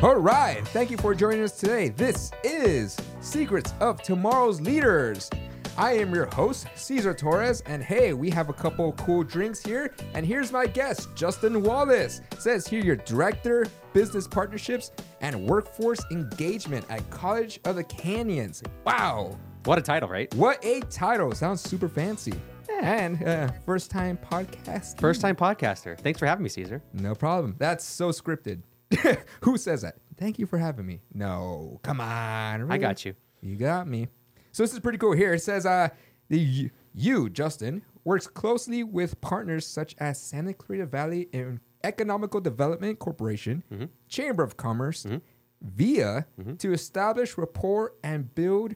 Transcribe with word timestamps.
All 0.00 0.14
right. 0.14 0.64
Thank 0.68 0.92
you 0.92 0.96
for 0.96 1.12
joining 1.12 1.42
us 1.42 1.58
today. 1.58 1.88
This 1.88 2.30
is 2.44 2.96
Secrets 3.20 3.74
of 3.80 4.00
Tomorrow's 4.00 4.60
Leaders. 4.60 5.28
I 5.76 5.94
am 5.94 6.14
your 6.14 6.26
host, 6.26 6.68
Cesar 6.76 7.12
Torres, 7.12 7.62
and 7.66 7.82
hey, 7.82 8.12
we 8.12 8.30
have 8.30 8.48
a 8.48 8.52
couple 8.52 8.92
cool 8.92 9.24
drinks 9.24 9.60
here. 9.60 9.92
And 10.14 10.24
here's 10.24 10.52
my 10.52 10.66
guest, 10.66 11.08
Justin 11.16 11.62
Wallace. 11.64 12.20
says 12.38 12.68
here 12.68 12.80
your 12.80 12.94
director, 12.94 13.66
business 13.92 14.28
partnerships, 14.28 14.92
and 15.20 15.48
workforce 15.48 16.04
engagement 16.12 16.86
at 16.90 17.08
College 17.10 17.58
of 17.64 17.74
the 17.74 17.84
Canyons. 17.84 18.62
Wow. 18.84 19.36
What 19.64 19.78
a 19.78 19.82
title, 19.82 20.08
right? 20.08 20.32
What 20.36 20.64
a 20.64 20.78
title. 20.82 21.32
Sounds 21.32 21.60
super 21.60 21.88
fancy. 21.88 22.34
And 22.80 23.20
uh, 23.26 23.48
first 23.66 23.90
time 23.90 24.16
podcast. 24.16 25.00
First 25.00 25.20
time 25.20 25.34
podcaster. 25.34 25.98
Thanks 25.98 26.20
for 26.20 26.26
having 26.26 26.44
me, 26.44 26.48
Cesar. 26.50 26.84
No 26.92 27.16
problem. 27.16 27.56
That's 27.58 27.84
so 27.84 28.10
scripted. 28.10 28.62
Who 29.42 29.56
says 29.56 29.82
that? 29.82 29.96
Thank 30.16 30.38
you 30.38 30.46
for 30.46 30.58
having 30.58 30.86
me. 30.86 31.00
No, 31.14 31.80
come 31.82 32.00
on. 32.00 32.70
I 32.70 32.78
got 32.78 33.04
you. 33.04 33.14
You 33.40 33.56
got 33.56 33.86
me. 33.86 34.08
So 34.52 34.62
this 34.62 34.72
is 34.72 34.80
pretty 34.80 34.98
cool 34.98 35.12
here. 35.12 35.34
It 35.34 35.42
says 35.42 35.66
uh 35.66 35.88
the 36.28 36.70
you, 36.94 37.30
Justin, 37.30 37.82
works 38.04 38.26
closely 38.26 38.82
with 38.82 39.20
partners 39.20 39.66
such 39.66 39.94
as 39.98 40.20
Santa 40.20 40.52
Clarita 40.52 40.86
Valley 40.86 41.28
and 41.32 41.60
Economical 41.84 42.40
Development 42.40 42.98
Corporation, 42.98 43.62
mm-hmm. 43.72 43.84
Chamber 44.08 44.42
of 44.42 44.56
Commerce, 44.56 45.04
mm-hmm. 45.04 45.18
VIA 45.62 46.26
mm-hmm. 46.40 46.56
to 46.56 46.72
establish 46.72 47.38
rapport 47.38 47.94
and 48.02 48.34
build 48.34 48.74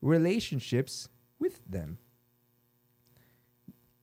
relationships 0.00 1.08
with 1.38 1.60
them. 1.68 1.98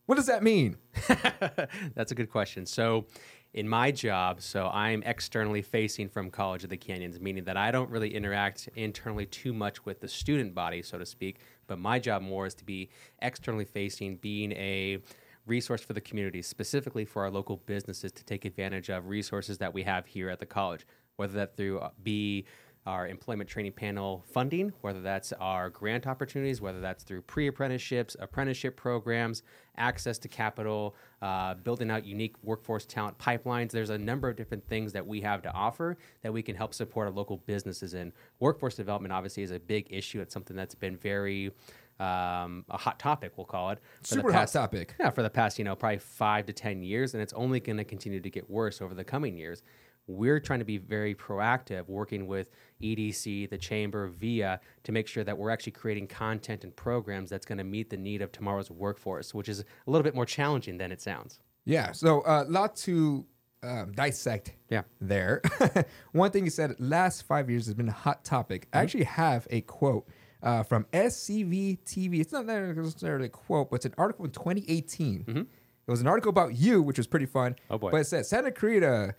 What 0.05 0.15
does 0.15 0.27
that 0.27 0.43
mean? 0.43 0.77
That's 1.95 2.11
a 2.11 2.15
good 2.15 2.29
question. 2.29 2.65
So, 2.65 3.07
in 3.57 3.67
my 3.67 3.89
job, 3.89 4.39
so 4.39 4.69
I'm 4.71 5.01
externally 5.01 5.63
facing 5.63 6.09
from 6.09 6.29
College 6.29 6.63
of 6.63 6.69
the 6.69 6.77
Canyons, 6.77 7.19
meaning 7.19 7.43
that 7.45 7.57
I 7.57 7.71
don't 7.71 7.89
really 7.89 8.13
interact 8.13 8.69
internally 8.75 9.25
too 9.25 9.51
much 9.51 9.83
with 9.83 9.99
the 9.99 10.07
student 10.07 10.53
body, 10.53 10.83
so 10.83 10.99
to 10.99 11.07
speak. 11.07 11.39
But 11.65 11.79
my 11.79 11.97
job 11.97 12.21
more 12.21 12.45
is 12.45 12.53
to 12.53 12.63
be 12.63 12.91
externally 13.19 13.65
facing, 13.65 14.17
being 14.17 14.51
a 14.51 14.99
resource 15.47 15.81
for 15.81 15.93
the 15.93 16.01
community, 16.01 16.43
specifically 16.43 17.03
for 17.03 17.23
our 17.23 17.31
local 17.31 17.57
businesses 17.65 18.11
to 18.11 18.23
take 18.23 18.45
advantage 18.45 18.91
of 18.91 19.07
resources 19.07 19.57
that 19.57 19.73
we 19.73 19.81
have 19.81 20.05
here 20.05 20.29
at 20.29 20.39
the 20.39 20.45
college, 20.45 20.85
whether 21.15 21.33
that 21.33 21.57
through 21.57 21.79
uh, 21.79 21.89
be 22.03 22.45
our 22.87 23.05
employment 23.05 23.49
training 23.49 23.73
panel 23.73 24.23
funding, 24.31 24.71
whether 24.79 25.01
that's 25.01 25.33
our 25.33 25.69
grant 25.69 26.07
opportunities, 26.07 26.61
whether 26.61 26.79
that's 26.79 27.03
through 27.03 27.21
pre 27.21 27.47
apprenticeships, 27.47 28.15
apprenticeship 28.19 28.77
programs, 28.77 29.43
access 29.77 30.17
to 30.17 30.29
capital, 30.29 30.95
uh, 31.21 31.53
building 31.55 31.91
out 31.91 32.05
unique 32.05 32.35
workforce 32.43 32.85
talent 32.85 33.17
pipelines. 33.17 33.71
There's 33.71 33.89
a 33.89 33.97
number 33.97 34.29
of 34.29 34.37
different 34.37 34.65
things 34.69 34.93
that 34.93 35.05
we 35.05 35.19
have 35.19 35.41
to 35.41 35.51
offer 35.51 35.97
that 36.21 36.31
we 36.31 36.41
can 36.41 36.55
help 36.55 36.73
support 36.73 37.07
our 37.07 37.13
local 37.13 37.37
businesses 37.45 37.93
in. 37.93 38.13
Workforce 38.39 38.75
development, 38.75 39.11
obviously, 39.11 39.43
is 39.43 39.51
a 39.51 39.59
big 39.59 39.87
issue. 39.89 40.21
It's 40.21 40.33
something 40.33 40.55
that's 40.55 40.75
been 40.75 40.95
very 40.95 41.51
um, 41.99 42.63
a 42.69 42.77
hot 42.77 42.99
topic, 42.99 43.33
we'll 43.37 43.45
call 43.45 43.71
it. 43.71 43.79
Super 44.03 44.31
hot 44.31 44.39
past- 44.39 44.53
topic. 44.53 44.95
yeah, 44.99 45.09
for 45.09 45.23
the 45.23 45.29
past, 45.29 45.59
you 45.59 45.65
know, 45.65 45.75
probably 45.75 45.97
five 45.97 46.45
to 46.45 46.53
10 46.53 46.83
years, 46.83 47.13
and 47.13 47.21
it's 47.21 47.33
only 47.33 47.59
going 47.59 47.77
to 47.77 47.83
continue 47.83 48.21
to 48.21 48.29
get 48.29 48.49
worse 48.49 48.81
over 48.81 48.93
the 48.93 49.03
coming 49.03 49.35
years. 49.35 49.61
We're 50.07 50.39
trying 50.39 50.59
to 50.59 50.65
be 50.65 50.77
very 50.77 51.13
proactive, 51.13 51.87
working 51.87 52.27
with 52.27 52.49
EDC, 52.81 53.49
the 53.49 53.57
Chamber, 53.57 54.07
VIA, 54.07 54.59
to 54.83 54.91
make 54.91 55.07
sure 55.07 55.23
that 55.23 55.37
we're 55.37 55.49
actually 55.49 55.73
creating 55.73 56.07
content 56.07 56.63
and 56.63 56.75
programs 56.75 57.29
that's 57.29 57.45
going 57.45 57.57
to 57.57 57.63
meet 57.63 57.89
the 57.89 57.97
need 57.97 58.21
of 58.21 58.31
tomorrow's 58.31 58.71
workforce, 58.71 59.33
which 59.33 59.49
is 59.49 59.59
a 59.61 59.89
little 59.91 60.03
bit 60.03 60.15
more 60.15 60.25
challenging 60.25 60.77
than 60.77 60.91
it 60.91 61.01
sounds. 61.01 61.39
Yeah, 61.65 61.91
so 61.91 62.23
a 62.25 62.45
lot 62.45 62.77
to 62.77 63.25
um, 63.63 63.91
dissect 63.91 64.53
Yeah. 64.69 64.83
there. 65.01 65.41
One 66.13 66.31
thing 66.31 66.45
you 66.45 66.51
said 66.51 66.75
last 66.79 67.23
five 67.23 67.49
years 67.49 67.65
has 67.65 67.73
been 67.75 67.89
a 67.89 67.91
hot 67.91 68.23
topic. 68.23 68.67
Mm-hmm. 68.67 68.77
I 68.77 68.81
actually 68.83 69.03
have 69.05 69.47
a 69.49 69.61
quote 69.61 70.07
uh, 70.41 70.63
from 70.63 70.85
SCV 70.93 71.79
TV. 71.79 72.21
It's 72.21 72.31
not 72.31 72.45
necessarily 72.45 73.25
a 73.25 73.29
quote, 73.29 73.69
but 73.69 73.77
it's 73.77 73.85
an 73.85 73.95
article 73.97 74.23
in 74.23 74.31
2018. 74.31 75.25
It 75.27 75.91
was 75.91 76.01
an 76.01 76.07
article 76.07 76.29
about 76.29 76.55
you, 76.55 76.81
which 76.81 76.97
was 76.97 77.07
pretty 77.07 77.25
fun. 77.25 77.53
Mm-hmm. 77.53 77.73
Oh, 77.73 77.77
boy. 77.77 77.91
But 77.91 77.97
it 78.01 78.07
said 78.07 78.25
Santa 78.25 78.49
uh, 78.49 79.11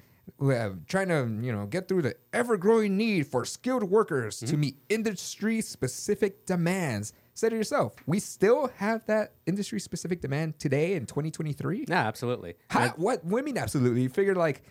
trying 0.89 1.09
to 1.09 1.29
you 1.45 1.53
know 1.53 1.67
get 1.67 1.89
through 1.89 2.03
the 2.03 2.15
ever-growing 2.33 2.97
need 2.97 3.27
for 3.27 3.45
skilled 3.45 3.85
workers 3.85 4.37
Mm-hmm. 4.39 4.47
to 4.51 4.57
meet 4.57 4.77
industry-specific 4.89 6.47
demands. 6.47 7.13
say 7.35 7.49
it 7.49 7.53
yourself. 7.53 7.95
We 8.07 8.21
still 8.21 8.69
have 8.77 9.05
that 9.07 9.33
industry-specific 9.47 10.21
demand 10.21 10.59
today 10.59 10.95
in 10.95 11.07
2023. 11.07 11.87
Yeah, 11.89 12.07
absolutely. 12.07 12.55
How, 12.69 12.89
what? 12.91 13.25
What 13.25 13.39
do 13.39 13.49
you 13.49 13.55
mean? 13.55 13.59
Absolutely. 13.63 14.03
You 14.03 14.09
figured 14.09 14.37
like 14.37 14.63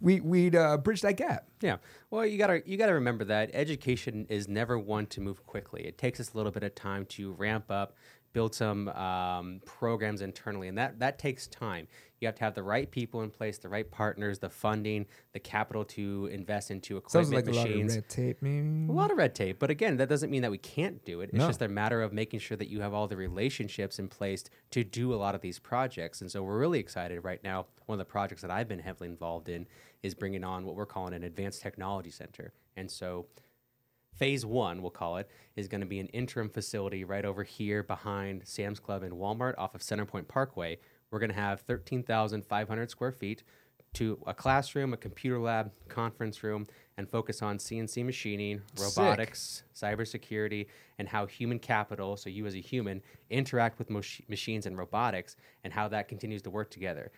we 0.00 0.20
we'd 0.20 0.54
uh, 0.54 0.76
bridge 0.78 1.00
that 1.02 1.16
gap. 1.16 1.46
Yeah. 1.60 1.78
Well, 2.10 2.24
you 2.24 2.38
gotta 2.38 2.62
you 2.66 2.76
gotta 2.76 2.94
remember 2.94 3.24
that 3.24 3.50
education 3.52 4.26
is 4.28 4.46
never 4.48 4.78
one 4.78 5.06
to 5.06 5.20
move 5.20 5.44
quickly. 5.46 5.82
It 5.86 5.98
takes 5.98 6.20
us 6.20 6.32
a 6.34 6.36
little 6.36 6.52
bit 6.52 6.62
of 6.62 6.74
time 6.74 7.04
to 7.06 7.32
ramp 7.32 7.70
up, 7.70 7.96
build 8.38 8.54
some 8.54 8.86
um, 8.90 9.60
programs 9.64 10.22
internally, 10.22 10.68
and 10.68 10.78
that 10.78 11.00
that 11.00 11.18
takes 11.18 11.48
time. 11.48 11.88
You 12.20 12.26
have 12.28 12.36
to 12.36 12.44
have 12.44 12.54
the 12.54 12.62
right 12.62 12.88
people 12.88 13.22
in 13.22 13.30
place, 13.30 13.58
the 13.58 13.68
right 13.68 13.88
partners, 13.90 14.38
the 14.38 14.48
funding, 14.50 15.06
the 15.32 15.40
capital 15.40 15.84
to 15.96 16.28
invest 16.32 16.70
into 16.70 16.96
equipment, 16.96 17.26
Sounds 17.26 17.34
like 17.34 17.48
a 17.48 17.56
lot 17.56 17.68
of 17.68 17.86
red 17.94 18.08
tape, 18.08 18.38
maybe. 18.40 18.86
A 18.88 18.92
lot 18.92 19.10
of 19.10 19.18
red 19.18 19.34
tape, 19.34 19.58
but 19.58 19.70
again, 19.70 19.96
that 19.96 20.08
doesn't 20.08 20.30
mean 20.30 20.42
that 20.42 20.50
we 20.52 20.58
can't 20.58 21.04
do 21.04 21.20
it. 21.20 21.30
It's 21.30 21.38
No. 21.38 21.46
just 21.48 21.62
a 21.62 21.68
matter 21.68 22.00
of 22.00 22.12
making 22.12 22.38
sure 22.40 22.56
that 22.56 22.68
you 22.68 22.80
have 22.80 22.92
all 22.94 23.06
the 23.08 23.16
relationships 23.16 23.98
in 23.98 24.06
place 24.08 24.44
to 24.70 24.84
do 24.84 25.12
a 25.14 25.16
lot 25.16 25.34
of 25.34 25.40
these 25.40 25.58
projects. 25.58 26.20
And 26.20 26.30
so 26.30 26.42
we're 26.44 26.58
really 26.58 26.78
excited 26.80 27.22
right 27.24 27.42
now. 27.42 27.66
One 27.86 28.00
of 28.00 28.06
the 28.06 28.10
projects 28.10 28.42
that 28.42 28.50
I've 28.52 28.68
been 28.68 28.80
heavily 28.80 29.08
involved 29.08 29.48
in 29.48 29.66
is 30.02 30.14
bringing 30.14 30.44
on 30.44 30.64
what 30.64 30.74
we're 30.76 30.86
calling 30.86 31.14
an 31.14 31.24
advanced 31.24 31.60
technology 31.62 32.10
center. 32.10 32.52
And 32.76 32.88
so 32.90 33.26
phase 34.18 34.44
one, 34.44 34.82
we'll 34.82 34.90
call 34.90 35.16
it, 35.16 35.28
is 35.56 35.68
going 35.68 35.80
to 35.80 35.86
be 35.86 36.00
an 36.00 36.08
interim 36.08 36.50
facility 36.50 37.04
right 37.04 37.24
over 37.24 37.44
here 37.44 37.82
behind 37.82 38.42
Sam's 38.44 38.80
Club 38.80 39.02
and 39.02 39.14
Walmart 39.14 39.54
off 39.56 39.74
of 39.74 39.80
Centerpoint 39.80 40.28
Parkway. 40.28 40.78
We're 41.10 41.20
going 41.20 41.30
to 41.30 41.36
have 41.36 41.60
13,500 41.62 42.90
square 42.90 43.12
feet 43.12 43.44
to 43.94 44.18
a 44.26 44.34
classroom, 44.34 44.92
a 44.92 44.96
computer 44.96 45.38
lab, 45.40 45.72
conference 45.88 46.42
room, 46.42 46.66
and 46.98 47.08
focus 47.08 47.40
on 47.40 47.58
CNC 47.58 48.04
machining, 48.04 48.60
Sick. 48.74 48.96
robotics, 48.98 49.62
cybersecurity, 49.74 50.66
and 50.98 51.08
how 51.08 51.24
human 51.24 51.58
capital, 51.58 52.16
so 52.16 52.28
you 52.28 52.44
as 52.46 52.54
a 52.54 52.60
human, 52.60 53.00
interact 53.30 53.78
with 53.78 53.88
mach- 53.88 54.28
machines 54.28 54.66
and 54.66 54.76
robotics, 54.76 55.36
and 55.64 55.72
how 55.72 55.88
that 55.88 56.08
continues 56.08 56.42
to 56.42 56.50
work 56.50 56.70
together. 56.70 57.10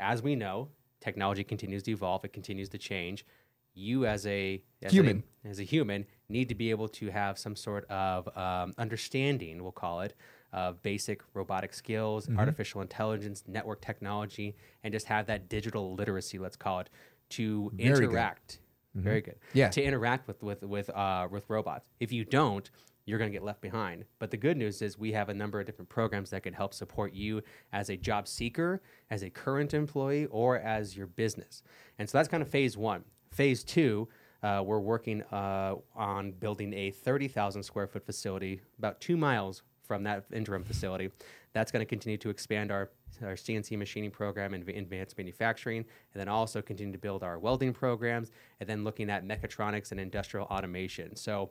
As 0.00 0.22
we 0.22 0.34
know, 0.34 0.68
technology 1.00 1.44
continues 1.44 1.82
to 1.82 1.90
evolve, 1.90 2.24
it 2.24 2.32
continues 2.32 2.68
to 2.70 2.78
change. 2.78 3.26
You 3.74 4.06
as 4.06 4.26
a 4.26 4.62
as 4.82 4.92
a- 4.92 4.94
Human. 4.94 5.22
as 5.44 5.58
a 5.58 5.62
human 5.64 6.06
need 6.28 6.48
to 6.48 6.54
be 6.54 6.70
able 6.70 6.88
to 6.88 7.10
have 7.10 7.38
some 7.38 7.56
sort 7.56 7.84
of 7.90 8.28
um, 8.36 8.72
understanding, 8.78 9.62
we'll 9.62 9.72
call 9.72 10.00
it, 10.02 10.14
of 10.52 10.80
basic 10.82 11.22
robotic 11.34 11.74
skills, 11.74 12.26
Mm-hmm. 12.26 12.38
artificial 12.38 12.80
intelligence, 12.80 13.42
network 13.46 13.80
technology, 13.80 14.54
and 14.82 14.92
just 14.92 15.06
have 15.06 15.26
that 15.26 15.48
digital 15.48 15.94
literacy, 15.94 16.38
let's 16.38 16.56
call 16.56 16.80
it, 16.80 16.90
to 17.30 17.70
Very 17.74 17.88
good. 17.90 17.94
Mm-hmm. 17.96 18.04
interact. 18.04 18.58
Very 18.94 19.20
good. 19.22 19.34
Yeah. 19.54 19.70
To 19.70 19.82
interact 19.82 20.28
with 20.28 20.40
with 20.42 20.62
with 20.62 20.88
uh, 20.90 21.26
with 21.30 21.44
robots. 21.48 21.84
If 21.98 22.12
you 22.12 22.24
don't, 22.24 22.70
you're 23.06 23.18
going 23.18 23.30
to 23.30 23.32
get 23.32 23.44
left 23.44 23.60
behind. 23.60 24.04
But 24.18 24.30
the 24.30 24.36
good 24.36 24.56
news 24.56 24.82
is 24.82 24.98
we 24.98 25.12
have 25.12 25.28
a 25.28 25.34
number 25.34 25.60
of 25.60 25.66
different 25.66 25.88
programs 25.88 26.30
that 26.30 26.42
can 26.42 26.54
help 26.54 26.74
support 26.74 27.12
you 27.12 27.42
as 27.72 27.90
a 27.90 27.96
job 27.96 28.26
seeker, 28.26 28.80
as 29.10 29.22
a 29.22 29.30
current 29.30 29.74
employee, 29.74 30.26
or 30.26 30.58
as 30.58 30.96
your 30.96 31.06
business. 31.06 31.62
And 31.98 32.08
so 32.08 32.18
that's 32.18 32.28
kind 32.28 32.42
of 32.42 32.48
phase 32.48 32.76
one. 32.76 33.04
Phase 33.30 33.64
two, 33.64 34.08
uh, 34.42 34.62
we're 34.64 34.78
working 34.78 35.22
uh, 35.32 35.74
on 35.96 36.32
building 36.32 36.72
a 36.74 36.90
30,000 36.90 37.62
square 37.62 37.86
foot 37.86 38.04
facility 38.04 38.60
about 38.78 39.00
two 39.00 39.16
miles 39.16 39.62
from 39.86 40.02
that 40.04 40.24
interim 40.32 40.64
facility. 40.64 41.10
That's 41.52 41.70
going 41.70 41.80
to 41.80 41.86
continue 41.86 42.18
to 42.18 42.30
expand 42.30 42.72
our, 42.72 42.90
our 43.22 43.34
CNC 43.34 43.78
machining 43.78 44.10
program 44.10 44.54
and 44.54 44.68
advanced 44.68 45.16
manufacturing, 45.16 45.78
and 45.78 46.20
then 46.20 46.28
also 46.28 46.60
continue 46.60 46.92
to 46.92 46.98
build 46.98 47.22
our 47.22 47.38
welding 47.38 47.72
programs, 47.72 48.32
and 48.60 48.68
then 48.68 48.82
looking 48.82 49.08
at 49.08 49.26
mechatronics 49.26 49.92
and 49.92 50.00
industrial 50.00 50.46
automation. 50.46 51.14
So, 51.16 51.50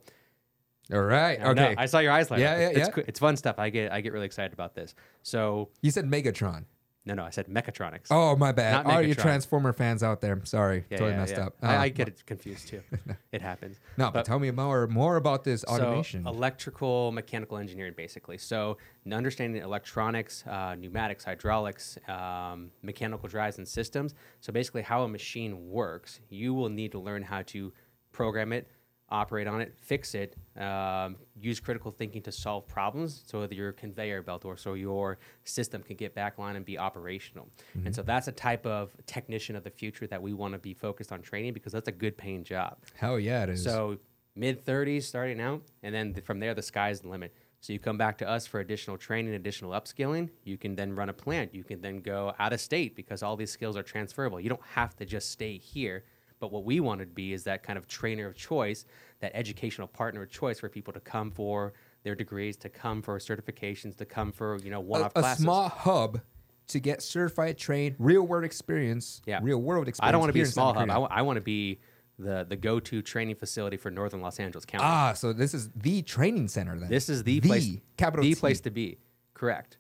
All 0.91 1.01
right. 1.01 1.39
I 1.39 1.43
know, 1.43 1.49
Okay. 1.51 1.75
I 1.77 1.85
saw 1.85 1.99
your 1.99 2.11
eyes 2.11 2.29
light 2.29 2.39
Yeah, 2.41 2.51
up. 2.53 2.59
yeah, 2.59 2.67
it's, 2.69 2.77
yeah. 2.79 2.85
It's, 2.97 3.07
it's 3.09 3.19
fun 3.19 3.37
stuff. 3.37 3.57
I 3.57 3.69
get 3.69 3.91
I 3.91 4.01
get 4.01 4.11
really 4.13 4.25
excited 4.25 4.51
about 4.53 4.75
this. 4.75 4.95
So, 5.21 5.69
you 5.81 5.91
said 5.91 6.05
Megatron. 6.09 6.65
no, 7.05 7.13
no, 7.13 7.23
I 7.23 7.29
said 7.31 7.47
mechatronics. 7.47 8.07
Oh, 8.11 8.35
my 8.35 8.51
bad. 8.51 8.85
All 8.85 9.01
you 9.01 9.13
Transformer 9.15 9.71
fans 9.73 10.03
out 10.03 10.19
there, 10.21 10.39
sorry, 10.45 10.85
Yeah, 10.89 10.97
totally 10.97 11.11
yeah, 11.11 11.17
messed 11.19 11.37
yeah. 11.37 11.45
up. 11.45 11.55
I, 11.61 11.75
Uh, 11.75 11.79
I 11.81 11.89
get 11.89 12.07
it 12.09 12.25
confused 12.25 12.67
too. 12.69 12.81
it 13.31 13.41
happens. 13.41 13.79
No, 13.97 14.05
but, 14.07 14.13
but- 14.13 14.25
tell 14.25 14.39
me 14.39 14.51
more 14.51 14.87
more 14.87 15.15
about 15.15 15.43
this 15.45 15.63
automation. 15.65 16.23
So 16.25 16.29
electrical, 16.29 17.11
mechanical 17.13 17.57
engineering, 17.57 17.93
basically. 17.95 18.37
So 18.37 18.77
understanding 19.09 19.61
electronics, 19.61 20.43
uh, 20.47 20.75
pneumatics, 20.75 21.23
hydraulics, 21.23 21.97
um, 22.09 22.71
mechanical 22.81 23.27
drives 23.29 23.57
and 23.57 23.67
systems. 23.67 24.13
So 24.41 24.51
basically, 24.51 24.81
how 24.81 25.03
a 25.03 25.07
machine 25.07 25.69
works, 25.69 26.19
you 26.29 26.53
will 26.53 26.69
need 26.69 26.91
to 26.91 26.99
learn 26.99 27.23
how 27.23 27.41
to 27.53 27.71
program 28.11 28.51
it, 28.53 28.67
operate 29.13 29.47
on 29.47 29.61
it, 29.61 29.73
fix 29.79 30.15
it, 30.15 30.35
um, 30.59 31.15
use 31.39 31.59
critical 31.59 31.91
thinking 31.91 32.21
to 32.23 32.31
solve 32.31 32.67
problems 32.67 33.23
so 33.27 33.41
that 33.41 33.53
your 33.53 33.71
conveyor 33.71 34.23
belt 34.23 34.43
or 34.43 34.57
so 34.57 34.73
your 34.73 35.19
system 35.45 35.83
can 35.83 35.95
get 35.95 36.15
back 36.15 36.39
line 36.39 36.55
and 36.55 36.65
be 36.65 36.77
operational. 36.77 37.47
Mm-hmm. 37.77 37.87
And 37.87 37.95
so 37.95 38.01
that's 38.01 38.27
a 38.27 38.31
type 38.31 38.65
of 38.65 38.91
technician 39.05 39.55
of 39.55 39.63
the 39.63 39.69
future 39.69 40.07
that 40.07 40.21
we 40.21 40.33
want 40.33 40.53
to 40.53 40.59
be 40.59 40.73
focused 40.73 41.11
on 41.11 41.21
training 41.21 41.53
because 41.53 41.71
that's 41.71 41.87
a 41.87 41.91
good 41.91 42.17
paying 42.17 42.43
job. 42.43 42.77
Hell 42.95 43.19
yeah, 43.19 43.43
it 43.43 43.49
is. 43.49 43.63
So 43.63 43.99
mid 44.35 44.65
30s 44.65 45.03
starting 45.03 45.39
out, 45.39 45.61
and 45.83 45.93
then 45.93 46.13
th- 46.13 46.25
from 46.25 46.39
there 46.39 46.55
the 46.55 46.63
sky's 46.63 47.01
the 47.01 47.07
limit. 47.07 47.33
So 47.61 47.71
you 47.71 47.79
come 47.79 47.97
back 47.97 48.17
to 48.17 48.27
us 48.27 48.45
for 48.45 48.59
additional 48.59 48.97
training, 48.97 49.35
additional 49.35 49.71
upskilling. 49.71 50.29
You 50.43 50.57
can 50.57 50.75
then 50.75 50.93
run 50.93 51.07
a 51.07 51.13
plant. 51.13 51.55
You 51.55 51.63
can 51.63 51.79
then 51.79 52.01
go 52.01 52.33
out 52.37 52.51
of 52.51 52.59
state 52.59 52.93
because 52.93 53.23
all 53.23 53.37
these 53.37 53.51
skills 53.51 53.77
are 53.77 53.83
transferable. 53.83 54.41
You 54.41 54.49
don't 54.49 54.65
have 54.73 54.97
to 54.97 55.05
just 55.05 55.31
stay 55.31 55.57
here. 55.59 56.03
But 56.43 56.51
what 56.51 56.65
we 56.65 56.81
want 56.81 56.99
to 56.99 57.05
be 57.05 57.31
is 57.31 57.45
that 57.45 57.63
kind 57.63 57.77
of 57.79 57.87
trainer 57.87 58.27
of 58.27 58.35
choice, 58.35 58.83
that 59.21 59.31
educational 59.33 59.87
partner 59.87 60.23
of 60.23 60.29
choice 60.29 60.59
for 60.59 60.67
people 60.67 60.91
to 60.91 60.99
come 60.99 61.31
for 61.31 61.71
their 62.03 62.15
degrees, 62.15 62.57
to 62.57 62.67
come 62.67 63.01
for 63.01 63.17
certifications, 63.17 63.95
to 63.95 64.05
come 64.05 64.33
for 64.33 64.57
you 64.57 64.69
know 64.69 64.79
a, 64.79 64.81
one-off 64.81 65.13
a 65.15 65.21
classes. 65.21 65.41
small 65.41 65.69
hub 65.69 66.19
to 66.67 66.81
get 66.81 67.01
certified, 67.01 67.57
trained, 67.57 67.95
real 67.97 68.23
world 68.23 68.43
experience. 68.43 69.21
Yeah. 69.25 69.39
real 69.41 69.59
world 69.59 69.87
experience. 69.87 70.09
I 70.09 70.11
don't 70.11 70.19
want 70.19 70.31
to 70.31 70.33
be 70.33 70.41
a 70.41 70.45
small 70.45 70.73
hub. 70.73 70.89
I, 70.89 71.21
want 71.21 71.37
to 71.37 71.41
be 71.41 71.79
the 72.19 72.45
the 72.45 72.57
go-to 72.57 73.01
training 73.01 73.35
facility 73.35 73.77
for 73.77 73.89
Northern 73.89 74.19
Los 74.19 74.37
Angeles 74.37 74.65
County. 74.65 74.83
ah, 74.85 75.13
so 75.13 75.31
this 75.31 75.53
is 75.53 75.69
the 75.77 76.01
training 76.01 76.49
center 76.49 76.77
then. 76.77 76.89
This 76.89 77.07
is 77.07 77.23
the, 77.23 77.39
place, 77.39 77.77
capital 77.95 78.21
the 78.21 78.33
T. 78.33 78.35
place 78.35 78.59
to 78.59 78.69
be. 78.69 78.97
Correct. 79.33 79.77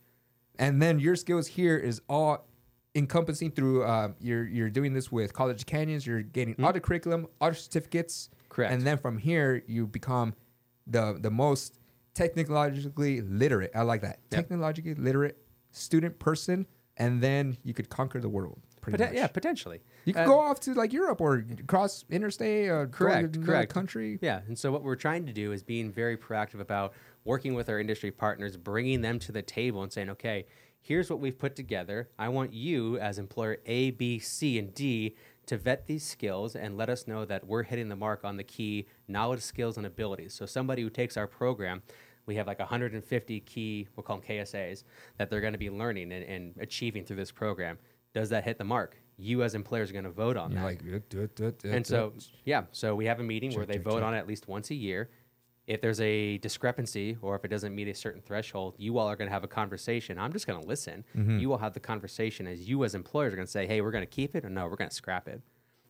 And 0.57 0.81
then 0.81 0.97
your 0.99 1.17
skills 1.17 1.47
here 1.47 1.75
is 1.75 2.01
all 2.07 2.47
encompassing 2.95 3.51
through 3.51 3.83
uh, 3.83 4.09
you're 4.19 4.45
you're 4.45 4.69
doing 4.69 4.93
this 4.93 5.11
with 5.11 5.33
College 5.33 5.65
Canyons. 5.65 6.05
You're 6.05 6.21
getting 6.21 6.53
Hmm? 6.55 6.65
auto 6.65 6.79
curriculum, 6.79 7.27
auto 7.41 7.53
certificates. 7.55 8.29
Correct. 8.49 8.71
And 8.73 8.83
then 8.83 8.97
from 8.97 9.17
here 9.17 9.63
you 9.67 9.87
become 9.87 10.33
the 10.87 11.17
the 11.19 11.31
most 11.31 11.79
technologically 12.13 13.21
literate. 13.21 13.71
I 13.75 13.81
like 13.81 14.01
that. 14.01 14.19
Yep. 14.31 14.41
Technologically 14.41 14.95
literate 14.95 15.37
student 15.71 16.19
person, 16.19 16.67
and 16.97 17.21
then 17.21 17.57
you 17.63 17.73
could 17.73 17.89
conquer 17.89 18.19
the 18.19 18.29
world. 18.29 18.59
Pretty 18.81 18.97
Poten- 19.01 19.07
much. 19.07 19.15
yeah, 19.15 19.27
potentially. 19.27 19.79
You 20.05 20.13
could 20.13 20.23
Uh, 20.23 20.25
go 20.27 20.39
off 20.39 20.59
to 20.61 20.73
like 20.73 20.91
Europe 20.91 21.21
or 21.21 21.45
cross 21.67 22.03
interstate. 22.09 22.69
Uh, 22.69 22.85
Correct, 22.87 23.31
go 23.33 23.39
to 23.39 23.45
correct. 23.45 23.73
Country. 23.73 24.19
Yeah, 24.21 24.41
and 24.47 24.59
so 24.59 24.71
what 24.71 24.83
we're 24.83 24.97
trying 24.97 25.25
to 25.25 25.33
do 25.33 25.51
is 25.53 25.63
being 25.63 25.89
very 25.91 26.17
proactive 26.17 26.59
about 26.59 26.93
working 27.23 27.53
with 27.53 27.69
our 27.69 27.79
industry 27.79 28.11
partners, 28.11 28.57
bringing 28.57 28.99
them 29.01 29.17
to 29.19 29.31
the 29.31 29.41
table 29.41 29.81
and 29.81 29.91
saying, 29.93 30.09
okay, 30.09 30.45
here's 30.83 31.09
what 31.09 31.19
we've 31.19 31.39
put 31.39 31.55
together. 31.55 32.09
I 32.19 32.29
want 32.29 32.53
you 32.53 32.99
as 32.99 33.17
employer 33.17 33.57
A, 33.65 33.91
B, 33.91 34.19
C, 34.19 34.59
and 34.59 34.73
D 34.73 35.15
to 35.45 35.57
vet 35.57 35.87
these 35.87 36.03
skills 36.05 36.55
and 36.55 36.77
let 36.77 36.89
us 36.89 37.07
know 37.07 37.25
that 37.25 37.47
we're 37.47 37.63
hitting 37.63 37.89
the 37.89 37.95
mark 37.95 38.23
on 38.23 38.37
the 38.37 38.43
key 38.43 38.87
knowledge, 39.07 39.41
skills, 39.41 39.77
and 39.77 39.85
abilities. 39.85 40.33
So 40.33 40.45
somebody 40.45 40.81
who 40.81 40.89
takes 40.89 41.17
our 41.17 41.27
program, 41.27 41.81
we 42.25 42.35
have 42.35 42.47
like 42.47 42.59
150 42.59 43.39
key, 43.41 43.87
we'll 43.95 44.03
call 44.03 44.17
them 44.17 44.25
KSAs, 44.27 44.83
that 45.17 45.29
they're 45.29 45.41
going 45.41 45.53
to 45.53 45.59
be 45.59 45.69
learning 45.69 46.11
and, 46.11 46.23
and 46.25 46.53
achieving 46.59 47.03
through 47.05 47.17
this 47.17 47.31
program. 47.31 47.77
Does 48.13 48.29
that 48.29 48.43
hit 48.43 48.57
the 48.57 48.63
mark? 48.63 48.97
You 49.17 49.43
as 49.43 49.55
employers 49.55 49.89
are 49.89 49.93
going 49.93 50.05
to 50.05 50.11
vote 50.11 50.37
on 50.37 50.51
You're 50.51 50.59
that. 50.59 50.65
like, 50.65 50.83
And 51.73 51.85
so, 51.85 52.13
yeah, 52.45 52.63
so 52.71 52.95
we 52.95 53.05
have 53.05 53.19
a 53.19 53.23
meeting 53.23 53.53
where 53.53 53.65
they 53.65 53.75
check, 53.75 53.83
vote 53.83 53.95
check. 53.95 54.03
on 54.03 54.13
it 54.13 54.17
at 54.17 54.27
least 54.27 54.47
once 54.47 54.69
a 54.71 54.75
year. 54.75 55.09
If 55.65 55.79
there's 55.81 56.01
a 56.01 56.37
discrepancy 56.39 57.17
or 57.21 57.35
if 57.35 57.45
it 57.45 57.47
doesn't 57.47 57.73
meet 57.73 57.87
a 57.87 57.93
certain 57.93 58.21
threshold, 58.21 58.75
you 58.77 58.97
all 58.97 59.07
are 59.07 59.15
going 59.15 59.29
to 59.29 59.33
have 59.33 59.45
a 59.45 59.47
conversation. 59.47 60.19
I'm 60.19 60.33
just 60.33 60.45
going 60.45 60.61
to 60.61 60.67
listen. 60.67 61.05
Mm-hmm. 61.15 61.39
You 61.39 61.49
will 61.49 61.57
have 61.57 61.73
the 61.73 61.79
conversation 61.79 62.47
as 62.47 62.67
you, 62.67 62.83
as 62.83 62.95
employers, 62.95 63.31
are 63.31 63.37
going 63.37 63.45
to 63.45 63.51
say, 63.51 63.65
hey, 63.65 63.79
we're 63.79 63.91
going 63.91 64.03
to 64.03 64.05
keep 64.05 64.35
it 64.35 64.43
or 64.43 64.49
no, 64.49 64.67
we're 64.67 64.75
going 64.75 64.89
to 64.89 64.95
scrap 64.95 65.27
it. 65.27 65.41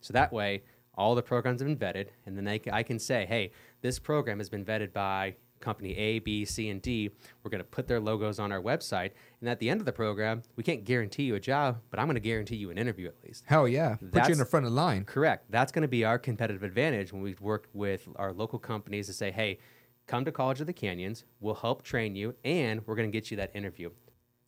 So 0.01 0.13
that 0.13 0.31
way, 0.31 0.63
all 0.95 1.15
the 1.15 1.23
programs 1.23 1.61
have 1.61 1.67
been 1.67 1.77
vetted, 1.77 2.09
and 2.25 2.37
then 2.37 2.43
they, 2.43 2.61
I 2.71 2.83
can 2.83 2.99
say, 2.99 3.25
hey, 3.25 3.51
this 3.81 3.97
program 3.97 4.37
has 4.37 4.47
been 4.47 4.63
vetted 4.63 4.93
by 4.93 5.35
company 5.63 5.95
A, 5.97 6.19
B, 6.19 6.45
C, 6.45 6.69
and 6.69 6.81
D. 6.81 7.09
We're 7.43 7.49
going 7.49 7.59
to 7.59 7.63
put 7.65 7.87
their 7.87 7.99
logos 7.99 8.37
on 8.39 8.51
our 8.51 8.61
website. 8.61 9.11
And 9.41 9.49
at 9.49 9.59
the 9.59 9.69
end 9.69 9.79
of 9.79 9.85
the 9.85 9.91
program, 9.91 10.43
we 10.55 10.63
can't 10.63 10.83
guarantee 10.83 11.23
you 11.23 11.35
a 11.35 11.39
job, 11.39 11.79
but 11.89 11.99
I'm 11.99 12.05
going 12.05 12.15
to 12.15 12.19
guarantee 12.21 12.57
you 12.57 12.69
an 12.69 12.77
interview 12.77 13.07
at 13.07 13.15
least. 13.25 13.43
hell 13.47 13.67
yeah, 13.67 13.95
put 14.11 14.27
you 14.27 14.33
in 14.33 14.37
the 14.37 14.45
front 14.45 14.65
of 14.65 14.71
the 14.71 14.75
line. 14.75 15.05
Correct. 15.05 15.49
That's 15.49 15.71
going 15.71 15.81
to 15.83 15.87
be 15.87 16.03
our 16.05 16.19
competitive 16.19 16.63
advantage 16.63 17.11
when 17.11 17.21
we 17.23 17.35
work 17.39 17.67
with 17.73 18.07
our 18.17 18.31
local 18.33 18.59
companies 18.59 19.07
to 19.07 19.13
say, 19.13 19.31
hey, 19.31 19.59
come 20.05 20.25
to 20.25 20.31
College 20.31 20.59
of 20.61 20.67
the 20.67 20.73
Canyons. 20.73 21.23
We'll 21.39 21.55
help 21.55 21.81
train 21.83 22.15
you, 22.15 22.35
and 22.43 22.85
we're 22.85 22.95
going 22.95 23.09
to 23.09 23.17
get 23.17 23.31
you 23.31 23.37
that 23.37 23.51
interview. 23.55 23.89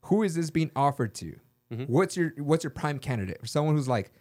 who 0.03 0.21
is 0.23 0.35
this 0.35 0.49
being 0.51 0.69
offered 0.75 1.15
to? 1.15 1.39
Mm-hmm. 1.73 1.83
What's 1.91 2.15
your 2.15 2.31
what's 2.37 2.63
your 2.63 2.71
prime 2.71 2.99
candidate 2.99 3.39
for 3.41 3.47
someone 3.47 3.75
who's 3.75 3.87
like, 3.87 4.11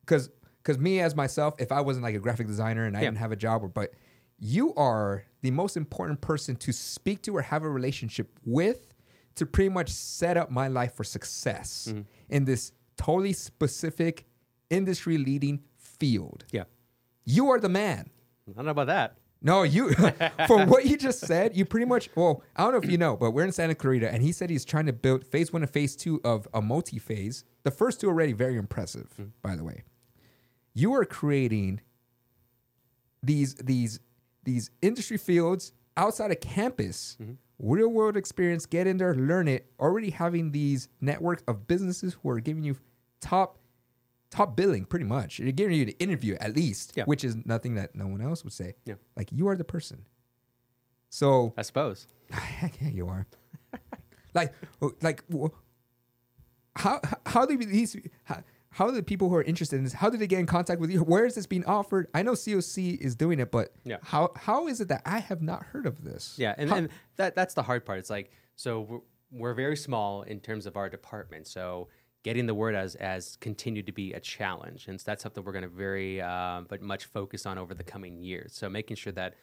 because 0.00 0.30
because 0.62 0.78
me 0.78 0.98
as 1.00 1.14
myself, 1.14 1.54
if 1.60 1.70
I 1.70 1.80
wasn't 1.80 2.02
like 2.04 2.14
a 2.14 2.18
graphic 2.18 2.46
designer 2.48 2.86
and 2.86 2.96
I 2.96 3.00
Yeah. 3.00 3.06
didn't 3.06 3.18
have 3.18 3.32
a 3.32 3.36
job, 3.36 3.62
or 3.62 3.68
but 3.68 3.92
you 4.44 4.74
are 4.74 5.24
the 5.42 5.52
most 5.52 5.76
important 5.76 6.20
person 6.20 6.56
to 6.56 6.72
speak 6.72 7.22
to 7.22 7.36
or 7.36 7.42
have 7.42 7.62
a 7.62 7.70
relationship 7.70 8.28
with 8.44 8.92
to 9.36 9.46
pretty 9.46 9.68
much 9.70 9.88
set 9.88 10.36
up 10.36 10.50
my 10.50 10.66
life 10.68 10.94
for 10.94 11.04
success 11.04 11.86
Mm-hmm. 11.88 12.00
in 12.28 12.44
this 12.44 12.72
totally 12.96 13.32
specific 13.32 14.26
industry 14.68 15.16
leading 15.16 15.60
field. 15.76 16.44
Yeah. 16.50 16.64
You 17.24 17.50
are 17.50 17.60
the 17.60 17.68
man. 17.68 18.10
I 18.48 18.52
don't 18.56 18.64
know 18.64 18.72
about 18.72 18.88
that. 18.88 19.14
No, 19.40 19.62
you 19.62 19.92
for 20.48 20.66
what 20.66 20.86
you 20.86 20.96
just 20.96 21.20
said, 21.20 21.56
you 21.56 21.64
pretty 21.64 21.86
much 21.86 22.10
well, 22.16 22.42
I 22.56 22.64
don't 22.64 22.72
know 22.72 22.78
if 22.78 22.90
you 22.90 22.98
know, 22.98 23.16
but 23.16 23.30
we're 23.30 23.44
in 23.44 23.52
Santa 23.52 23.74
Clarita 23.76 24.12
and 24.12 24.22
he 24.24 24.32
said 24.32 24.50
he's 24.50 24.64
trying 24.64 24.86
to 24.86 24.92
build 24.92 25.24
phase 25.24 25.52
one 25.52 25.62
and 25.62 25.70
phase 25.70 25.94
two 25.94 26.20
of 26.24 26.48
a 26.52 26.60
multi-phase. 26.60 27.44
The 27.62 27.70
first 27.70 28.00
two 28.00 28.08
are 28.08 28.12
already 28.12 28.32
very 28.32 28.56
impressive, 28.56 29.08
by 29.40 29.54
the 29.54 29.62
way. 29.64 29.82
You 30.74 30.94
are 30.94 31.04
creating 31.04 31.80
these 33.22 33.54
these 33.56 34.00
these 34.44 34.70
industry 34.80 35.16
fields 35.16 35.72
outside 35.96 36.30
of 36.30 36.40
campus, 36.40 37.16
mm-hmm. 37.20 37.32
real 37.58 37.88
world 37.88 38.16
experience, 38.16 38.66
get 38.66 38.86
in 38.86 38.96
there, 38.96 39.14
learn 39.14 39.48
it, 39.48 39.66
already 39.78 40.10
having 40.10 40.52
these 40.52 40.88
network 41.00 41.42
of 41.48 41.66
businesses 41.66 42.16
who 42.22 42.30
are 42.30 42.40
giving 42.40 42.64
you 42.64 42.76
top 43.20 43.58
top 44.30 44.56
billing 44.56 44.86
pretty 44.86 45.04
much. 45.04 45.38
They're 45.38 45.52
giving 45.52 45.76
you 45.76 45.84
the 45.84 45.96
interview 45.98 46.36
at 46.40 46.56
least, 46.56 46.94
Yeah. 46.96 47.04
which 47.04 47.22
is 47.22 47.36
nothing 47.44 47.74
that 47.74 47.94
no 47.94 48.06
one 48.06 48.22
else 48.22 48.42
would 48.44 48.54
say. 48.54 48.74
Yeah. 48.86 48.94
Like 49.14 49.30
you 49.30 49.48
are 49.48 49.56
the 49.56 49.64
person. 49.64 50.06
So 51.10 51.52
I 51.56 51.62
suppose. 51.62 52.06
yeah, 52.30 52.88
you 52.88 53.08
are. 53.08 53.26
like 54.34 54.54
oh, 54.80 54.92
like 55.02 55.22
how 56.76 57.00
how 57.26 57.44
do 57.44 57.56
these 57.58 57.96
how, 58.24 58.42
how 58.72 58.86
do 58.88 58.92
the 58.92 59.02
people 59.02 59.28
who 59.28 59.36
are 59.36 59.42
interested 59.42 59.76
in 59.76 59.84
this 59.84 59.92
how 59.92 60.10
do 60.10 60.16
they 60.16 60.26
get 60.26 60.40
in 60.40 60.46
contact 60.46 60.80
with 60.80 60.90
you? 60.90 61.00
Where 61.00 61.24
is 61.24 61.34
this 61.34 61.46
being 61.46 61.64
offered? 61.64 62.08
I 62.14 62.22
know 62.22 62.32
COC 62.32 62.98
is 63.00 63.14
doing 63.14 63.38
it, 63.40 63.50
but 63.50 63.72
Yeah. 63.84 63.98
how 64.02 64.32
how 64.36 64.66
is 64.66 64.80
it 64.80 64.88
that 64.88 65.02
I 65.06 65.18
have 65.18 65.42
not 65.42 65.62
heard 65.64 65.86
of 65.86 66.02
this? 66.04 66.34
Yeah, 66.38 66.54
and, 66.58 66.70
How- 66.70 66.76
and 66.76 66.88
that 67.16 67.34
that's 67.34 67.54
the 67.54 67.62
hard 67.62 67.84
part. 67.84 67.98
It's 67.98 68.10
like 68.10 68.30
so 68.56 68.80
we're, 68.80 69.00
we're 69.30 69.54
very 69.54 69.76
small 69.76 70.22
in 70.22 70.40
terms 70.40 70.66
of 70.66 70.76
our 70.76 70.88
department, 70.88 71.46
so 71.46 71.88
getting 72.22 72.46
the 72.46 72.54
word 72.54 72.74
as 72.74 72.94
as 72.96 73.36
continued 73.36 73.86
to 73.86 73.92
be 73.92 74.12
a 74.12 74.20
challenge, 74.20 74.88
and 74.88 75.00
so 75.00 75.04
that's 75.06 75.22
something 75.22 75.42
we're 75.44 75.52
going 75.52 75.62
to 75.62 75.68
very 75.68 76.20
uh, 76.20 76.62
but 76.68 76.80
much 76.82 77.04
focus 77.06 77.46
on 77.46 77.58
over 77.58 77.74
the 77.74 77.84
coming 77.84 78.18
years. 78.18 78.52
So 78.54 78.68
making 78.68 78.96
sure 78.96 79.12
that 79.14 79.34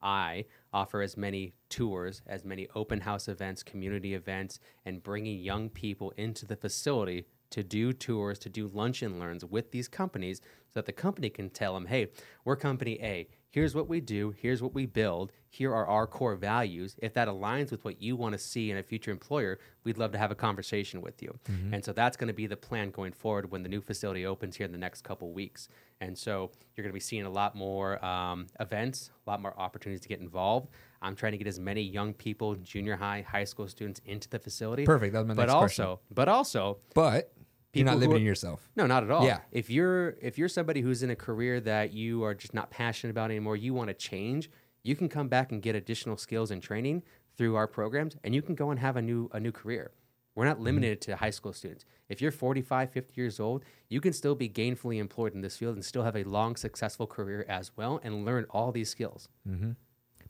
I 0.00 0.44
offer 0.72 1.02
as 1.02 1.16
many 1.16 1.54
tours, 1.68 2.22
as 2.26 2.44
many 2.44 2.68
open 2.76 3.00
house 3.00 3.26
events, 3.26 3.64
community 3.64 4.14
events, 4.14 4.60
and 4.84 5.02
bringing 5.02 5.40
young 5.40 5.68
people 5.70 6.12
into 6.16 6.46
the 6.46 6.54
facility 6.56 7.26
to 7.50 7.62
do 7.62 7.92
tours, 7.92 8.38
to 8.40 8.48
do 8.48 8.68
lunch 8.68 9.02
and 9.02 9.18
learns 9.18 9.44
with 9.44 9.70
these 9.70 9.88
companies 9.88 10.40
so 10.68 10.74
that 10.74 10.86
the 10.86 10.92
company 10.92 11.30
can 11.30 11.50
tell 11.50 11.74
them, 11.74 11.86
hey, 11.86 12.08
we're 12.44 12.56
company 12.56 12.98
A. 13.02 13.28
Here's 13.50 13.74
what 13.74 13.88
we 13.88 14.00
do. 14.02 14.34
Here's 14.36 14.60
what 14.62 14.74
we 14.74 14.84
build. 14.84 15.32
Here 15.48 15.72
are 15.74 15.86
our 15.86 16.06
core 16.06 16.36
values. 16.36 16.96
If 17.00 17.14
that 17.14 17.28
aligns 17.28 17.70
with 17.70 17.82
what 17.82 18.02
you 18.02 18.14
want 18.14 18.34
to 18.34 18.38
see 18.38 18.70
in 18.70 18.76
a 18.76 18.82
future 18.82 19.10
employer, 19.10 19.58
we'd 19.84 19.96
love 19.96 20.12
to 20.12 20.18
have 20.18 20.30
a 20.30 20.34
conversation 20.34 21.00
with 21.00 21.22
you. 21.22 21.38
And 21.72 21.82
so 21.82 21.94
that's 21.94 22.18
going 22.18 22.28
to 22.28 22.34
be 22.34 22.46
the 22.46 22.58
plan 22.58 22.90
going 22.90 23.12
forward 23.12 23.50
when 23.50 23.62
the 23.62 23.70
new 23.70 23.80
facility 23.80 24.26
opens 24.26 24.56
here 24.56 24.66
in 24.66 24.72
the 24.72 24.78
next 24.78 25.02
couple 25.02 25.32
weeks. 25.32 25.70
And 26.02 26.16
so 26.16 26.50
you're 26.76 26.82
going 26.84 26.90
to 26.90 26.94
be 26.94 27.00
seeing 27.00 27.24
a 27.24 27.30
lot 27.30 27.56
more 27.56 28.04
um, 28.04 28.48
events, 28.60 29.10
a 29.26 29.30
lot 29.30 29.40
more 29.40 29.58
opportunities 29.58 30.02
to 30.02 30.08
get 30.08 30.20
involved. 30.20 30.68
I'm 31.00 31.16
trying 31.16 31.32
to 31.32 31.38
get 31.38 31.46
as 31.46 31.58
many 31.58 31.80
young 31.80 32.12
people, 32.12 32.54
junior 32.56 32.96
high, 32.96 33.24
high 33.26 33.44
school 33.44 33.66
students 33.66 34.02
into 34.04 34.28
the 34.28 34.38
facility. 34.38 34.84
Perfect. 34.84 35.14
That 35.14 35.20
was 35.20 35.28
my 35.28 35.34
but 35.34 35.42
next 35.44 35.54
also, 35.54 35.84
question. 35.84 35.98
but 36.14 36.28
also, 36.28 36.78
But 36.94 37.32
you're 37.37 37.37
People 37.72 37.86
you're 37.86 37.94
not 37.94 38.00
limiting 38.00 38.22
are- 38.22 38.26
yourself. 38.26 38.68
no, 38.76 38.86
not 38.86 39.02
at 39.02 39.10
all. 39.10 39.24
Yeah. 39.24 39.40
If 39.52 39.68
you're 39.68 40.16
if 40.20 40.38
you're 40.38 40.48
somebody 40.48 40.80
who's 40.80 41.02
in 41.02 41.10
a 41.10 41.16
career 41.16 41.60
that 41.60 41.92
you 41.92 42.24
are 42.24 42.34
just 42.34 42.54
not 42.54 42.70
passionate 42.70 43.10
about 43.10 43.30
anymore, 43.30 43.56
you 43.56 43.74
want 43.74 43.88
to 43.88 43.94
change, 43.94 44.50
you 44.82 44.96
can 44.96 45.08
come 45.08 45.28
back 45.28 45.52
and 45.52 45.60
get 45.60 45.74
additional 45.74 46.16
skills 46.16 46.50
and 46.50 46.62
training 46.62 47.02
through 47.36 47.56
our 47.56 47.66
programs 47.66 48.16
and 48.24 48.34
you 48.34 48.42
can 48.42 48.54
go 48.54 48.70
and 48.70 48.80
have 48.80 48.96
a 48.96 49.02
new 49.02 49.28
a 49.32 49.40
new 49.40 49.52
career. 49.52 49.90
We're 50.34 50.44
not 50.44 50.56
mm-hmm. 50.56 50.64
limited 50.66 51.00
to 51.02 51.16
high 51.16 51.30
school 51.30 51.52
students. 51.52 51.84
If 52.08 52.22
you're 52.22 52.30
45, 52.30 52.90
50 52.90 53.20
years 53.20 53.40
old, 53.40 53.64
you 53.88 54.00
can 54.00 54.12
still 54.12 54.36
be 54.36 54.48
gainfully 54.48 54.98
employed 54.98 55.34
in 55.34 55.40
this 55.40 55.56
field 55.56 55.74
and 55.74 55.84
still 55.84 56.04
have 56.04 56.16
a 56.16 56.22
long 56.22 56.54
successful 56.54 57.08
career 57.08 57.44
as 57.48 57.72
well 57.76 58.00
and 58.04 58.24
learn 58.24 58.46
all 58.50 58.70
these 58.70 58.88
skills. 58.88 59.28
Mm-hmm. 59.48 59.72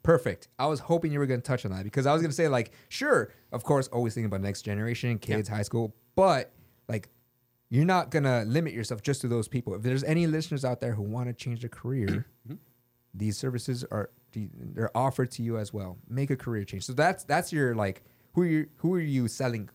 Perfect. 0.02 0.49
I 0.59 0.66
was 0.66 0.80
hoping 0.80 1.12
you 1.12 1.18
were 1.18 1.26
going 1.26 1.42
to 1.42 1.47
touch 1.47 1.66
on 1.66 1.73
that 1.73 1.85
because 1.85 2.07
I 2.07 2.14
was 2.14 2.23
going 2.23 2.30
to 2.30 2.35
say, 2.35 2.49
like, 2.49 2.73
sure, 2.88 3.33
of 3.52 3.64
course, 3.64 3.88
always 3.88 4.14
thinking 4.14 4.26
about 4.26 4.40
next 4.40 4.62
generation, 4.62 5.18
kids, 5.18 5.47
high 5.47 5.62
school, 5.62 5.95
but 6.16 6.52
like, 6.88 7.11
you're 7.71 7.85
not 7.85 8.11
going 8.11 8.25
to 8.25 8.45
limit 8.47 8.73
yourself 8.73 9.03
just 9.03 9.21
to 9.23 9.29
those 9.29 9.49
people. 9.49 9.75
If 9.75 9.83
there's 9.83 10.05
any 10.05 10.27
listeners 10.27 10.65
out 10.65 10.81
there 10.81 10.95
who 10.95 11.03
want 11.03 11.29
to 11.29 11.35
change 11.35 11.61
their 11.61 11.69
career, 11.69 12.27
these 13.15 13.37
services 13.37 13.85
are 13.91 14.11
they're 14.33 14.97
offered 14.97 15.31
to 15.33 15.43
you 15.43 15.59
as 15.59 15.73
well. 15.73 15.99
Make 16.09 16.31
a 16.31 16.37
career 16.37 16.65
change. 16.65 16.85
So 16.85 16.93
that's 16.93 17.25
that's 17.25 17.53
your 17.53 17.75
like 17.75 18.03
who 18.35 18.43
are 18.43 18.47
you 18.47 18.67
who 18.77 18.95
are 18.95 19.01
you 19.01 19.29
selling 19.29 19.69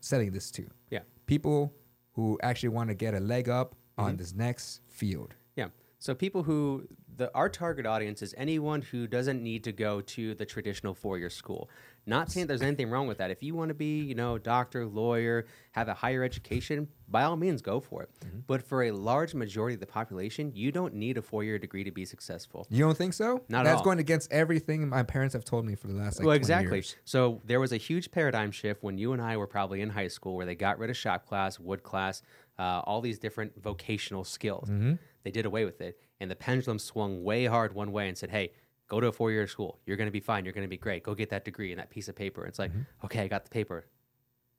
selling 0.00 0.30
this 0.32 0.50
to? 0.52 0.66
Yeah. 0.90 1.00
People 1.26 1.74
who 2.12 2.38
actually 2.42 2.68
want 2.68 2.88
to 2.90 2.94
get 2.94 3.14
a 3.14 3.20
leg 3.20 3.48
up 3.48 3.74
on 3.96 4.08
Mm-hmm. 4.10 4.16
this 4.18 4.34
next 4.34 4.80
field. 4.88 5.34
Yeah. 5.56 5.68
So 5.98 6.14
people 6.14 6.42
who 6.42 6.86
the 7.16 7.30
our 7.34 7.48
target 7.48 7.86
audience 7.86 8.22
is 8.22 8.34
anyone 8.36 8.82
who 8.82 9.06
doesn't 9.06 9.42
need 9.42 9.64
to 9.64 9.72
go 9.72 10.00
to 10.00 10.34
the 10.34 10.44
traditional 10.44 10.94
four-year 10.94 11.30
school. 11.30 11.70
Not 12.06 12.30
saying 12.30 12.46
there's 12.46 12.62
anything 12.62 12.90
wrong 12.90 13.06
with 13.06 13.18
that. 13.18 13.30
If 13.30 13.42
you 13.42 13.54
want 13.54 13.68
to 13.68 13.74
be, 13.74 14.00
you 14.00 14.14
know, 14.14 14.36
doctor, 14.36 14.86
lawyer, 14.86 15.46
have 15.72 15.88
a 15.88 15.94
higher 15.94 16.22
education, 16.22 16.88
by 17.08 17.24
all 17.24 17.36
means 17.36 17.62
go 17.62 17.80
for 17.80 18.02
it. 18.02 18.10
Mm-hmm. 18.20 18.40
But 18.46 18.62
for 18.62 18.84
a 18.84 18.90
large 18.92 19.34
majority 19.34 19.74
of 19.74 19.80
the 19.80 19.86
population, 19.86 20.52
you 20.54 20.70
don't 20.70 20.94
need 20.94 21.16
a 21.16 21.22
four-year 21.22 21.58
degree 21.58 21.84
to 21.84 21.90
be 21.90 22.04
successful. 22.04 22.66
You 22.68 22.84
don't 22.84 22.96
think 22.96 23.14
so? 23.14 23.42
Not 23.48 23.66
at 23.66 23.70
That's 23.70 23.82
going 23.82 23.98
against 23.98 24.30
everything 24.30 24.88
my 24.88 25.02
parents 25.02 25.32
have 25.32 25.44
told 25.44 25.64
me 25.64 25.74
for 25.74 25.86
the 25.86 25.94
last 25.94 26.18
like 26.18 26.26
well, 26.26 26.36
20 26.36 26.38
exactly. 26.38 26.76
years. 26.78 26.96
So 27.04 27.40
there 27.44 27.60
was 27.60 27.72
a 27.72 27.78
huge 27.78 28.10
paradigm 28.10 28.50
shift 28.50 28.82
when 28.82 28.98
you 28.98 29.12
and 29.12 29.22
I 29.22 29.36
were 29.36 29.46
probably 29.46 29.80
in 29.80 29.90
high 29.90 30.08
school, 30.08 30.36
where 30.36 30.46
they 30.46 30.54
got 30.54 30.78
rid 30.78 30.90
of 30.90 30.96
shop 30.96 31.26
class, 31.26 31.58
wood 31.58 31.82
class, 31.82 32.22
uh, 32.58 32.82
all 32.84 33.00
these 33.00 33.18
different 33.18 33.62
vocational 33.62 34.24
skills. 34.24 34.68
Mm-hmm. 34.68 34.94
They 35.22 35.30
did 35.30 35.46
away 35.46 35.64
with 35.64 35.80
it, 35.80 35.98
and 36.20 36.30
the 36.30 36.36
pendulum 36.36 36.78
swung 36.78 37.24
way 37.24 37.46
hard 37.46 37.74
one 37.74 37.92
way 37.92 38.08
and 38.08 38.16
said, 38.16 38.30
"Hey, 38.30 38.52
go 38.94 39.00
to 39.00 39.08
a 39.08 39.12
four-year 39.12 39.46
school. 39.46 39.72
You're 39.86 39.96
going 39.96 40.06
to 40.12 40.18
be 40.20 40.20
fine. 40.20 40.44
You're 40.44 40.54
going 40.58 40.66
to 40.70 40.76
be 40.78 40.82
great. 40.86 41.02
Go 41.02 41.14
get 41.14 41.30
that 41.30 41.44
degree 41.44 41.70
and 41.72 41.78
that 41.80 41.90
piece 41.90 42.08
of 42.08 42.14
paper." 42.16 42.46
It's 42.46 42.58
like, 42.58 42.70
Mm-hmm. 42.72 43.06
okay, 43.06 43.20
I 43.24 43.28
got 43.28 43.44
the 43.44 43.50
paper. 43.50 43.86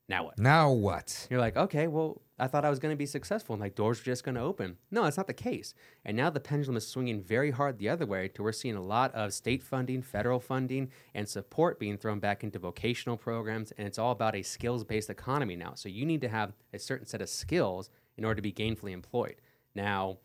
Now 0.07 0.25
what? 0.25 0.37
Now 0.37 0.71
what? 0.71 1.27
You're 1.31 1.39
like, 1.39 1.57
okay, 1.57 1.87
well, 1.87 2.21
I 2.37 2.45
thought 2.47 2.63
I 2.63 2.69
was 2.69 2.77
going 2.77 2.91
to 2.93 2.95
be 3.05 3.07
successful 3.07 3.53
and 3.55 3.61
like 3.65 3.73
doors 3.73 3.97
were 3.99 4.05
just 4.05 4.23
going 4.23 4.35
to 4.35 4.41
open. 4.41 4.77
No, 4.91 5.03
that's 5.03 5.17
not 5.17 5.25
the 5.25 5.33
case. 5.33 5.73
And 6.05 6.15
now 6.15 6.29
the 6.29 6.39
pendulum 6.39 6.77
is 6.77 6.85
swinging 6.87 7.23
very 7.23 7.49
hard 7.49 7.79
the 7.79 7.89
other 7.89 8.05
way 8.05 8.27
to 8.27 8.43
we're 8.43 8.51
seeing 8.51 8.75
a 8.75 8.83
lot 8.83 9.11
of 9.15 9.33
state 9.33 9.63
funding, 9.63 10.03
federal 10.03 10.39
funding, 10.39 10.91
and 11.15 11.27
support 11.27 11.79
being 11.79 11.97
thrown 11.97 12.19
back 12.19 12.43
into 12.43 12.59
vocational 12.59 13.17
programs. 13.17 13.71
And 13.79 13.87
it's 13.87 13.97
all 13.97 14.11
about 14.11 14.35
a 14.35 14.43
skills 14.43 14.83
based 14.83 15.09
economy 15.09 15.55
now. 15.55 15.73
So 15.73 15.89
you 15.89 16.05
need 16.05 16.21
to 16.21 16.29
have 16.29 16.53
a 16.71 16.77
certain 16.77 17.07
set 17.07 17.21
of 17.23 17.29
skills 17.29 17.89
in 18.15 18.25
order 18.25 18.35
to 18.35 18.41
be 18.43 18.53
gainfully 18.53 18.91
employed. 18.91 19.37
Now, 19.73 20.19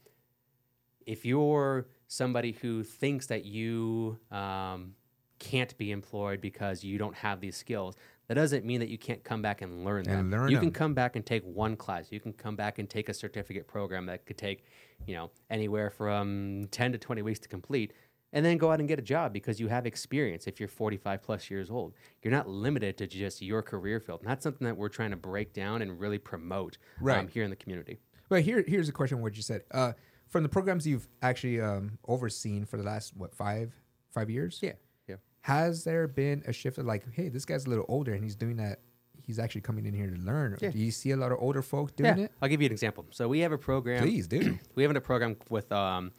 if 1.07 1.25
you're 1.25 1.87
somebody 2.15 2.51
who 2.61 2.83
thinks 2.83 3.27
that 3.27 3.45
you 3.45 4.19
um, 4.33 4.95
can't 5.39 5.79
be 5.79 5.93
employed 5.93 6.41
because 6.41 6.83
you 6.83 6.99
don't 6.99 7.15
have 7.15 7.41
these 7.41 7.57
skills, 7.57 7.95
that 8.27 8.35
doesn't 8.35 8.65
mean 8.65 8.81
that 8.81 8.89
you 8.89 8.99
can't 8.99 9.23
come 9.23 9.41
back 9.43 9.63
and 9.63 9.85
learn 9.85 10.09
And 10.09 10.19
them. 10.19 10.31
learn 10.33 10.51
you 10.51 10.57
them. 10.57 10.65
can 10.67 10.73
come 10.73 10.93
back 10.93 11.15
and 11.15 11.25
take 11.25 11.45
one 11.45 11.77
class. 11.77 12.09
You 12.11 12.19
can 12.19 12.33
come 12.33 12.57
back 12.57 12.81
and 12.81 12.91
take 12.91 13.09
a 13.09 13.15
certificate 13.15 13.69
program 13.69 14.07
that 14.07 14.27
could 14.27 14.37
take, 14.37 14.65
you 15.07 15.15
know, 15.15 15.31
anywhere 15.51 15.89
from 15.89 16.67
10 16.73 16.91
to 16.93 16.99
20 16.99 17.23
weeks 17.23 17.39
to 17.41 17.49
complete. 17.49 17.93
And 18.33 18.45
then 18.45 18.59
go 18.59 18.73
out 18.73 18.81
and 18.81 18.89
get 18.89 18.99
a 18.99 19.03
job 19.03 19.33
because 19.33 19.61
you 19.61 19.69
have 19.69 19.87
experience 19.87 20.49
if 20.49 20.59
you're 20.59 20.69
45 20.69 21.23
plus 21.23 21.49
years 21.49 21.71
old. 21.71 21.95
You're 22.23 22.33
not 22.33 22.49
limited 22.49 22.99
to 22.99 23.07
just 23.07 23.41
your 23.41 23.63
career 23.63 24.01
field. 24.01 24.21
And 24.23 24.31
that's 24.31 24.43
something 24.43 24.65
that 24.67 24.77
we're 24.77 24.89
trying 24.89 25.11
to 25.11 25.17
break 25.17 25.53
down 25.53 25.81
and 25.83 25.99
really 25.99 26.19
promote 26.19 26.77
um, 27.21 27.29
here 27.29 27.45
in 27.45 27.51
the 27.51 27.57
community. 27.57 27.99
But 28.29 28.43
here, 28.43 28.65
here's 28.67 28.89
a 28.89 28.93
question: 28.93 29.21
What 29.21 29.35
you 29.37 29.43
said 29.43 29.63
uh, 29.73 29.93
from 30.31 30.43
the 30.43 30.49
programs 30.49 30.87
you've 30.87 31.09
actually 31.23 31.61
um, 31.61 31.99
overseen 32.09 32.65
for 32.65 32.77
the 32.77 32.83
last 32.83 33.17
what 33.17 33.35
five 33.35 33.75
five 34.13 34.31
years? 34.31 34.61
Yeah. 34.63 34.73
Yeah. 35.09 35.17
Has 35.43 35.85
there 35.85 36.09
been 36.09 36.43
a 36.47 36.53
shift 36.53 36.79
of 36.79 36.87
like, 36.87 37.05
hey, 37.13 37.29
this 37.29 37.45
guy's 37.45 37.67
a 37.67 37.69
little 37.69 37.85
older 37.89 38.13
and 38.15 38.23
he's 38.23 38.37
doing 38.37 38.57
that? 38.57 38.81
He's 39.23 39.39
actually 39.39 39.61
coming 39.61 39.87
in 39.87 39.95
here 39.95 40.09
to 40.09 40.17
learn. 40.17 40.57
Yeah. 40.61 40.71
Do 40.71 40.79
you 40.79 40.91
see 40.91 41.11
a 41.11 41.17
lot 41.17 41.31
of 41.31 41.39
older 41.41 41.63
folk 41.63 41.95
doing 41.95 42.17
yeah. 42.19 42.25
it? 42.25 42.33
I'll 42.41 42.49
give 42.49 42.63
you 42.63 42.67
an 42.67 42.73
example. 42.73 43.07
So 43.11 43.29
we 43.29 43.41
have 43.41 43.53
a 43.53 43.59
program. 43.59 44.03
Please 44.03 44.27
do. 44.27 44.59
We 44.75 44.83
have 44.83 44.95
a 44.97 45.01
program 45.01 45.37
with 45.51 45.71
um, 45.71 46.13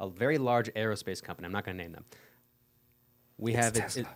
a 0.00 0.08
very 0.08 0.38
large 0.38 0.72
aerospace 0.74 1.22
company. 1.22 1.46
I'm 1.46 1.52
not 1.52 1.64
going 1.64 1.76
to 1.76 1.82
name 1.82 1.92
them. 1.92 2.04
We 3.38 3.54
It's 3.54 3.64
have 3.64 3.76
it- 3.76 3.80
Tesla. 3.80 4.02
It, 4.02 4.08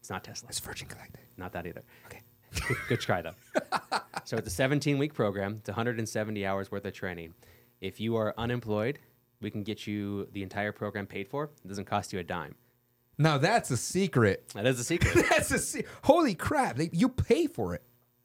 it's 0.00 0.10
not 0.10 0.24
Tesla. 0.24 0.48
It's 0.48 0.60
Virgin 0.60 0.88
Galactic. 0.88 1.20
Not 1.36 1.52
that 1.52 1.66
either. 1.66 1.82
Okay. 2.06 2.20
Good, 2.68 2.76
good 2.88 3.00
try 3.00 3.22
though. 3.22 3.34
so 4.24 4.36
it's 4.36 4.48
a 4.48 4.50
17 4.50 4.98
week 4.98 5.14
program. 5.14 5.56
It's 5.60 5.68
170 5.68 6.46
hours 6.46 6.70
worth 6.70 6.84
of 6.84 6.92
training. 6.92 7.34
If 7.80 8.00
you 8.00 8.16
are 8.16 8.34
unemployed, 8.38 8.98
we 9.40 9.50
can 9.50 9.62
get 9.62 9.86
you 9.86 10.28
the 10.32 10.42
entire 10.42 10.72
program 10.72 11.06
paid 11.06 11.28
for. 11.28 11.50
It 11.64 11.68
doesn't 11.68 11.84
cost 11.84 12.12
you 12.12 12.18
a 12.18 12.22
dime. 12.22 12.54
Now 13.18 13.38
that's 13.38 13.70
a 13.70 13.76
secret. 13.76 14.50
That 14.54 14.66
is 14.66 14.80
a 14.80 14.84
secret. 14.84 15.26
That's 15.30 15.50
a 15.52 15.58
se- 15.58 15.84
holy 16.02 16.34
crap! 16.34 16.76
They, 16.76 16.90
you 16.92 17.08
pay 17.08 17.46
for 17.46 17.74
it. 17.74 17.82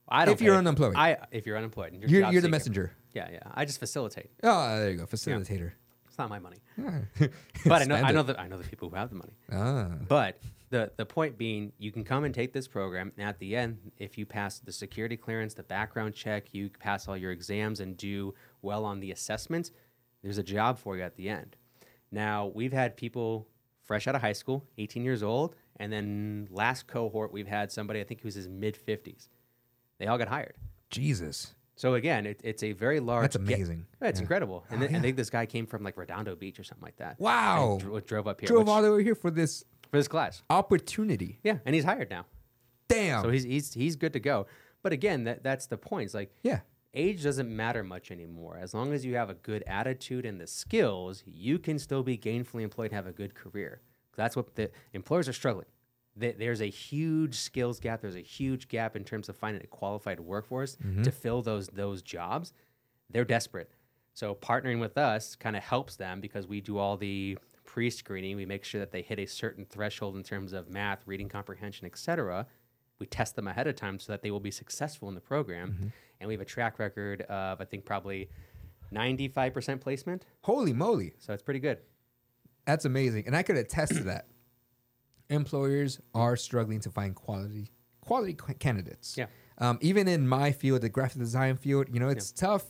I 0.08 0.26
don't 0.26 0.34
If 0.34 0.42
you're 0.42 0.56
unemployed. 0.56 0.96
I 0.96 1.18
if 1.32 1.46
you're 1.46 1.58
unemployed, 1.58 1.94
you're, 1.94 2.10
You're, 2.10 2.32
you're 2.32 2.42
the 2.42 2.50
messenger. 2.50 2.94
Yeah, 3.14 3.30
yeah. 3.32 3.40
I 3.54 3.66
just 3.66 3.80
facilitate. 3.80 4.32
Oh, 4.44 4.80
there 4.80 4.92
you 4.92 4.98
go, 4.98 5.06
facilitator. 5.06 5.74
Not 6.20 6.30
my 6.30 6.40
money, 6.40 6.58
but 7.66 7.82
I 7.82 7.86
know 7.86 7.96
I 7.96 8.12
know 8.12 8.24
the 8.24 8.40
I 8.40 8.48
know 8.48 8.58
the 8.58 8.68
people 8.68 8.90
who 8.90 8.96
have 8.98 9.10
the 9.10 9.16
money. 9.16 9.34
Ah, 9.52 9.90
But 10.08 10.38
the 10.70 10.92
the 10.98 11.06
point 11.06 11.38
being, 11.38 11.72
you 11.80 11.92
can 11.92 12.04
come 12.04 12.26
and 12.26 12.34
take 12.36 12.52
this 12.54 12.68
program, 12.68 13.12
and 13.18 13.26
at 13.28 13.40
the 13.40 13.56
end, 13.56 13.78
if 13.98 14.18
you 14.18 14.26
pass 14.26 14.60
the 14.60 14.72
security 14.74 15.16
clearance, 15.18 15.54
the 15.54 15.64
background 15.64 16.14
check, 16.14 16.54
you 16.54 16.70
pass 16.70 17.08
all 17.08 17.16
your 17.18 17.32
exams 17.32 17.80
and 17.80 17.96
do 17.96 18.34
well 18.62 18.84
on 18.86 19.00
the 19.00 19.12
assessments, 19.12 19.72
there's 20.22 20.38
a 20.38 20.44
job 20.44 20.78
for 20.78 20.98
you 20.98 21.04
at 21.04 21.16
the 21.16 21.30
end. 21.30 21.56
Now 22.12 22.52
we've 22.54 22.74
had 22.74 22.98
people 22.98 23.48
fresh 23.82 24.06
out 24.08 24.14
of 24.16 24.22
high 24.22 24.34
school, 24.34 24.66
18 24.78 25.04
years 25.06 25.24
old, 25.24 25.56
and 25.78 25.92
then 25.92 26.48
last 26.52 26.86
cohort 26.86 27.32
we've 27.32 27.48
had 27.48 27.72
somebody 27.72 28.02
I 28.02 28.04
think 28.04 28.20
he 28.22 28.28
was 28.28 28.36
his 28.36 28.48
mid 28.50 28.76
50s. 28.78 29.30
They 30.00 30.06
all 30.08 30.18
got 30.18 30.28
hired. 30.28 30.56
Jesus, 30.90 31.54
So 31.80 31.94
again, 31.94 32.26
it, 32.26 32.42
it's 32.44 32.62
a 32.62 32.74
very 32.74 33.00
large. 33.00 33.22
that's 33.24 33.38
amazing. 33.38 33.86
Yeah, 34.02 34.10
it's 34.10 34.20
Yeah. 34.20 34.24
incredible. 34.24 34.66
And 34.70 34.84
Oh, 34.84 34.86
then, 34.86 34.98
I 34.98 35.00
think 35.00 35.16
this 35.16 35.30
guy 35.30 35.46
came 35.46 35.66
from 35.66 35.82
like 35.82 35.96
Redondo 35.96 36.36
Beach 36.36 36.60
or 36.60 36.64
something 36.66 36.84
like 36.84 36.98
that. 36.98 37.18
Wow. 37.22 37.78
Dro- 37.80 38.02
drove 38.02 38.28
up 38.28 38.42
here 38.42 38.48
Drove 38.48 38.64
which- 38.64 38.70
all 38.70 38.82
the 38.82 38.92
way 38.94 39.02
here 39.04 39.16
for 39.16 39.32
this 39.32 39.64
for 39.90 39.96
this 39.98 40.10
class. 40.10 40.44
opportunity. 40.50 41.40
Yeah, 41.42 41.60
and 41.66 41.74
he's 41.74 41.86
hired 41.86 42.10
now. 42.10 42.26
Damn. 42.90 43.24
So 43.24 43.30
he's 43.30 43.44
he's 43.46 43.74
he's 43.74 43.96
good 43.96 44.12
to 44.12 44.20
go. 44.20 44.46
But 44.84 44.92
again, 44.92 45.24
that 45.24 45.42
that's 45.42 45.68
the 45.68 45.78
point. 45.78 46.06
It's 46.08 46.14
like 46.14 46.36
yeah. 46.44 46.60
age 46.94 47.24
doesn't 47.24 47.50
matter 47.56 47.82
much 47.84 48.12
anymore. 48.12 48.58
As 48.62 48.74
long 48.74 48.92
as 48.92 49.06
you 49.06 49.16
have 49.16 49.30
a 49.30 49.36
good 49.36 49.64
attitude 49.66 50.26
and 50.26 50.40
the 50.42 50.48
skills, 50.48 51.24
you 51.26 51.60
can 51.60 51.80
still 51.80 52.04
be 52.04 52.18
gainfully 52.18 52.64
employed 52.64 52.88
and 52.92 52.96
have 52.96 53.08
a 53.08 53.14
good 53.14 53.36
career. 53.36 53.82
That's 54.18 54.36
what 54.36 54.56
the 54.56 54.70
employers 54.94 55.30
are 55.30 55.34
struggling. 55.34 55.68
Th- 56.20 56.36
There's 56.38 56.62
a 56.62 56.70
huge 56.70 57.36
skills 57.36 57.80
gap. 57.80 58.02
There's 58.02 58.16
a 58.16 58.22
huge 58.22 58.68
gap 58.68 58.96
in 58.96 59.04
terms 59.04 59.30
of 59.30 59.36
finding 59.36 59.64
a 59.64 59.68
qualified 59.68 60.20
workforce 60.20 60.76
mm-hmm. 60.76 61.04
to 61.04 61.12
fill 61.12 61.42
those 61.42 61.68
those 61.68 62.02
jobs. 62.02 62.54
They're 63.10 63.26
desperate. 63.26 63.72
So 64.14 64.36
partnering 64.36 64.80
with 64.80 64.98
us 64.98 65.36
kind 65.36 65.56
of 65.56 65.64
helps 65.64 65.96
them 65.96 66.20
because 66.20 66.48
we 66.48 66.62
do 66.62 66.78
all 66.78 66.98
the 66.98 67.38
pre-screening. 67.66 68.36
We 68.36 68.46
make 68.46 68.64
sure 68.64 68.80
that 68.80 68.92
they 68.92 69.02
hit 69.02 69.20
a 69.20 69.26
certain 69.26 69.66
threshold 69.66 70.16
in 70.16 70.24
terms 70.24 70.54
of 70.54 70.70
math, 70.70 71.04
reading 71.06 71.30
comprehension, 71.30 71.86
etc. 71.86 72.48
We 73.00 73.06
test 73.06 73.36
them 73.36 73.48
ahead 73.48 73.68
of 73.68 73.76
time 73.76 74.00
so 74.00 74.12
that 74.12 74.22
they 74.22 74.32
will 74.32 74.40
be 74.40 74.52
successful 74.52 75.08
in 75.08 75.16
the 75.16 75.22
program. 75.22 75.72
Mm-hmm. 75.72 75.88
And 76.20 76.28
we 76.28 76.34
have 76.34 76.42
a 76.42 76.46
track 76.46 76.80
record 76.80 77.22
of 77.24 77.62
I 77.62 77.66
think 77.66 77.86
probably 77.86 78.30
95% 78.94 79.80
placement. 79.80 80.26
Holy 80.42 80.74
moly. 80.74 81.14
So 81.20 81.34
it's 81.34 81.44
pretty 81.44 81.60
good. 81.60 81.78
That's 82.66 82.86
amazing. 82.86 83.26
And 83.26 83.36
I 83.36 83.44
could 83.44 83.56
attest 83.56 83.96
to 83.96 84.04
that. 84.06 84.28
Employers 85.30 86.00
are 86.14 86.36
struggling 86.36 86.80
to 86.82 86.90
find 86.90 87.16
quality 87.16 87.72
quality 88.02 88.36
candidates. 88.58 89.16
Yeah. 89.18 89.28
Um, 89.60 89.78
even 89.82 90.08
in 90.08 90.28
my 90.28 90.52
field, 90.52 90.82
the 90.82 90.90
graphic 90.90 91.20
design 91.20 91.58
field, 91.58 91.88
you 91.92 92.00
know, 92.00 92.10
it's 92.10 92.32
tough 92.32 92.66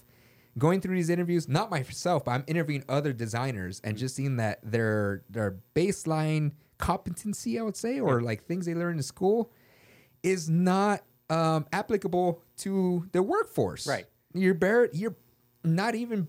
going 0.57 0.81
through 0.81 0.95
these 0.95 1.09
interviews. 1.09 1.47
Not 1.47 1.71
myself, 1.71 2.25
but 2.25 2.31
I'm 2.31 2.43
interviewing 2.47 2.83
other 2.89 3.13
designers 3.13 3.79
and 3.83 3.97
just 3.97 4.15
seeing 4.15 4.37
that 4.37 4.59
their 4.63 5.23
their 5.29 5.59
baseline 5.75 6.51
competency, 6.77 7.57
I 7.59 7.61
would 7.61 7.77
say, 7.77 7.99
or 7.99 8.21
like 8.21 8.43
things 8.45 8.65
they 8.65 8.75
learn 8.75 8.97
in 8.97 9.03
school, 9.03 9.51
is 10.23 10.49
not 10.49 11.03
um, 11.29 11.65
applicable 11.71 12.41
to 12.57 13.07
the 13.13 13.23
workforce. 13.23 13.87
Right. 13.87 14.05
You're 14.33 14.53
bare. 14.53 14.89
You're 14.91 15.15
not 15.63 15.95
even. 15.95 16.27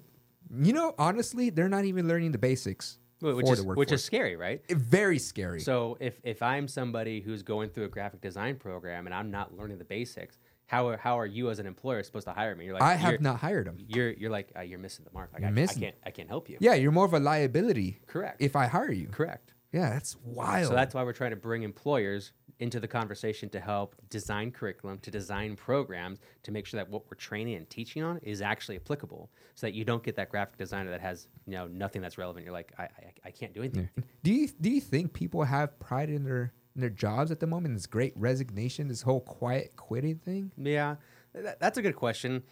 You 0.53 0.73
know, 0.73 0.95
honestly, 0.99 1.51
they're 1.51 1.69
not 1.69 1.85
even 1.85 2.09
learning 2.09 2.33
the 2.33 2.39
basics 2.39 2.99
Which 3.21 3.51
is, 3.51 3.63
which 3.63 3.93
is 3.93 4.03
scary, 4.03 4.37
right? 4.37 4.63
very 4.71 5.19
scary. 5.19 5.61
So 5.61 5.97
if, 6.01 6.21
if 6.23 6.43
I'm 6.43 6.69
somebody 6.69 7.21
who's 7.21 7.43
going 7.43 7.71
through 7.71 7.85
a 7.85 7.89
graphic 7.89 8.21
design 8.21 8.57
program 8.57 9.07
and 9.07 9.15
I'm 9.15 9.31
not 9.31 9.57
learning 9.57 9.79
the 9.79 9.85
basics, 9.85 10.39
how 10.67 10.89
are, 10.89 10.97
how 10.97 11.19
are 11.19 11.27
you 11.27 11.51
as 11.51 11.59
an 11.59 11.67
employer 11.67 12.03
supposed 12.03 12.27
to 12.27 12.33
hire 12.33 12.55
me? 12.55 12.65
You're 12.65 12.75
like, 12.75 12.83
I 12.83 12.95
have 12.95 13.21
not 13.21 13.41
hired 13.41 13.67
them. 13.67 13.79
You're 13.89 14.13
you're 14.13 14.31
like 14.31 14.53
uh, 14.57 14.61
you're 14.61 14.79
missing 14.79 15.05
the 15.05 15.11
mark. 15.13 15.31
Like, 15.33 15.43
I, 15.43 15.51
missing. 15.51 15.79
I 15.79 15.87
can't 15.87 15.97
I 16.07 16.11
can't 16.13 16.29
help 16.29 16.49
you. 16.49 16.59
Yeah, 16.61 16.75
you're 16.75 16.93
more 16.93 17.07
of 17.07 17.13
a 17.13 17.19
liability. 17.19 17.99
Correct. 18.07 18.41
If 18.41 18.55
I 18.55 18.67
hire 18.67 18.93
you. 18.93 19.09
Correct. 19.09 19.53
Yeah, 19.73 19.91
that's 19.91 20.17
wild. 20.25 20.69
So 20.69 20.75
that's 20.75 20.95
why 20.95 21.03
we're 21.03 21.13
trying 21.13 21.31
to 21.31 21.37
bring 21.37 21.63
employers 21.63 22.33
into 22.61 22.79
the 22.79 22.89
conversation 22.89 23.49
to 23.51 23.61
help 23.61 23.97
design 24.11 24.51
curriculum, 24.53 24.99
to 24.99 25.11
design 25.11 25.57
programs, 25.57 26.21
to 26.43 26.53
make 26.53 26.67
sure 26.67 26.79
that 26.79 26.89
what 26.89 27.05
we're 27.11 27.17
training 27.17 27.57
and 27.57 27.69
teaching 27.69 28.03
on 28.03 28.19
is 28.19 28.41
actually 28.41 28.77
applicable, 28.77 29.31
so 29.55 29.67
that 29.67 29.75
you 29.75 29.85
don't 29.85 30.03
get 30.03 30.15
that 30.17 30.31
graphic 30.31 30.57
designer 30.57 30.91
that 30.91 31.01
has 31.01 31.29
you 31.47 31.55
know 31.55 31.67
nothing 31.67 32.01
that's 32.01 32.19
relevant. 32.19 32.45
You're 32.45 32.55
like, 32.55 32.73
I 32.79 32.85
I, 32.85 33.13
I 33.25 33.31
can't 33.31 33.53
do 33.53 33.61
anything. 33.61 33.89
do 34.23 34.33
you 34.33 34.49
do 34.61 34.71
you 34.71 34.81
think 34.81 35.13
people 35.13 35.43
have 35.43 35.79
pride 35.81 36.11
in 36.11 36.25
their 36.25 36.53
in 36.75 36.81
their 36.81 36.91
jobs 36.91 37.31
at 37.31 37.41
the 37.41 37.47
moment? 37.47 37.75
This 37.75 37.87
great 37.87 38.13
resignation, 38.17 38.89
this 38.89 39.03
whole 39.03 39.21
quiet 39.21 39.75
quitting 39.77 40.19
thing. 40.19 40.53
Yeah, 40.57 40.97
th- 41.35 41.57
that's 41.59 41.79
a 41.79 41.83
good 41.83 41.97
question. 41.97 42.45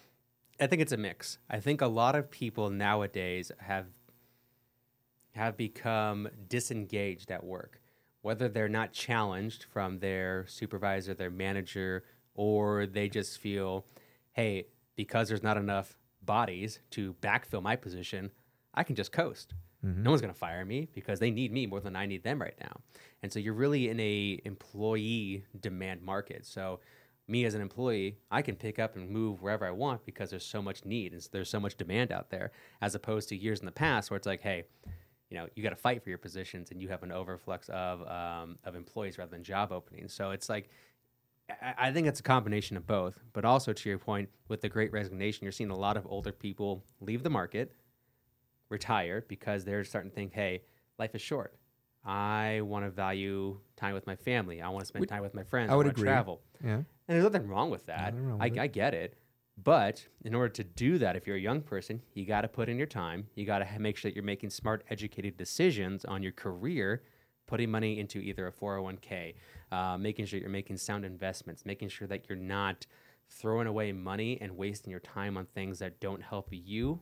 I 0.61 0.67
think 0.67 0.83
it's 0.83 0.93
a 0.93 0.97
mix. 0.97 1.38
I 1.49 1.61
think 1.61 1.81
a 1.81 1.87
lot 1.87 2.17
of 2.17 2.31
people 2.31 2.71
nowadays 2.71 3.53
have 3.59 3.87
have 5.35 5.57
become 5.57 6.29
disengaged 6.49 7.31
at 7.31 7.45
work, 7.45 7.81
whether 8.28 8.47
they're 8.47 8.68
not 8.68 8.92
challenged 8.92 9.64
from 9.73 10.00
their 10.00 10.44
supervisor, 10.49 11.14
their 11.14 11.30
manager, 11.30 12.04
or 12.35 12.85
they 12.85 13.08
just 13.08 13.40
feel, 13.40 13.87
hey, 14.32 14.66
because 14.97 15.30
there's 15.30 15.42
not 15.42 15.56
enough 15.56 15.97
bodies 16.20 16.78
to 16.90 17.14
backfill 17.23 17.62
my 17.62 17.75
position, 17.75 18.30
I 18.75 18.82
can 18.82 18.97
just 18.97 19.12
coast. 19.12 19.54
Mm-hmm. 19.82 20.02
No 20.02 20.11
one's 20.11 20.20
going 20.20 20.35
to 20.35 20.38
fire 20.38 20.62
me 20.66 20.88
because 20.92 21.18
they 21.20 21.30
need 21.30 21.50
me 21.54 21.64
more 21.64 21.80
than 21.80 21.97
I 21.97 22.04
need 22.04 22.23
them 22.23 22.38
right 22.38 22.56
now. 22.61 22.80
And 23.23 23.32
so 23.32 23.38
you're 23.38 23.54
really 23.54 23.88
in 23.88 23.99
a 23.99 24.38
employee 24.44 25.47
demand 25.58 26.02
market. 26.02 26.44
So 26.44 26.80
me 27.28 27.47
as 27.47 27.54
an 27.54 27.62
employee, 27.62 28.18
I 28.30 28.42
can 28.42 28.56
pick 28.56 28.78
up 28.78 28.94
and 28.94 29.08
move 29.08 29.40
wherever 29.40 29.66
I 29.66 29.70
want 29.70 30.04
because 30.04 30.28
there's 30.28 30.44
so 30.44 30.61
much 30.61 30.85
need 30.85 31.14
and 31.14 31.26
there's 31.32 31.49
so 31.49 31.61
much 31.61 31.78
demand 31.78 32.12
out 32.12 32.28
there, 32.28 32.52
as 32.82 32.94
opposed 32.94 33.30
to 33.30 33.37
years 33.37 33.61
in 33.61 33.64
the 33.64 33.73
past 33.73 34.11
where 34.11 34.18
it's 34.18 34.26
like, 34.26 34.42
hey, 34.42 34.64
you 35.30 35.37
know, 35.37 35.47
you 35.54 35.62
got 35.62 35.70
to 35.70 35.76
fight 35.76 36.02
for 36.02 36.08
your 36.08 36.18
positions 36.18 36.70
and 36.70 36.80
you 36.80 36.88
have 36.88 37.02
an 37.02 37.11
overflux 37.11 37.68
of 37.70 38.00
um, 38.08 38.58
of 38.64 38.75
employees 38.75 39.18
rather 39.18 39.30
than 39.30 39.42
job 39.42 39.73
openings. 39.73 40.12
So 40.14 40.30
it's 40.30 40.49
like, 40.49 40.70
I, 41.50 41.75
I 41.78 41.92
think 41.92 42.06
it's 42.06 42.20
a 42.20 42.23
combination 42.23 42.76
of 42.76 42.87
both. 42.87 43.18
But 43.32 43.44
also 43.44 43.73
to 43.73 43.88
your 43.88 43.99
point, 43.99 44.28
with 44.49 44.61
the 44.61 44.68
Great 44.68 44.92
Resignation, 44.92 45.44
you're 45.44 45.52
seeing 45.52 45.70
a 45.70 45.76
lot 45.76 45.97
of 45.97 46.06
older 46.06 46.32
people 46.32 46.85
leave 47.00 47.23
the 47.23 47.30
market, 47.30 47.73
retire 48.70 49.25
because 49.28 49.64
they're 49.64 49.85
starting 49.85 50.11
to 50.11 50.14
think, 50.14 50.32
hey, 50.32 50.62
life 50.99 51.14
is 51.14 51.20
short. 51.20 51.54
I 52.04 52.62
want 52.62 52.87
to 52.87 52.90
value 52.90 53.58
time 53.76 53.92
with 53.92 54.06
my 54.06 54.16
family. 54.16 54.62
I 54.62 54.68
want 54.68 54.80
to 54.80 54.87
spend 54.87 55.06
time 55.08 55.23
with 55.23 55.35
my 55.35 55.42
friends. 55.42 55.70
I 55.70 55.75
would 55.75 55.87
wanna 55.87 55.90
agree. 55.90 56.04
travel. 56.04 56.40
Yeah. 56.64 56.76
And 56.76 56.87
there's 57.06 57.25
nothing 57.25 57.49
wrong 57.49 57.70
with 57.70 57.87
that. 57.87 58.14
I. 58.40 58.44
I 58.44 58.66
get 58.66 58.94
it. 58.94 59.18
But 59.65 60.07
in 60.25 60.35
order 60.35 60.50
to 60.50 60.65
do 60.65 60.99
that, 60.99 61.17
if 61.17 61.27
you're 61.27 61.37
a 61.37 61.41
young 61.41 61.62
person, 61.62 62.00
you 62.15 62.25
got 62.25 62.43
to 62.43 62.49
put 62.49 62.69
in 62.69 62.79
your 62.79 62.87
time. 62.87 63.27
You 63.35 63.45
got 63.45 63.59
to 63.59 63.79
make 63.79 63.97
sure 63.97 64.09
that 64.09 64.15
you're 64.15 64.25
making 64.25 64.50
smart, 64.50 64.85
educated 64.88 65.37
decisions 65.37 66.05
on 66.05 66.23
your 66.23 66.33
career, 66.33 67.03
putting 67.47 67.71
money 67.71 67.99
into 67.99 68.21
either 68.21 68.47
a 68.47 68.53
401k, 68.53 69.35
uh, 69.73 69.99
making 69.99 70.27
sure 70.27 70.38
you're 70.38 70.49
making 70.49 70.77
sound 70.77 71.05
investments, 71.05 71.67
making 71.67 71.88
sure 71.88 72.07
that 72.07 72.29
you're 72.29 72.38
not 72.38 72.87
throwing 73.29 73.67
away 73.67 73.93
money 73.93 74.38
and 74.41 74.57
wasting 74.57 74.93
your 74.93 75.00
time 75.00 75.37
on 75.37 75.45
things 75.47 75.81
that 75.81 75.99
don't 75.99 76.23
help 76.23 76.49
you 76.53 77.00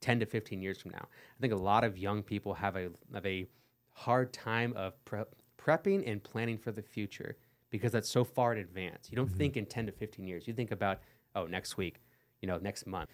10 0.00 0.20
to 0.20 0.26
15 0.26 0.62
years 0.62 0.80
from 0.80 0.92
now. 0.92 1.06
I 1.06 1.40
think 1.40 1.52
a 1.52 1.56
lot 1.56 1.84
of 1.84 1.98
young 1.98 2.22
people 2.22 2.54
have 2.54 2.76
a, 2.76 2.88
have 3.12 3.26
a 3.26 3.46
hard 3.92 4.32
time 4.32 4.72
of 4.76 5.04
prep, 5.04 5.34
prepping 5.60 6.10
and 6.10 6.22
planning 6.22 6.56
for 6.56 6.72
the 6.72 6.82
future 6.82 7.36
because 7.70 7.92
that's 7.92 8.08
so 8.08 8.24
far 8.24 8.52
in 8.52 8.58
advance. 8.58 9.08
You 9.10 9.16
don't 9.16 9.30
think 9.30 9.56
in 9.56 9.66
10 9.66 9.86
to 9.86 9.92
15 9.92 10.26
years. 10.26 10.46
You 10.46 10.54
think 10.54 10.70
about, 10.70 11.00
oh, 11.34 11.46
next 11.46 11.76
week, 11.76 12.00
you 12.40 12.46
know, 12.48 12.58
next 12.58 12.86
month. 12.86 13.10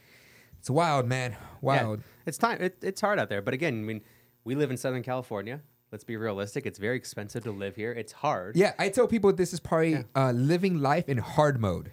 It's 0.58 0.70
wild, 0.70 1.06
man. 1.06 1.32
Yeah, 1.32 1.36
Wild. 1.60 2.00
it's 2.26 2.38
time. 2.38 2.58
It, 2.60 2.78
it's 2.82 3.00
hard 3.00 3.18
out 3.18 3.28
there. 3.28 3.42
But 3.42 3.52
again, 3.54 3.74
I 3.74 3.82
mean, 3.82 4.00
we 4.44 4.54
live 4.54 4.70
in 4.70 4.76
Southern 4.76 5.02
California. 5.02 5.60
Let's 5.92 6.04
be 6.04 6.16
realistic. 6.16 6.66
It's 6.66 6.78
very 6.78 6.96
expensive 6.96 7.44
to 7.44 7.52
live 7.52 7.76
here. 7.76 7.92
It's 7.92 8.12
hard. 8.12 8.56
Yeah, 8.56 8.72
I 8.78 8.88
tell 8.88 9.06
people 9.06 9.32
this 9.32 9.52
is 9.52 9.60
probably 9.60 10.04
uh, 10.16 10.32
living 10.32 10.80
life 10.80 11.08
in 11.08 11.18
hard 11.18 11.60
mode. 11.60 11.90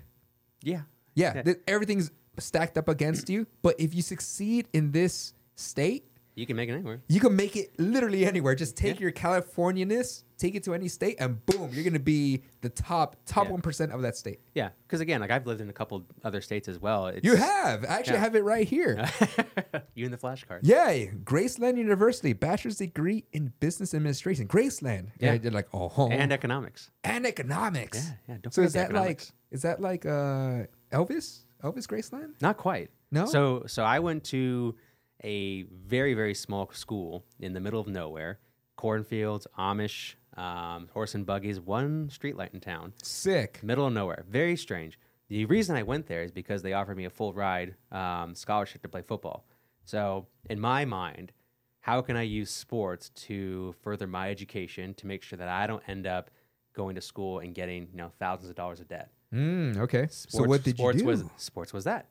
Yeah. 0.62 0.82
Yeah, 1.16 1.34
Yeah. 1.36 1.42
th- 1.44 1.58
everything's 1.68 2.12
stacked 2.40 2.78
up 2.78 2.88
against 2.88 3.30
you. 3.30 3.46
But 3.62 3.76
if 3.80 3.94
you 3.94 4.02
succeed 4.02 4.68
in 4.74 4.92
this 4.92 5.34
state, 5.56 6.08
You 6.42 6.48
can 6.48 6.56
make 6.56 6.70
it 6.70 6.74
anywhere. 6.74 7.02
you 7.08 7.20
can 7.20 7.36
make 7.36 7.56
it 7.56 7.80
literally 7.80 8.26
anywhere. 8.26 8.56
Just 8.56 8.76
take 8.76 8.96
Yeah. 8.96 9.02
your 9.04 9.12
Californianess, 9.12 10.24
take 10.40 10.56
it 10.56 10.64
to 10.64 10.74
any 10.74 10.88
state, 10.88 11.18
and 11.20 11.46
boom, 11.46 11.70
you're 11.72 11.84
gonna 11.84 12.00
be 12.00 12.42
the 12.62 12.70
top 12.70 13.16
top 13.28 13.46
Yeah. 13.46 13.52
one 13.52 13.62
of 13.92 14.02
that 14.02 14.18
state. 14.18 14.40
Yeah. 14.56 14.70
Because 14.88 15.02
again, 15.02 15.22
like 15.22 15.30
I've 15.30 15.46
lived 15.46 15.62
in 15.62 15.70
a 15.70 15.74
couple 15.74 16.04
other 16.24 16.42
states 16.42 16.68
as 16.68 16.80
well. 16.80 17.08
It's, 17.08 17.24
You 17.24 17.36
have. 17.36 17.84
I 17.84 17.88
actually 18.00 18.16
Yeah. 18.16 18.20
have 18.22 18.36
it 18.36 18.44
right 18.44 18.68
here. 18.68 19.06
you 19.94 20.06
and 20.06 20.14
the 20.14 20.18
flashcard. 20.18 20.62
Yeah, 20.64 20.92
Graceland 21.24 21.78
University, 21.78 22.34
bachelor's 22.34 22.78
degree 22.78 23.26
in 23.34 23.54
business 23.60 23.94
administration. 23.94 24.48
Graceland. 24.48 25.10
Yeah, 25.20 25.34
Yeah. 25.34 25.38
they're 25.38 25.52
like 25.52 25.68
oh, 25.74 25.90
home 25.90 26.12
And 26.12 26.32
economics. 26.34 26.90
and 27.04 27.26
economics. 27.28 27.98
Yeah. 28.00 28.14
Yeah. 28.30 28.38
Don't 28.42 28.54
So 28.54 28.64
forget 28.64 28.68
is 28.68 28.74
that 28.74 28.94
like 28.94 29.22
is 29.52 29.62
that 29.62 29.80
like 29.80 30.06
uh 30.08 30.66
Elvis? 30.92 31.42
Elvis 31.64 31.86
Graceland? 31.86 32.32
Not 32.42 32.58
quite. 32.58 32.90
No? 33.12 33.26
So 33.26 33.64
so 33.68 33.84
I 33.84 34.00
went 34.00 34.24
to 34.26 34.76
a 35.24 35.64
very 35.64 36.14
very 36.14 36.34
small 36.34 36.70
school 36.74 37.26
in 37.40 37.54
the 37.54 37.60
middle 37.60 37.80
of 37.80 37.88
nowhere, 37.88 38.40
cornfields, 38.76 39.48
Amish, 39.58 40.16
um, 40.38 40.90
horse 40.94 41.16
and 41.16 41.26
buggies, 41.26 41.60
one 41.60 42.10
streetlight 42.10 42.54
in 42.54 42.60
town, 42.60 42.94
Sick. 43.04 43.60
middle 43.64 43.86
of 43.86 43.94
nowhere. 43.94 44.26
Very 44.30 44.56
strange. 44.56 44.98
The 45.30 45.46
reason 45.46 45.76
I 45.78 45.84
went 45.84 46.08
there 46.08 46.24
is 46.24 46.32
because 46.32 46.62
they 46.62 46.74
offered 46.74 46.98
me 46.98 47.06
a 47.06 47.10
full 47.10 47.34
ride 47.34 47.76
um, 47.92 48.36
scholarship 48.36 48.82
to 48.82 48.90
play 48.90 49.02
football. 49.02 49.46
So 49.86 50.28
in 50.50 50.60
my 50.60 50.84
mind, 50.86 51.32
how 51.80 52.02
can 52.02 52.16
I 52.16 52.24
use 52.24 52.50
sports 52.52 53.10
to 53.28 53.74
further 53.82 54.08
my 54.08 54.30
education 54.30 54.94
to 54.96 55.08
make 55.08 55.24
sure 55.24 55.38
that 55.38 55.48
I 55.48 55.68
don't 55.68 55.84
end 55.88 56.06
up 56.06 56.30
going 56.74 56.96
to 56.96 57.02
school 57.02 57.40
and 57.40 57.54
getting 57.54 57.88
you 57.92 57.98
know 57.98 58.12
thousands 58.20 58.50
of 58.50 58.56
dollars 58.56 58.80
of 58.80 58.88
debt? 58.88 59.10
Mm, 59.34 59.78
okay. 59.78 60.08
Sports, 60.08 60.32
so 60.32 60.44
what 60.44 60.64
did 60.64 60.76
sports 60.76 60.98
you 60.98 61.04
do? 61.04 61.08
Was, 61.08 61.24
sports 61.38 61.74
was 61.74 61.86
that. 61.86 62.08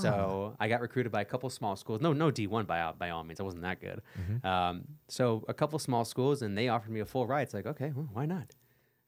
So 0.00 0.54
I 0.60 0.68
got 0.68 0.80
recruited 0.80 1.10
by 1.12 1.20
a 1.20 1.24
couple 1.24 1.48
small 1.50 1.76
schools. 1.76 2.00
No, 2.00 2.12
no 2.12 2.30
D 2.30 2.46
one 2.46 2.64
by 2.64 2.80
all- 2.82 2.92
by 2.94 3.10
all 3.10 3.24
means. 3.24 3.40
I 3.40 3.42
wasn't 3.42 3.62
that 3.62 3.80
good. 3.80 4.00
Mm-hmm. 4.20 4.46
Um, 4.46 4.84
so 5.08 5.44
a 5.48 5.54
couple 5.54 5.78
small 5.78 6.04
schools, 6.04 6.42
and 6.42 6.56
they 6.56 6.68
offered 6.68 6.90
me 6.90 7.00
a 7.00 7.06
full 7.06 7.26
ride. 7.26 7.42
It's 7.42 7.54
like, 7.54 7.66
okay, 7.66 7.92
well, 7.94 8.08
why 8.12 8.26
not? 8.26 8.54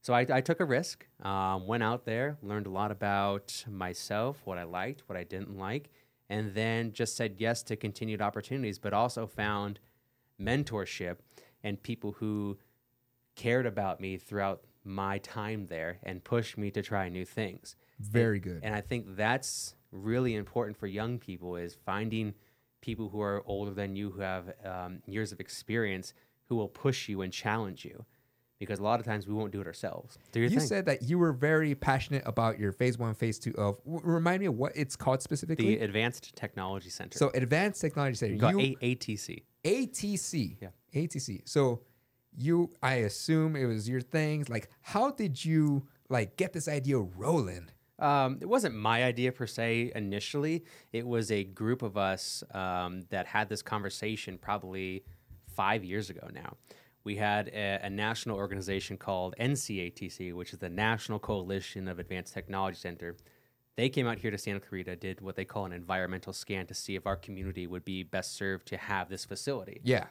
So 0.02 0.14
I, 0.14 0.26
I 0.30 0.40
took 0.40 0.60
a 0.60 0.64
risk. 0.64 1.06
Um, 1.22 1.66
went 1.66 1.82
out 1.82 2.04
there, 2.04 2.36
learned 2.42 2.66
a 2.66 2.70
lot 2.70 2.90
about 2.90 3.64
myself, 3.68 4.38
what 4.44 4.58
I 4.58 4.64
liked, 4.64 5.02
what 5.06 5.16
I 5.16 5.24
didn't 5.24 5.56
like, 5.58 5.90
and 6.28 6.54
then 6.54 6.92
just 6.92 7.16
said 7.16 7.36
yes 7.38 7.62
to 7.64 7.76
continued 7.76 8.20
opportunities. 8.22 8.78
But 8.78 8.92
also 8.92 9.26
found 9.26 9.80
mentorship 10.40 11.16
and 11.62 11.82
people 11.82 12.12
who 12.12 12.58
cared 13.36 13.66
about 13.66 14.00
me 14.00 14.16
throughout 14.16 14.62
my 14.84 15.18
time 15.18 15.66
there 15.66 15.98
and 16.02 16.22
pushed 16.22 16.56
me 16.56 16.70
to 16.70 16.82
try 16.82 17.08
new 17.08 17.24
things. 17.24 17.76
Very 17.98 18.38
good. 18.38 18.60
And 18.62 18.74
I 18.74 18.80
think 18.80 19.16
that's 19.16 19.74
really 19.92 20.34
important 20.34 20.76
for 20.76 20.86
young 20.86 21.18
people 21.18 21.56
is 21.56 21.76
finding 21.84 22.34
people 22.80 23.08
who 23.08 23.20
are 23.20 23.42
older 23.46 23.72
than 23.72 23.96
you 23.96 24.10
who 24.10 24.20
have 24.20 24.52
um, 24.64 25.00
years 25.06 25.32
of 25.32 25.40
experience 25.40 26.14
who 26.48 26.56
will 26.56 26.68
push 26.68 27.08
you 27.08 27.22
and 27.22 27.32
challenge 27.32 27.84
you 27.84 28.04
because 28.58 28.78
a 28.78 28.82
lot 28.82 29.00
of 29.00 29.06
times 29.06 29.26
we 29.26 29.34
won't 29.34 29.52
do 29.52 29.60
it 29.60 29.66
ourselves. 29.66 30.18
Do 30.32 30.40
you 30.40 30.48
thing. 30.48 30.60
said 30.60 30.86
that 30.86 31.02
you 31.02 31.18
were 31.18 31.32
very 31.32 31.74
passionate 31.74 32.22
about 32.26 32.58
your 32.58 32.72
phase 32.72 32.96
one, 32.98 33.14
phase 33.14 33.38
two 33.38 33.52
of. 33.58 33.82
W- 33.84 34.00
remind 34.02 34.40
me 34.40 34.46
of 34.46 34.54
what 34.56 34.72
it's 34.74 34.96
called 34.96 35.20
specifically. 35.22 35.76
the 35.76 35.84
Advanced 35.84 36.34
Technology 36.36 36.88
Center. 36.88 37.18
so 37.18 37.30
Advanced 37.34 37.80
Technology 37.80 38.16
Center. 38.16 38.32
you 38.34 38.38
got 38.40 38.58
You, 38.58 38.76
A- 38.80 38.94
ATC. 38.96 39.42
ATC. 39.64 40.56
Yeah. 40.60 40.68
ATC. 40.94 41.42
So 41.44 41.82
you, 42.36 42.70
I 42.82 42.94
assume 42.96 43.56
it 43.56 43.66
was 43.66 43.88
your 43.88 44.00
things. 44.00 44.48
Like, 44.48 44.68
how 44.80 45.10
did 45.10 45.44
you 45.44 45.86
like 46.08 46.36
get 46.36 46.52
this 46.52 46.68
idea 46.68 46.98
rolling? 46.98 47.68
Um, 47.98 48.38
it 48.40 48.46
wasn't 48.46 48.74
my 48.74 49.04
idea 49.04 49.32
per 49.32 49.46
se 49.46 49.92
initially. 49.94 50.64
It 50.92 51.06
was 51.06 51.30
a 51.30 51.44
group 51.44 51.82
of 51.82 51.96
us 51.96 52.42
um, 52.52 53.02
that 53.10 53.26
had 53.26 53.48
this 53.48 53.62
conversation 53.62 54.38
probably 54.38 55.04
five 55.46 55.84
years 55.84 56.10
ago 56.10 56.28
now. 56.32 56.56
We 57.04 57.16
had 57.16 57.48
a, 57.48 57.80
a 57.84 57.90
national 57.90 58.36
organization 58.36 58.98
called 58.98 59.34
NCATC, 59.40 60.34
which 60.34 60.52
is 60.52 60.58
the 60.58 60.68
National 60.68 61.18
Coalition 61.18 61.88
of 61.88 61.98
Advanced 61.98 62.34
Technology 62.34 62.76
Center. 62.76 63.16
They 63.76 63.88
came 63.88 64.06
out 64.06 64.18
here 64.18 64.30
to 64.30 64.38
Santa 64.38 64.60
Clarita, 64.60 64.96
did 64.96 65.20
what 65.20 65.36
they 65.36 65.44
call 65.44 65.66
an 65.66 65.72
environmental 65.72 66.32
scan 66.32 66.66
to 66.66 66.74
see 66.74 66.96
if 66.96 67.06
our 67.06 67.16
community 67.16 67.66
would 67.66 67.84
be 67.84 68.02
best 68.02 68.34
served 68.34 68.66
to 68.68 68.76
have 68.76 69.08
this 69.08 69.24
facility 69.24 69.80
Yeah. 69.84 70.06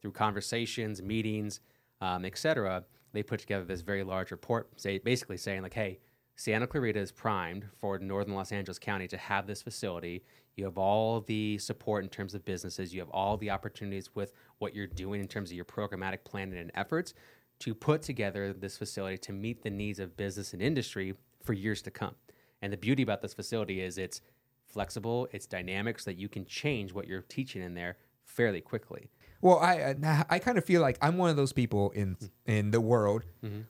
through 0.00 0.12
conversations, 0.12 1.02
meetings, 1.02 1.60
um, 2.00 2.24
et 2.24 2.38
cetera, 2.38 2.84
they 3.12 3.22
put 3.22 3.40
together 3.40 3.64
this 3.64 3.80
very 3.80 4.04
large 4.04 4.30
report, 4.30 4.68
say, 4.80 4.98
basically 4.98 5.38
saying 5.38 5.62
like, 5.62 5.74
"Hey, 5.74 5.98
Santa 6.38 6.68
Clarita 6.68 7.00
is 7.00 7.10
primed 7.10 7.66
for 7.80 7.98
Northern 7.98 8.32
Los 8.32 8.52
Angeles 8.52 8.78
County 8.78 9.08
to 9.08 9.16
have 9.16 9.48
this 9.48 9.60
facility. 9.60 10.22
You 10.54 10.66
have 10.66 10.78
all 10.78 11.20
the 11.20 11.58
support 11.58 12.04
in 12.04 12.10
terms 12.10 12.32
of 12.32 12.44
businesses. 12.44 12.94
You 12.94 13.00
have 13.00 13.10
all 13.10 13.36
the 13.36 13.50
opportunities 13.50 14.14
with 14.14 14.32
what 14.58 14.72
you're 14.72 14.86
doing 14.86 15.20
in 15.20 15.26
terms 15.26 15.50
of 15.50 15.56
your 15.56 15.64
programmatic 15.64 16.18
planning 16.22 16.56
and 16.56 16.70
efforts 16.76 17.12
to 17.58 17.74
put 17.74 18.02
together 18.02 18.52
this 18.52 18.78
facility 18.78 19.18
to 19.18 19.32
meet 19.32 19.62
the 19.62 19.70
needs 19.70 19.98
of 19.98 20.16
business 20.16 20.52
and 20.52 20.62
industry 20.62 21.12
for 21.42 21.54
years 21.54 21.82
to 21.82 21.90
come." 21.90 22.14
And 22.62 22.72
the 22.72 22.76
beauty 22.76 23.02
about 23.02 23.20
this 23.20 23.34
facility 23.34 23.80
is 23.80 23.98
it's 23.98 24.20
flexible, 24.64 25.26
it's 25.32 25.46
dynamic, 25.46 25.98
so 25.98 26.12
that 26.12 26.18
you 26.18 26.28
can 26.28 26.46
change 26.46 26.92
what 26.92 27.08
you're 27.08 27.22
teaching 27.22 27.62
in 27.62 27.74
there 27.74 27.96
fairly 28.22 28.60
quickly. 28.60 29.10
Well, 29.40 29.58
I 29.58 29.96
I, 30.04 30.24
I 30.30 30.38
kind 30.38 30.56
of 30.56 30.64
feel 30.64 30.82
like 30.82 30.98
I'm 31.02 31.18
one 31.18 31.30
of 31.30 31.36
those 31.36 31.52
people 31.52 31.90
in 31.90 32.16
in 32.46 32.70
the 32.70 32.80
world 32.80 33.24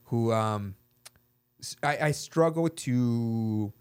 who 0.04 0.33
um 0.35 0.74
I, 1.83 1.99
I 2.09 2.11
struggle 2.12 2.68
to 2.68 3.73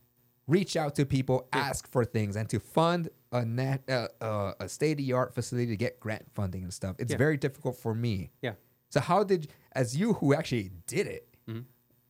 reach 0.47 0.75
out 0.77 0.95
to 0.95 1.05
people, 1.05 1.47
ask 1.53 1.87
for 1.91 2.05
things, 2.05 2.35
and 2.35 2.49
to 2.49 2.59
fund 2.59 3.09
a 3.31 3.43
net 3.45 3.83
uh, 3.89 4.07
uh, 4.21 4.53
a 4.59 4.69
state 4.69 4.93
of 4.93 4.97
the 4.97 5.13
art 5.13 5.33
facility 5.35 5.67
to 5.67 5.77
get 5.77 5.99
grant 5.99 6.25
funding 6.33 6.63
and 6.63 6.73
stuff. 6.73 6.95
It's 6.99 7.11
Yeah. 7.11 7.17
very 7.17 7.37
difficult 7.37 7.77
for 7.77 7.93
me. 7.93 8.31
Yeah. 8.41 8.53
So 8.89 8.99
how 9.01 9.23
did 9.23 9.49
as 9.73 9.95
you 9.97 10.13
who 10.13 10.33
actually 10.33 10.71
did 10.87 11.07
it? 11.07 11.23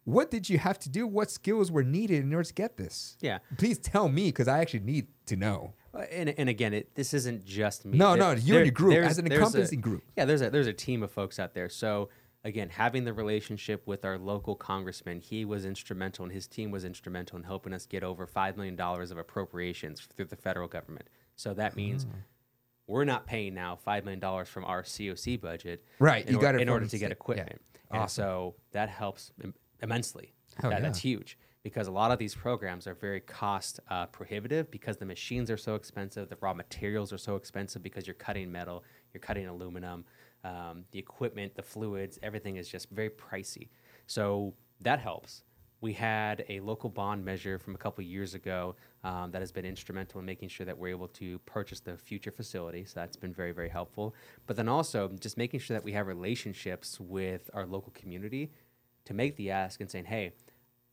what 0.06 0.32
did 0.32 0.50
you 0.50 0.58
have 0.58 0.80
to 0.80 0.88
do? 0.88 1.06
What 1.06 1.30
skills 1.30 1.70
were 1.70 1.84
needed 1.84 2.24
in 2.24 2.34
order 2.34 2.48
to 2.48 2.54
get 2.54 2.78
this? 2.78 3.18
Yeah. 3.20 3.40
Please 3.58 3.78
tell 3.78 4.08
me 4.08 4.28
because 4.30 4.48
I 4.48 4.60
actually 4.60 4.80
need 4.86 5.08
to 5.26 5.36
know. 5.36 5.74
Uh, 5.94 6.06
And, 6.10 6.30
and 6.38 6.48
again, 6.48 6.74
it, 6.74 6.96
this 6.96 7.14
isn't 7.14 7.44
just 7.44 7.84
me. 7.86 7.98
No, 7.98 8.16
no, 8.16 8.32
you 8.32 8.56
and 8.56 8.66
your 8.66 8.72
group, 8.72 8.94
as 9.04 9.18
an 9.18 9.26
there's 9.26 9.42
a- 9.42 9.44
encompassing 9.44 9.82
group. 9.82 10.04
Yeah, 10.16 10.24
there's 10.24 10.42
a 10.42 10.50
there's 10.50 10.68
a 10.68 10.72
team 10.72 11.04
of 11.04 11.12
folks 11.12 11.40
out 11.40 11.54
there. 11.54 11.68
So 11.68 12.08
again, 12.48 12.70
having 12.70 13.04
the 13.04 13.14
relationship 13.14 13.86
with 13.86 14.06
our 14.06 14.18
local 14.18 14.56
congressman, 14.56 15.20
he 15.20 15.44
was 15.46 15.66
instrumental, 15.66 16.24
and 16.24 16.34
his 16.34 16.48
team 16.48 16.72
was 16.72 16.86
instrumental 16.86 17.38
in 17.38 17.44
helping 17.44 17.74
us 17.74 17.86
get 17.86 18.04
over 18.04 18.26
five 18.26 18.56
million 18.56 18.76
dollars 18.76 19.12
of 19.12 19.18
appropriations 19.18 20.08
through 20.16 20.26
the 20.26 20.36
federal 20.36 20.68
government. 20.68 21.08
So 21.36 21.54
that 21.56 21.76
means 21.76 22.06
Ah. 22.10 22.16
we're 22.88 23.04
not 23.04 23.28
paying 23.28 23.54
now 23.54 23.76
five 23.76 24.06
million 24.06 24.20
dollars 24.22 24.48
from 24.48 24.64
our 24.66 24.82
COC 24.82 25.36
budget, 25.40 25.84
Right, 26.00 26.26
In, 26.26 26.32
you 26.34 26.40
or- 26.40 26.42
got 26.42 26.56
it 26.56 26.62
in 26.62 26.70
order 26.70 26.86
to 26.88 26.98
get 26.98 27.08
sta- 27.08 27.08
yeah. 27.10 27.12
equipment, 27.12 27.62
and 27.92 28.10
so 28.10 28.56
that 28.72 28.90
helps 28.90 29.32
im- 29.44 29.54
immensely. 29.82 30.34
That- 30.62 30.82
That's 30.82 31.00
huge 31.00 31.38
because 31.64 31.88
a 31.88 31.92
lot 31.92 32.12
of 32.12 32.18
these 32.18 32.34
programs 32.34 32.88
are 32.88 32.94
very 32.96 33.20
cost 33.20 33.82
uh, 33.90 34.06
prohibitive 34.08 34.72
because 34.72 34.96
the 34.98 35.06
machines 35.06 35.52
are 35.52 35.58
so 35.58 35.76
expensive, 35.76 36.30
the 36.30 36.38
raw 36.40 36.54
materials 36.54 37.12
are 37.12 37.18
so 37.18 37.36
expensive 37.36 37.84
because 37.84 38.08
you're 38.08 38.14
cutting 38.14 38.50
metal, 38.52 38.84
you're 39.14 39.20
cutting 39.20 39.48
aluminum, 39.48 40.06
um, 40.44 40.86
the 40.92 41.00
equipment, 41.00 41.56
the 41.56 41.62
fluids, 41.62 42.20
everything 42.24 42.58
is 42.58 42.68
just 42.68 42.90
very 42.90 43.10
pricey. 43.10 43.70
So 44.06 44.54
that 44.82 45.00
helps. 45.00 45.44
We 45.80 45.94
had 45.94 46.44
a 46.50 46.60
local 46.62 46.90
bond 46.90 47.24
measure 47.24 47.60
from 47.60 47.76
a 47.76 47.78
couple 47.78 48.04
years 48.04 48.34
ago 48.34 48.76
um, 49.04 49.30
that 49.32 49.42
has 49.42 49.52
been 49.52 49.66
instrumental 49.66 50.20
in 50.20 50.26
making 50.26 50.50
sure 50.50 50.66
that 50.66 50.76
we're 50.76 50.88
able 50.88 51.08
to 51.10 51.38
purchase 51.40 51.80
the 51.80 51.96
future 51.98 52.32
facility. 52.32 52.84
So 52.84 53.00
that's 53.00 53.16
been 53.16 53.34
very, 53.34 53.52
very 53.52 53.70
helpful. 53.70 54.16
But 54.48 54.56
then 54.56 54.68
also 54.68 55.10
just 55.20 55.38
making 55.38 55.60
sure 55.60 55.78
that 55.78 55.84
we 55.84 55.92
have 55.92 56.08
relationships 56.08 57.00
with 57.00 57.50
our 57.54 57.68
local 57.68 57.92
community 57.94 58.52
to 59.06 59.14
make 59.14 59.36
the 59.36 59.52
ask 59.52 59.80
and 59.80 59.90
saying, 59.90 60.06
hey, 60.06 60.34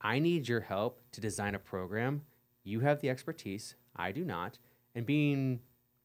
I 0.02 0.18
need 0.18 0.48
your 0.48 0.60
help 0.60 1.00
to 1.12 1.20
design 1.20 1.54
a 1.54 1.58
program. 1.58 2.22
You 2.62 2.80
have 2.80 3.00
the 3.00 3.08
expertise, 3.08 3.76
I 3.96 4.12
do 4.12 4.22
not, 4.22 4.58
and 4.94 5.06
being 5.06 5.60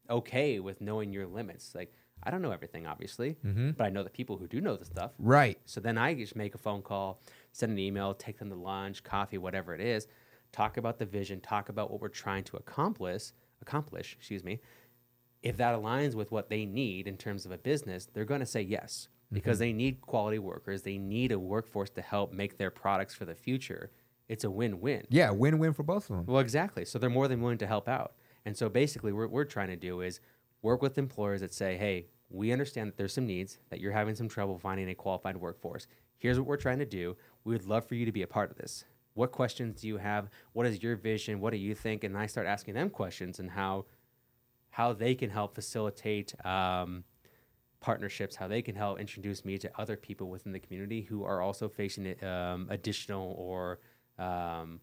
okay 0.09 0.59
with 0.61 0.79
knowing 0.79 1.11
your 1.11 1.27
limits. 1.27 1.75
Like, 1.75 1.93
I 2.23 2.31
don't 2.31 2.41
know 2.41 2.51
everything, 2.51 2.85
obviously, 2.85 3.37
mm-hmm. 3.45 3.71
but 3.71 3.85
I 3.85 3.89
know 3.89 4.03
the 4.03 4.09
people 4.09 4.37
who 4.37 4.47
do 4.47 4.61
know 4.61 4.75
the 4.75 4.85
stuff. 4.85 5.11
Right. 5.19 5.57
So 5.65 5.79
then 5.79 5.97
I 5.97 6.13
just 6.13 6.35
make 6.35 6.55
a 6.55 6.57
phone 6.57 6.81
call, 6.81 7.21
send 7.51 7.71
an 7.71 7.79
email, 7.79 8.13
take 8.13 8.39
them 8.39 8.49
to 8.49 8.55
lunch, 8.55 9.03
coffee, 9.03 9.37
whatever 9.37 9.73
it 9.73 9.81
is, 9.81 10.07
talk 10.51 10.77
about 10.77 10.99
the 10.99 11.05
vision, 11.05 11.39
talk 11.39 11.69
about 11.69 11.91
what 11.91 12.01
we're 12.01 12.09
trying 12.09 12.43
to 12.45 12.57
accomplish, 12.57 13.31
accomplish, 13.61 14.15
excuse 14.17 14.43
me. 14.43 14.59
If 15.41 15.57
that 15.57 15.75
aligns 15.75 16.15
with 16.15 16.31
what 16.31 16.49
they 16.49 16.65
need 16.65 17.07
in 17.07 17.15
terms 17.15 17.45
of 17.45 17.51
a 17.51 17.57
business, 17.57 18.09
they're 18.13 18.25
going 18.25 18.41
to 18.41 18.45
say 18.45 18.61
yes 18.61 19.07
because 19.31 19.55
mm-hmm. 19.55 19.63
they 19.63 19.73
need 19.73 20.01
quality 20.01 20.39
workers. 20.39 20.81
They 20.81 20.97
need 20.97 21.31
a 21.31 21.39
workforce 21.39 21.89
to 21.91 22.01
help 22.01 22.33
make 22.33 22.57
their 22.57 22.71
products 22.71 23.15
for 23.15 23.25
the 23.25 23.35
future. 23.35 23.91
It's 24.27 24.43
a 24.43 24.49
win-win. 24.49 25.05
Yeah, 25.09 25.31
win-win 25.31 25.73
for 25.73 25.83
both 25.83 26.09
of 26.09 26.17
them. 26.17 26.25
Well, 26.25 26.39
exactly. 26.39 26.85
So 26.85 26.99
they're 26.99 27.09
more 27.09 27.27
than 27.27 27.41
willing 27.41 27.57
to 27.59 27.67
help 27.67 27.87
out. 27.87 28.13
And 28.45 28.55
so 28.55 28.69
basically, 28.69 29.11
what 29.11 29.31
we're 29.31 29.45
trying 29.45 29.69
to 29.69 29.75
do 29.75 30.01
is 30.01 30.19
work 30.61 30.81
with 30.81 30.97
employers 30.97 31.41
that 31.41 31.53
say, 31.53 31.77
hey, 31.77 32.07
we 32.29 32.51
understand 32.51 32.89
that 32.89 32.97
there's 32.97 33.13
some 33.13 33.25
needs, 33.25 33.57
that 33.69 33.79
you're 33.79 33.91
having 33.91 34.15
some 34.15 34.27
trouble 34.27 34.57
finding 34.57 34.89
a 34.89 34.95
qualified 34.95 35.37
workforce. 35.37 35.87
Here's 36.17 36.37
what 36.37 36.47
we're 36.47 36.57
trying 36.57 36.79
to 36.79 36.85
do. 36.85 37.15
We 37.43 37.53
would 37.53 37.65
love 37.65 37.85
for 37.85 37.95
you 37.95 38.05
to 38.05 38.11
be 38.11 38.21
a 38.21 38.27
part 38.27 38.51
of 38.51 38.57
this. 38.57 38.83
What 39.13 39.31
questions 39.31 39.81
do 39.81 39.87
you 39.87 39.97
have? 39.97 40.29
What 40.53 40.65
is 40.65 40.83
your 40.83 40.95
vision? 40.95 41.39
What 41.39 41.51
do 41.51 41.57
you 41.57 41.73
think? 41.73 42.03
And 42.03 42.17
I 42.17 42.27
start 42.27 42.45
asking 42.45 42.75
them 42.75 42.89
questions 42.89 43.39
and 43.39 43.49
how 43.49 43.85
how 44.71 44.93
they 44.93 45.15
can 45.15 45.31
help 45.31 45.55
facilitate 45.55 46.33
um, 46.45 47.03
partnerships, 47.79 48.35
how 48.35 48.47
they 48.47 48.61
can 48.61 48.75
help 48.75 48.99
introduce 48.99 49.43
me 49.43 49.57
to 49.57 49.71
other 49.79 49.97
people 49.97 50.29
within 50.29 50.51
the 50.51 50.59
community 50.59 51.01
who 51.01 51.23
are 51.23 51.41
also 51.41 51.67
facing 51.67 52.23
um, 52.23 52.67
additional 52.69 53.33
or 53.37 53.79
um, 54.19 54.79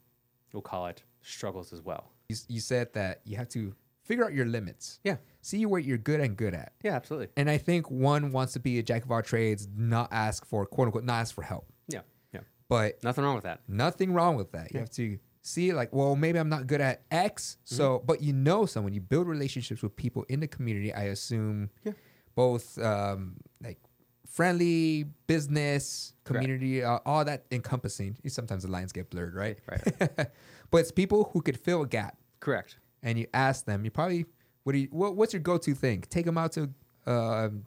we'll 0.53 0.61
call 0.61 0.87
it 0.87 1.05
struggles 1.23 1.73
as 1.73 1.83
well. 1.83 2.11
You, 2.29 2.37
you 2.49 2.61
said 2.61 2.93
that 2.95 3.21
you 3.25 3.37
have 3.37 3.49
to 3.51 3.75
figure 4.07 4.25
out 4.25 4.33
your 4.33 4.47
limits. 4.47 5.01
Yeah. 5.05 5.17
See 5.43 5.67
what 5.67 5.85
you're 5.85 5.99
good 5.99 6.21
and 6.21 6.37
good 6.37 6.55
at. 6.55 6.73
Yeah, 6.83 6.95
absolutely. 6.97 7.29
And 7.37 7.51
I 7.51 7.59
think 7.59 7.91
one 7.91 8.33
wants 8.33 8.53
to 8.55 8.61
be 8.61 8.79
a 8.79 8.83
jack 8.83 9.05
of 9.05 9.11
all 9.13 9.23
trades, 9.23 9.69
not 9.77 10.09
ask 10.13 10.45
for 10.47 10.65
quote 10.67 10.87
unquote, 10.89 11.05
not 11.05 11.21
ask 11.21 11.35
for 11.35 11.43
help. 11.43 11.67
Yeah, 11.89 12.01
yeah. 12.33 12.41
But 12.69 13.03
Nothing 13.05 13.25
wrong 13.25 13.35
with 13.35 13.45
that. 13.45 13.61
nothing 13.69 14.13
wrong 14.13 14.37
with 14.37 14.53
that. 14.53 14.73
You 14.73 14.81
have 14.81 14.91
to 14.93 15.19
see 15.43 15.73
like, 15.73 15.93
well, 15.95 16.17
maybe 16.17 16.39
I'm 16.39 16.49
not 16.49 16.67
good 16.67 16.81
at 16.81 17.03
X. 17.11 17.59
Mm-hmm. 17.67 17.77
So, 17.77 18.03
but 18.05 18.23
you 18.23 18.33
know, 18.33 18.67
someone 18.67 18.93
you 18.95 19.01
build 19.01 19.29
relationships 19.29 19.83
with 19.83 19.95
people 19.95 20.25
in 20.29 20.41
the 20.41 20.49
community. 20.49 20.93
I 20.93 21.05
assume, 21.05 21.71
Yeah. 21.85 21.93
both 22.35 22.77
um, 22.79 23.37
like 23.63 23.79
friendly 24.29 25.05
business 25.29 26.13
community, 26.25 26.83
uh, 26.83 26.99
all 27.07 27.25
that 27.25 27.45
encompassing. 27.53 28.17
Sometimes 28.27 28.65
the 28.65 28.71
lines 28.71 28.93
get 28.93 29.09
blurred, 29.11 29.35
right? 29.35 29.59
Right. 29.71 30.29
but 30.71 30.79
it's 30.79 30.91
people 30.93 31.31
who 31.33 31.41
could 31.43 31.59
fill 31.59 31.83
a 31.83 31.87
gap, 31.87 32.17
Correct. 32.41 32.79
And 33.07 33.19
you 33.19 33.27
ask 33.33 33.65
them. 33.65 33.85
You 33.85 33.91
probably 33.91 34.27
what 34.65 34.73
do 34.73 34.79
you 34.79 34.89
what, 34.91 35.17
what's 35.17 35.33
your 35.33 35.41
go 35.41 35.57
to 35.57 35.75
thing? 35.75 36.03
Take 36.11 36.27
them 36.27 36.37
out 36.37 36.53
to 36.53 36.71
um 37.07 37.65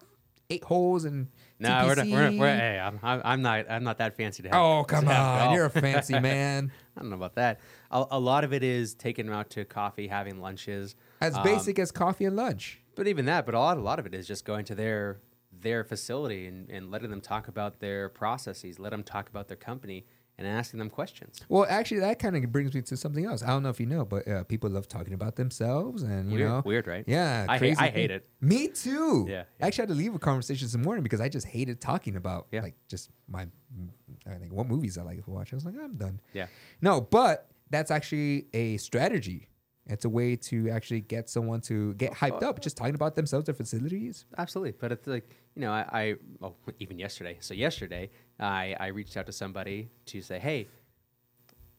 eight 0.49 0.63
holes 0.63 1.05
and 1.05 1.27
No, 1.59 1.85
we're, 1.85 1.95
not, 1.95 2.07
we're, 2.07 2.31
we're 2.39 2.55
hey, 2.55 2.79
I'm, 2.79 2.99
I'm 3.01 3.21
I'm 3.23 3.41
not 3.41 3.65
I'm 3.69 3.83
not 3.83 3.97
that 3.99 4.17
fancy 4.17 4.43
to 4.43 4.49
have. 4.49 4.57
Oh 4.61 4.83
come 4.83 5.05
have 5.05 5.25
on, 5.25 5.39
golf. 5.45 5.55
you're 5.55 5.65
a 5.65 5.69
fancy 5.87 6.19
man. 6.19 6.71
I 6.97 6.99
don't 7.01 7.09
know 7.09 7.15
about 7.15 7.35
that. 7.35 7.59
A, 7.91 8.05
a 8.11 8.19
lot 8.19 8.43
of 8.43 8.51
it 8.53 8.63
is 8.63 8.93
taking 8.95 9.25
them 9.27 9.35
out 9.35 9.49
to 9.51 9.63
coffee, 9.65 10.07
having 10.07 10.41
lunches. 10.41 10.95
As 11.21 11.35
Um, 11.35 11.43
basic 11.43 11.79
as 11.79 11.91
coffee 11.91 12.25
and 12.25 12.35
lunch. 12.35 12.81
But 12.95 13.07
even 13.07 13.25
that, 13.25 13.45
but 13.45 13.55
a 13.55 13.59
lot, 13.59 13.77
a 13.77 13.81
lot 13.81 13.97
of 13.99 14.05
it 14.05 14.13
is 14.13 14.27
just 14.27 14.43
going 14.43 14.65
to 14.65 14.75
their 14.75 15.21
their 15.61 15.83
facility 15.83 16.47
and, 16.47 16.69
and 16.69 16.89
letting 16.91 17.09
them 17.09 17.21
talk 17.21 17.47
about 17.47 17.79
their 17.79 18.09
processes, 18.09 18.79
let 18.79 18.91
them 18.91 19.03
talk 19.03 19.29
about 19.29 19.47
their 19.47 19.57
company, 19.57 20.05
and 20.39 20.47
asking 20.47 20.79
them 20.79 20.89
questions. 20.89 21.41
Well, 21.49 21.67
actually, 21.69 21.99
that 21.99 22.17
kind 22.17 22.35
of 22.35 22.51
brings 22.51 22.73
me 22.73 22.81
to 22.81 22.95
something 22.97 23.25
else. 23.25 23.43
I 23.43 23.47
don't 23.47 23.61
know 23.61 23.69
if 23.69 23.79
you 23.79 23.85
know, 23.85 24.05
but 24.05 24.25
uh, 24.27 24.43
people 24.45 24.69
love 24.69 24.87
talking 24.87 25.13
about 25.13 25.35
themselves, 25.35 26.01
and 26.01 26.31
you 26.31 26.37
Weird, 26.37 26.49
know, 26.49 26.61
weird, 26.65 26.87
right? 26.87 27.03
Yeah, 27.05 27.45
I 27.47 27.57
hate- 27.57 27.77
I 27.79 27.89
hate 27.89 28.09
it. 28.09 28.27
Me 28.41 28.69
too. 28.69 29.27
Yeah, 29.29 29.43
I 29.61 29.67
actually 29.67 29.81
had 29.83 29.89
to 29.89 29.95
leave 29.95 30.15
a 30.15 30.19
conversation 30.19 30.65
this 30.65 30.77
morning 30.77 31.03
because 31.03 31.19
I 31.21 31.27
just 31.29 31.45
hated 31.45 31.81
talking 31.81 32.15
about 32.15 32.47
Yeah. 32.51 32.61
like 32.61 32.75
just 32.87 33.09
my, 33.27 33.47
I 34.25 34.35
think 34.35 34.53
what 34.53 34.67
movies 34.67 34.97
I 34.97 35.03
like 35.03 35.23
to 35.23 35.29
watch. 35.29 35.51
I 35.53 35.57
was 35.57 35.65
like, 35.65 35.75
I'm 35.79 35.95
done. 35.95 36.21
Yeah. 36.33 36.47
No, 36.81 37.01
but 37.01 37.47
that's 37.69 37.91
actually 37.91 38.47
a 38.53 38.77
strategy. 38.77 39.49
It's 39.89 40.05
a 40.05 40.09
way 40.09 40.35
to 40.35 40.69
actually 40.69 41.01
get 41.01 41.29
someone 41.29 41.61
to 41.61 41.93
get 41.95 42.13
hyped 42.13 42.43
up, 42.43 42.61
just 42.61 42.77
talking 42.77 42.95
about 42.95 43.15
themselves, 43.15 43.47
their 43.47 43.55
facilities. 43.55 44.25
Absolutely, 44.37 44.73
but 44.79 44.91
it's 44.91 45.07
like 45.07 45.27
you 45.55 45.61
know, 45.61 45.71
I, 45.71 45.85
I 45.91 46.15
well, 46.39 46.55
even 46.79 46.99
yesterday. 46.99 47.37
So 47.39 47.53
yesterday, 47.53 48.11
I 48.39 48.75
I 48.79 48.87
reached 48.87 49.17
out 49.17 49.25
to 49.25 49.31
somebody 49.31 49.89
to 50.05 50.21
say, 50.21 50.39
hey, 50.39 50.67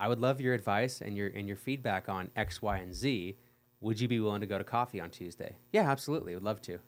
I 0.01 0.09
would 0.09 0.19
love 0.19 0.41
your 0.41 0.55
advice 0.55 1.01
and 1.01 1.17
your 1.17 1.29
and 1.29 1.47
your 1.47 1.57
feedback 1.57 2.09
on 2.09 2.31
X, 2.37 2.61
Y, 2.61 2.79
and 2.79 2.95
Z. 2.95 3.37
Would 3.81 3.99
you 4.01 4.09
be 4.09 4.21
willing 4.21 4.43
to 4.43 4.47
go 4.47 4.59
to 4.59 4.65
coffee 4.65 5.01
on 5.01 5.11
Tuesday? 5.11 5.57
Yeah, 5.73 5.91
absolutely. 5.91 6.35
Would 6.35 6.43
love 6.43 6.61
to. 6.63 6.81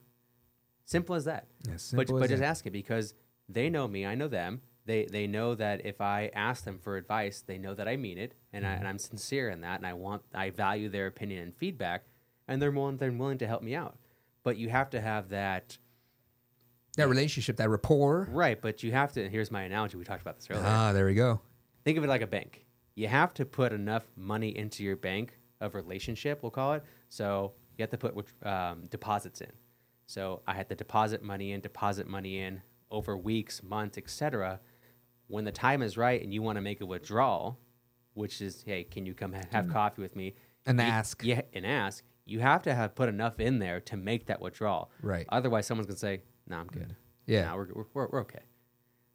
Simple 0.85 1.15
as 1.15 1.25
that. 1.25 1.47
Yeah, 1.67 1.73
but 1.73 1.81
simple 1.81 2.19
but 2.19 2.25
as 2.25 2.31
just 2.31 2.41
that. 2.41 2.49
ask 2.49 2.67
it 2.67 2.73
because 2.73 3.15
they 3.49 3.71
know 3.71 3.89
me, 3.89 4.05
I 4.05 4.15
know 4.15 4.29
them. 4.29 4.61
They 4.85 5.05
they 5.07 5.27
know 5.27 5.55
that 5.55 5.87
if 5.87 6.01
I 6.01 6.31
ask 6.35 6.65
them 6.65 6.79
for 6.79 6.97
advice, 6.97 7.43
they 7.47 7.59
know 7.59 7.75
that 7.75 7.87
I 7.89 7.97
mean 7.97 8.19
it 8.19 8.35
and. 8.53 8.67
I 8.67 8.73
and 8.73 8.89
I'm 8.89 8.99
sincere 8.99 9.49
in 9.51 9.61
that 9.61 9.79
and 9.79 9.87
I 9.87 9.93
want 9.95 10.23
I 10.35 10.51
value 10.51 10.89
their 10.89 11.07
opinion 11.07 11.43
and 11.43 11.55
feedback 11.55 12.05
and 12.49 12.61
they're 12.61 12.73
more 12.73 12.91
than 12.93 13.19
willing 13.19 13.39
to 13.39 13.47
help 13.47 13.63
me 13.63 13.75
out. 13.75 13.97
But 14.43 14.57
you 14.57 14.69
have 14.71 14.91
to 14.91 15.01
have 15.01 15.29
that 15.29 15.79
That 16.97 17.09
relationship, 17.09 17.57
that 17.59 17.69
rapport. 17.71 18.29
right, 18.33 18.61
but 18.61 18.83
you 18.83 18.91
have 18.93 19.13
to 19.13 19.23
and 19.23 19.31
here's 19.31 19.51
my 19.51 19.63
analogy, 19.63 19.97
we 19.97 20.05
talked 20.05 20.23
about 20.23 20.37
this 20.37 20.49
earlier. 20.51 20.65
Ah, 20.67 20.93
there 20.93 21.07
we 21.07 21.15
go. 21.15 21.41
Think 21.85 21.97
of 21.99 22.05
it 22.05 22.09
like 22.09 22.23
a 22.23 22.27
bank. 22.27 22.65
You 22.95 23.09
have 23.09 23.33
to 23.35 23.45
put 23.45 23.73
enough 23.73 24.05
money 24.17 24.57
into 24.57 24.83
your 24.85 24.97
bank 24.97 25.39
of 25.61 25.75
relationship, 25.75 26.43
we'll 26.43 26.51
call 26.51 26.75
it. 26.75 26.83
So 27.09 27.53
you 27.79 27.83
have 27.83 27.91
to 27.91 27.99
put 27.99 28.27
um, 28.45 28.85
deposits 28.91 29.41
in. 29.41 29.53
So 30.07 30.43
I 30.47 30.55
had 30.55 30.69
to 30.69 30.75
deposit 30.75 31.23
money 31.23 31.53
in, 31.53 31.61
deposit 31.61 32.07
money 32.07 32.41
in 32.41 32.61
over 32.91 33.17
weeks, 33.17 33.63
months, 33.63 33.97
etc. 33.97 34.61
When 35.33 35.45
the 35.47 35.53
time 35.53 35.81
is 35.81 35.97
right 35.97 36.23
and 36.23 36.33
you 36.35 36.43
want 36.43 36.57
to 36.57 36.61
make 36.63 36.83
a 36.83 36.87
withdrawal, 36.87 37.59
which 38.13 38.43
is, 38.43 38.63
hey, 38.67 38.85
can 38.85 39.07
you 39.07 39.15
come 39.15 39.33
ha- 39.33 39.41
have 39.51 39.69
coffee 39.69 40.03
with 40.03 40.15
me? 40.15 40.35
And 40.67 40.79
You- 40.79 40.85
ask. 40.85 41.25
Yeah, 41.25 41.41
and 41.55 41.65
ask. 41.65 42.05
You 42.27 42.41
have 42.41 42.63
to 42.65 42.75
have 42.75 42.95
put 42.95 43.09
enough 43.09 43.41
in 43.41 43.59
there 43.59 43.81
to 43.81 43.97
make 43.97 44.27
that 44.27 44.43
withdrawal. 44.43 44.91
Right. 45.01 45.25
Otherwise, 45.31 45.67
someone's 45.67 45.87
gonna 45.87 45.97
say, 45.99 46.21
"No, 46.47 46.57
I'm 46.59 46.67
good. 46.67 46.95
Yeah. 47.27 47.47
Nah, 47.47 47.57
we're, 47.57 47.69
we're, 47.95 48.07
we're, 48.11 48.21
okay." 48.21 48.41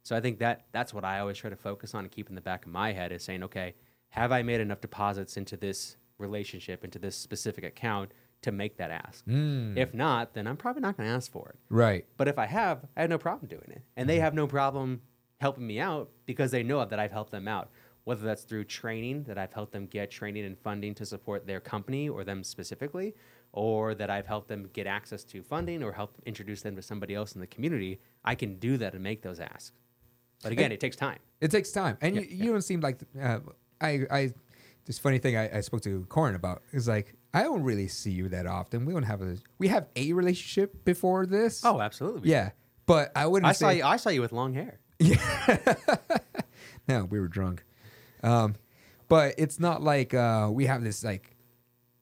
So 0.02 0.16
I 0.16 0.20
think 0.20 0.40
that 0.40 0.66
that's 0.72 0.92
what 0.92 1.04
I 1.04 1.20
always 1.20 1.38
try 1.38 1.50
to 1.50 1.56
focus 1.56 1.94
on 1.94 2.00
and 2.04 2.10
keep 2.10 2.28
in 2.28 2.34
the 2.34 2.40
back 2.40 2.66
of 2.66 2.72
my 2.72 2.92
head 2.92 3.12
is 3.12 3.22
saying, 3.22 3.44
okay, 3.44 3.74
have 4.10 4.32
I 4.32 4.42
made 4.42 4.60
enough 4.60 4.80
deposits 4.80 5.36
into 5.36 5.56
this 5.56 5.96
relationship, 6.18 6.82
into 6.84 6.98
this 6.98 7.14
specific 7.16 7.62
account 7.64 8.10
to 8.42 8.50
make 8.50 8.76
that 8.78 8.90
ask? 8.90 9.24
Mm, 9.26 9.76
If 9.76 9.94
not, 9.94 10.34
then 10.34 10.46
I'm 10.46 10.56
probably 10.56 10.80
not 10.82 10.96
going 10.96 11.08
to 11.08 11.14
ask 11.14 11.30
for 11.30 11.50
it. 11.50 11.56
right. 11.68 12.04
But 12.16 12.26
if 12.26 12.38
I 12.38 12.46
have, 12.46 12.84
I 12.96 13.02
have 13.02 13.10
no 13.10 13.18
problem 13.18 13.48
doing 13.48 13.70
it. 13.70 13.82
And 13.96 14.08
they 14.08 14.18
have 14.18 14.32
no 14.34 14.46
problem 14.46 15.02
helping 15.40 15.66
me 15.66 15.80
out 15.80 16.10
because 16.26 16.50
they 16.50 16.62
know 16.62 16.84
that 16.84 16.98
I've 16.98 17.12
helped 17.12 17.30
them 17.30 17.48
out. 17.48 17.70
Whether 18.04 18.24
that's 18.24 18.44
through 18.44 18.64
training, 18.64 19.24
that 19.24 19.36
I've 19.36 19.52
helped 19.52 19.72
them 19.72 19.86
get 19.86 20.10
training 20.10 20.44
and 20.46 20.58
funding 20.58 20.94
to 20.94 21.04
support 21.04 21.46
their 21.46 21.60
company 21.60 22.08
or 22.08 22.24
them 22.24 22.42
specifically, 22.42 23.14
or 23.52 23.94
that 23.94 24.08
I've 24.08 24.26
helped 24.26 24.48
them 24.48 24.70
get 24.72 24.86
access 24.86 25.24
to 25.24 25.42
funding 25.42 25.82
or 25.82 25.92
help 25.92 26.16
introduce 26.24 26.62
them 26.62 26.74
to 26.76 26.82
somebody 26.82 27.14
else 27.14 27.34
in 27.34 27.40
the 27.40 27.46
community, 27.46 28.00
I 28.24 28.34
can 28.34 28.58
do 28.58 28.78
that 28.78 28.94
and 28.94 29.02
make 29.02 29.20
those 29.20 29.40
asks. 29.40 29.72
But 30.42 30.52
again, 30.52 30.66
And- 30.66 30.72
it 30.74 30.80
takes 30.80 30.96
time. 30.96 31.18
It 31.40 31.50
takes 31.50 31.70
time, 31.70 31.98
and 32.00 32.16
Yeah, 32.16 32.22
you, 32.22 32.44
you 32.46 32.52
don't 32.52 32.62
seem 32.62 32.80
like 32.80 32.98
uh, 33.20 33.38
I. 33.80 34.00
I 34.10 34.32
this 34.86 34.98
funny 34.98 35.18
thing 35.18 35.36
I, 35.36 35.58
I 35.58 35.60
spoke 35.60 35.82
to 35.82 36.04
Corin 36.08 36.34
about 36.34 36.62
is 36.72 36.88
like 36.88 37.14
I 37.34 37.42
don't 37.42 37.62
really 37.62 37.86
see 37.88 38.10
you 38.10 38.28
that 38.30 38.46
often. 38.46 38.84
We 38.86 38.92
don't 38.92 39.02
have 39.04 39.20
a 39.22 39.36
we 39.58 39.68
have 39.68 39.86
a 39.94 40.12
relationship 40.14 40.84
before 40.84 41.26
this. 41.26 41.62
Oh, 41.64 41.80
absolutely. 41.80 42.30
yeah, 42.30 42.50
but 42.86 43.12
I 43.14 43.26
wouldn't. 43.26 43.48
I 43.48 43.52
saw 43.52 43.68
you. 43.70 43.84
I 43.84 43.98
saw 43.98 44.08
you 44.10 44.20
with 44.20 44.32
long 44.32 44.54
hair. 44.54 44.80
No, 46.88 47.04
we 47.04 47.20
were 47.20 47.28
drunk. 47.28 47.64
Um, 48.22 48.54
but 49.08 49.34
it's 49.36 49.60
not 49.60 49.82
like 49.82 50.14
uh, 50.14 50.48
we 50.50 50.64
have 50.66 50.82
this 50.82 51.04
like 51.04 51.36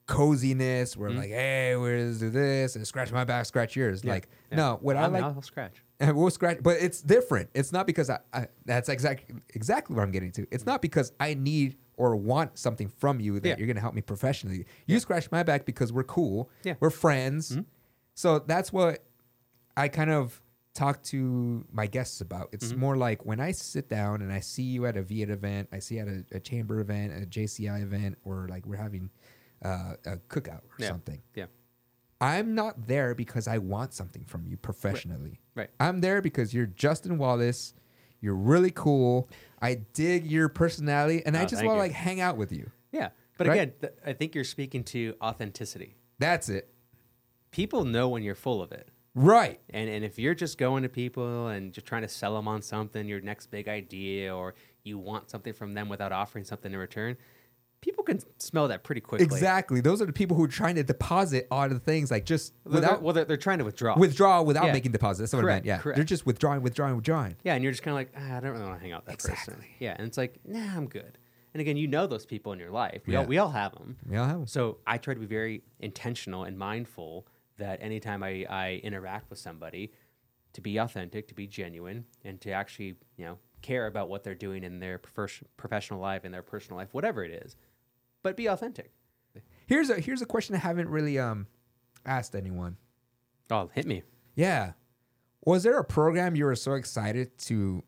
coziness 0.06 0.96
where 0.96 1.10
like, 1.10 1.30
hey, 1.30 1.74
we're 1.76 1.98
gonna 1.98 2.14
do 2.14 2.30
this 2.30 2.76
and 2.76 2.86
scratch 2.86 3.10
my 3.10 3.24
back, 3.24 3.46
scratch 3.46 3.74
yours. 3.74 3.98
Mm-hmm. 4.00 4.08
Yeah, 4.08 4.14
Like, 4.14 4.28
yeah. 4.52 4.56
no, 4.56 4.78
what 4.80 4.96
I 4.96 5.02
I'm- 5.02 5.12
like, 5.12 5.24
I'll 5.24 5.42
scratch. 5.42 5.82
and 5.98 6.16
we'll 6.16 6.30
scratch, 6.30 6.58
but 6.62 6.76
it's 6.80 7.02
different. 7.02 7.50
It's 7.54 7.72
not 7.72 7.86
because 7.88 8.10
I, 8.10 8.20
I 8.32 8.46
that's 8.64 8.88
exactly 8.88 9.34
exactly 9.54 9.96
what 9.96 10.02
I'm 10.02 10.12
getting 10.12 10.30
to. 10.32 10.46
It's 10.52 10.66
not 10.66 10.80
because 10.82 11.10
I 11.18 11.34
need 11.34 11.76
or 11.96 12.14
want 12.14 12.56
something 12.56 12.88
from 12.88 13.18
you 13.18 13.40
that 13.40 13.48
Yeah. 13.48 13.54
you're 13.58 13.66
gonna 13.66 13.80
help 13.80 13.94
me 13.94 14.02
professionally. 14.02 14.66
You 14.86 15.00
scratch 15.00 15.30
my 15.32 15.42
back 15.42 15.64
because 15.64 15.92
we're 15.92 16.04
cool. 16.04 16.48
Yeah. 16.62 16.74
Mm-hmm. 16.74 16.84
We're 16.84 16.90
friends. 16.90 17.58
So 18.14 18.38
that's 18.38 18.72
what 18.72 19.02
I 19.76 19.88
kind 19.88 20.10
of 20.12 20.40
talk 20.76 21.02
to 21.04 21.64
my 21.72 21.86
guests 21.86 22.20
about. 22.20 22.48
It's 22.52 22.66
Mm-hmm. 22.68 22.80
more 22.80 22.96
like 22.96 23.24
when 23.24 23.40
I 23.40 23.52
sit 23.52 23.88
down 23.88 24.22
and 24.22 24.32
I 24.32 24.40
see 24.40 24.62
you 24.62 24.86
at 24.86 24.96
a 24.96 25.02
VIA 25.02 25.28
event, 25.32 25.68
I 25.72 25.78
see 25.78 25.96
you 25.96 26.02
at 26.02 26.08
a, 26.08 26.24
a 26.32 26.40
chamber 26.40 26.80
event, 26.80 27.12
a 27.22 27.26
JCI 27.26 27.82
event, 27.82 28.18
or 28.24 28.46
like 28.48 28.66
we're 28.66 28.76
having 28.76 29.10
uh, 29.64 29.94
a 30.04 30.16
cookout 30.28 30.62
or 30.64 30.76
Yeah. 30.78 30.88
something. 30.88 31.20
Yeah. 31.34 31.46
I'm 32.20 32.54
not 32.54 32.86
there 32.86 33.14
because 33.14 33.46
I 33.48 33.58
want 33.58 33.92
something 33.92 34.24
from 34.24 34.46
you 34.46 34.56
professionally. 34.56 35.40
Right. 35.54 35.68
I'm 35.80 36.00
there 36.00 36.22
because 36.22 36.54
you're 36.54 36.66
Justin 36.66 37.18
Wallace. 37.18 37.74
You're 38.20 38.34
really 38.34 38.70
cool. 38.70 39.28
I 39.60 39.74
dig 39.92 40.26
your 40.26 40.48
personality, 40.48 41.22
and 41.26 41.36
I 41.36 41.42
Oh, 41.42 41.46
just 41.46 41.64
want 41.64 41.76
to 41.76 41.80
like 41.80 41.92
hang 41.92 42.20
out 42.20 42.36
with 42.36 42.52
you. 42.52 42.70
Yeah. 42.92 43.10
But 43.38 43.46
Right? 43.48 43.54
again, 43.60 43.72
th- 43.80 43.92
I 44.04 44.12
think 44.14 44.34
you're 44.34 44.44
speaking 44.44 44.82
to 44.84 45.14
authenticity. 45.22 45.96
That's 46.18 46.48
it. 46.48 46.70
People 47.50 47.84
know 47.84 48.08
when 48.08 48.22
you're 48.22 48.34
full 48.34 48.62
of 48.62 48.72
it. 48.72 48.88
Right. 49.16 49.58
And, 49.70 49.88
and 49.88 50.04
if 50.04 50.18
you're 50.18 50.34
just 50.34 50.58
going 50.58 50.82
to 50.82 50.88
people 50.90 51.48
and 51.48 51.72
just 51.72 51.86
trying 51.86 52.02
to 52.02 52.08
sell 52.08 52.34
them 52.36 52.46
on 52.46 52.60
something, 52.60 53.08
your 53.08 53.20
next 53.22 53.46
big 53.46 53.66
idea, 53.66 54.34
or 54.36 54.54
you 54.84 54.98
want 54.98 55.30
something 55.30 55.54
from 55.54 55.72
them 55.74 55.88
without 55.88 56.12
offering 56.12 56.44
something 56.44 56.70
in 56.70 56.78
return, 56.78 57.16
people 57.80 58.04
can 58.04 58.20
smell 58.38 58.68
that 58.68 58.84
pretty 58.84 59.00
quickly. 59.00 59.24
Exactly. 59.24 59.80
Those 59.80 60.02
are 60.02 60.06
the 60.06 60.12
people 60.12 60.36
who 60.36 60.44
are 60.44 60.48
trying 60.48 60.74
to 60.74 60.82
deposit 60.82 61.46
all 61.50 61.66
the 61.68 61.78
things, 61.78 62.10
like 62.10 62.26
just 62.26 62.52
they're, 62.64 62.74
without 62.80 63.00
well, 63.02 63.14
they're, 63.14 63.24
they're 63.24 63.36
trying 63.38 63.58
to 63.58 63.64
withdraw. 63.64 63.96
withdraw 63.98 64.42
without 64.42 64.66
Yeah. 64.66 64.72
making 64.72 64.92
deposits. 64.92 65.30
That's 65.30 65.42
what 65.42 65.50
I 65.50 65.54
meant. 65.54 65.64
Yeah. 65.64 65.78
correct. 65.78 65.96
They're 65.96 66.04
just 66.04 66.26
withdrawing, 66.26 66.60
withdrawing, 66.60 66.96
withdrawing. 66.96 67.36
yeah, 67.42 67.54
and 67.54 67.62
you're 67.64 67.72
just 67.72 67.82
kind 67.82 67.92
of 67.92 67.96
like, 67.96 68.12
ah, 68.18 68.36
I 68.36 68.40
don't 68.40 68.52
really 68.52 68.64
want 68.66 68.76
to 68.78 68.82
hang 68.82 68.92
out 68.92 69.06
with 69.06 69.16
that 69.18 69.28
person. 69.30 69.54
Exactly. 69.54 69.68
Yeah, 69.78 69.94
and 69.96 70.06
it's 70.06 70.18
like, 70.18 70.38
nah, 70.44 70.76
I'm 70.76 70.88
good. 70.88 71.16
And 71.54 71.60
again, 71.62 71.78
you 71.78 71.88
know 71.88 72.06
those 72.06 72.26
people 72.26 72.52
in 72.52 72.58
your 72.58 72.70
life. 72.70 73.00
We, 73.06 73.14
Yeah. 73.14 73.20
all, 73.20 73.24
we 73.26 73.38
all 73.38 73.50
have 73.50 73.72
them. 73.72 73.96
We 74.06 74.18
all 74.18 74.26
have 74.26 74.36
'em. 74.36 74.46
So 74.46 74.76
I 74.86 74.98
try 74.98 75.14
to 75.14 75.20
be 75.20 75.24
very 75.24 75.62
intentional 75.80 76.44
and 76.44 76.58
mindful 76.58 77.26
that 77.58 77.82
anytime 77.82 78.22
I, 78.22 78.44
I 78.48 78.80
interact 78.84 79.30
with 79.30 79.38
somebody, 79.38 79.92
to 80.52 80.60
be 80.60 80.78
authentic, 80.78 81.28
to 81.28 81.34
be 81.34 81.46
genuine, 81.46 82.04
and 82.24 82.40
to 82.40 82.50
actually, 82.50 82.96
you 83.16 83.24
know, 83.24 83.38
care 83.62 83.86
about 83.86 84.08
what 84.08 84.24
they're 84.24 84.34
doing 84.34 84.64
in 84.64 84.78
their 84.80 84.98
prof- 84.98 85.42
professional 85.56 86.00
life, 86.00 86.24
in 86.24 86.32
their 86.32 86.42
personal 86.42 86.76
life, 86.78 86.88
whatever 86.92 87.24
it 87.24 87.30
is, 87.44 87.56
but 88.22 88.36
be 88.36 88.46
authentic. 88.46 88.90
Here's 89.66 89.90
a 89.90 90.00
here's 90.00 90.22
a 90.22 90.26
question 90.26 90.54
I 90.54 90.58
haven't 90.58 90.88
really 90.88 91.18
um 91.18 91.46
asked 92.06 92.34
anyone. 92.34 92.76
Oh, 93.50 93.70
hit 93.74 93.86
me. 93.86 94.02
Yeah. 94.34 94.72
Was 95.44 95.62
there 95.62 95.78
a 95.78 95.84
program 95.84 96.34
you 96.36 96.44
were 96.46 96.54
so 96.56 96.72
excited 96.72 97.36
to 97.38 97.82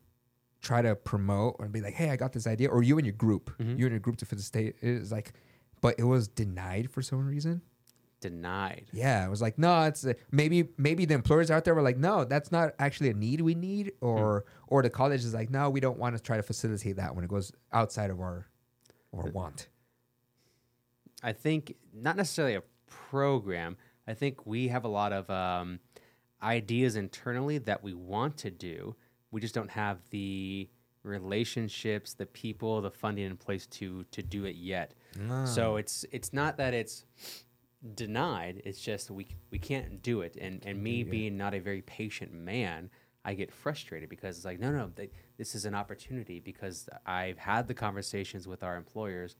try 0.61 0.81
to 0.81 0.95
promote 0.95 1.55
and 1.59 1.71
be 1.71 1.81
like, 1.81 1.93
hey, 1.93 2.09
I 2.11 2.15
got 2.17 2.33
this 2.33 2.45
idea? 2.47 2.69
Or 2.69 2.83
you 2.83 2.97
and 2.97 3.05
your 3.05 3.15
group, 3.15 3.49
Mm-hmm. 3.57 3.77
you 3.79 3.85
and 3.85 3.91
your 3.91 3.99
group 3.99 4.17
to 4.17 4.25
fit 4.25 4.35
the 4.37 4.43
state 4.43 4.75
is 4.81 5.11
like, 5.11 5.33
but 5.81 5.95
it 5.97 6.03
was 6.03 6.27
denied 6.27 6.91
for 6.91 7.01
some 7.01 7.25
reason? 7.25 7.61
Denied. 8.21 8.87
Yeah, 8.91 9.25
it 9.25 9.29
was 9.29 9.41
like, 9.41 9.57
no, 9.57 9.83
it's 9.83 10.05
uh, 10.05 10.13
maybe 10.31 10.69
maybe 10.77 11.05
the 11.05 11.13
employers 11.13 11.49
out 11.49 11.63
there 11.63 11.73
were 11.73 11.81
like, 11.81 11.97
no, 11.97 12.25
that's 12.25 12.51
not 12.51 12.73
actually 12.77 13.09
a 13.09 13.13
need 13.13 13.39
we 13.41 13.55
need, 13.55 13.93
or 14.01 14.45
or 14.67 14.83
the 14.83 14.89
college 14.89 15.23
is 15.23 15.33
like, 15.33 15.49
no, 15.49 15.69
we 15.69 15.79
don't 15.79 15.97
want 15.97 16.17
to 16.17 16.21
try 16.21 16.35
to 16.35 16.43
facilitate 16.43 16.97
that 16.97 17.15
when 17.15 17.23
it 17.23 17.29
goes 17.29 17.53
outside 17.71 18.09
of 18.09 18.19
our 18.19 18.47
our 19.13 19.29
want. 19.31 19.69
I 21.23 21.33
think 21.33 21.75
not 21.93 22.17
necessarily 22.17 22.55
a 22.55 22.63
program. 22.87 23.77
I 24.07 24.13
think 24.13 24.45
we 24.45 24.67
have 24.69 24.83
a 24.85 24.89
lot 24.89 25.13
of 25.13 25.29
um, 25.29 25.79
ideas 26.41 26.95
internally 26.95 27.57
that 27.59 27.83
we 27.83 27.93
want 27.93 28.37
to 28.37 28.51
do. 28.51 28.95
We 29.31 29.39
just 29.39 29.53
don't 29.53 29.71
have 29.71 29.99
the 30.09 30.69
relationships, 31.03 32.13
the 32.13 32.25
people, 32.25 32.81
the 32.81 32.91
funding 32.91 33.25
in 33.25 33.37
place 33.37 33.65
to 33.67 34.03
to 34.11 34.21
do 34.21 34.45
it 34.45 34.55
yet. 34.55 34.93
So 35.45 35.77
it's 35.77 36.05
it's 36.11 36.33
not 36.33 36.57
that 36.57 36.73
it's 36.73 37.05
denied. 37.95 38.61
It's 38.65 38.79
just 38.81 39.09
we 39.11 39.27
we 39.51 39.59
can't 39.59 40.01
do 40.01 40.21
it. 40.21 40.35
And 40.39 40.61
and 40.65 40.81
me 40.81 41.03
being 41.03 41.37
not 41.37 41.53
a 41.53 41.59
very 41.59 41.81
patient 41.81 42.33
man, 42.33 42.89
I 43.25 43.33
get 43.33 43.51
frustrated 43.51 44.09
because 44.09 44.37
it's 44.37 44.45
like 44.45 44.59
no 44.59 44.71
no 44.71 44.91
they, 44.95 45.09
this 45.37 45.55
is 45.55 45.65
an 45.65 45.75
opportunity 45.75 46.39
because 46.39 46.89
I've 47.05 47.37
had 47.37 47.67
the 47.67 47.73
conversations 47.73 48.47
with 48.47 48.63
our 48.63 48.75
employers. 48.75 49.35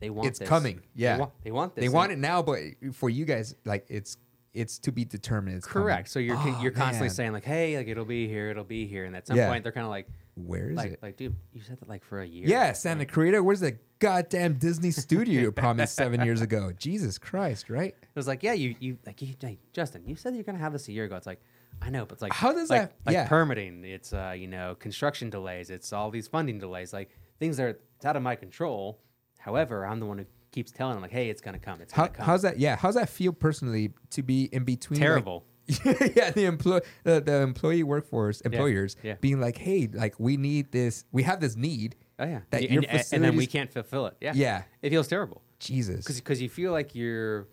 They 0.00 0.10
want 0.10 0.28
It's 0.28 0.38
this. 0.38 0.48
coming, 0.48 0.76
They 0.94 1.02
yeah. 1.02 1.18
want, 1.18 1.32
they 1.42 1.50
want 1.50 1.74
this. 1.74 1.82
They 1.82 1.88
want 1.88 2.12
it 2.12 2.18
now, 2.18 2.40
but 2.40 2.60
for 2.92 3.10
you 3.10 3.24
guys, 3.24 3.56
like 3.64 3.84
it's 3.88 4.16
it's 4.54 4.78
to 4.80 4.92
be 4.92 5.04
determined. 5.04 5.56
It's 5.58 5.66
coming. 5.66 5.84
Correct. 5.86 6.08
So 6.08 6.18
you're 6.18 6.36
Oh, 6.36 6.58
you're 6.62 6.72
constantly 6.72 7.08
man. 7.08 7.14
saying 7.14 7.32
like, 7.32 7.44
hey, 7.44 7.76
like 7.76 7.88
it'll 7.88 8.04
be 8.04 8.26
here, 8.28 8.50
it'll 8.50 8.64
be 8.64 8.86
here, 8.86 9.04
and 9.04 9.14
at 9.14 9.26
some 9.26 9.36
Yeah. 9.36 9.48
point 9.48 9.62
they're 9.62 9.72
kind 9.72 9.84
of 9.84 9.90
like, 9.90 10.08
where 10.34 10.70
is 10.70 10.76
like, 10.76 10.92
it? 10.92 11.02
like, 11.02 11.16
dude, 11.16 11.34
you 11.52 11.60
said 11.60 11.78
that 11.80 11.88
like 11.88 12.04
for 12.04 12.20
a 12.22 12.26
year. 12.26 12.46
Yeah, 12.46 12.72
Santa 12.72 13.04
Clarita. 13.04 13.42
Where's 13.42 13.60
the 13.60 13.76
goddamn 13.98 14.54
Disney 14.54 14.90
studio 15.04 15.42
you 15.42 15.52
promised 15.52 15.94
seven 15.96 16.24
years 16.24 16.40
ago? 16.40 16.72
Jesus 16.78 17.18
Christ, 17.18 17.68
right? 17.70 17.94
It 18.00 18.08
was 18.16 18.26
like, 18.26 18.42
yeah, 18.42 18.52
you 18.52 18.74
you 18.80 18.98
like 19.06 19.20
you, 19.22 19.34
hey, 19.40 19.58
Justin, 19.72 20.02
you 20.06 20.16
said 20.16 20.34
you're 20.34 20.44
gonna 20.44 20.58
have 20.58 20.72
this 20.72 20.88
a 20.88 20.92
year 20.92 21.04
ago. 21.04 21.16
It's 21.16 21.26
like, 21.26 21.40
I 21.82 21.90
know, 21.90 22.04
but 22.06 22.14
it's 22.14 22.22
like 22.22 22.32
How 22.32 22.52
does 22.52 22.70
like, 22.70 22.82
that- 22.82 22.92
like 23.06 23.12
yeah. 23.14 23.28
permitting? 23.28 23.84
It's 23.84 24.12
uh, 24.12 24.34
you 24.36 24.46
know, 24.46 24.74
construction 24.76 25.28
delays. 25.30 25.70
It's 25.70 25.92
all 25.92 26.10
these 26.10 26.26
funding 26.28 26.58
delays. 26.58 26.92
Like 26.92 27.10
things 27.38 27.56
that 27.58 27.62
are 27.64 27.78
it's 27.96 28.04
out 28.06 28.16
of 28.16 28.22
my 28.22 28.34
control. 28.36 29.00
However, 29.38 29.86
I'm 29.86 30.00
the 30.00 30.06
one 30.06 30.18
who 30.18 30.24
keeps 30.58 30.72
telling 30.72 30.94
them 30.94 31.02
like, 31.02 31.12
hey, 31.12 31.30
it's 31.30 31.40
gonna 31.40 31.58
come. 31.58 31.80
It's 31.80 31.92
How, 31.92 32.06
gonna 32.06 32.16
come. 32.16 32.26
how's 32.26 32.42
that? 32.42 32.58
Yeah, 32.58 32.74
how's 32.74 32.96
that 32.96 33.08
feel 33.08 33.32
personally 33.32 33.92
to 34.10 34.22
be 34.24 34.44
in 34.52 34.64
between? 34.64 34.98
like- 34.98 35.06
terrible? 35.06 35.44
yeah, 36.16 36.30
the 36.30 36.46
employ 36.46 36.80
the, 37.04 37.20
the 37.20 37.42
employee 37.42 37.82
workforce 37.82 38.40
employers 38.40 38.96
yeah. 39.02 39.14
being 39.20 39.38
like, 39.38 39.56
hey, 39.58 39.86
like 39.92 40.18
we 40.18 40.36
need 40.38 40.72
this, 40.72 41.04
we 41.12 41.22
have 41.22 41.40
this 41.40 41.56
need. 41.56 41.94
oh 42.18 42.24
yeah, 42.24 42.40
that 42.50 42.62
and, 42.62 42.70
your 42.70 42.82
and- 42.88 43.04
and 43.12 43.22
then 43.22 43.36
we 43.36 43.46
can't 43.46 43.70
fulfill 43.70 44.06
it. 44.06 44.16
Yeah, 44.20 44.32
Yeah, 44.34 44.62
it 44.82 44.90
feels 44.90 45.06
terrible. 45.06 45.42
Jesus. 45.60 46.06
because 46.06 46.40
you 46.42 46.48
feel 46.48 46.72
like 46.72 46.94
you're 46.94 47.48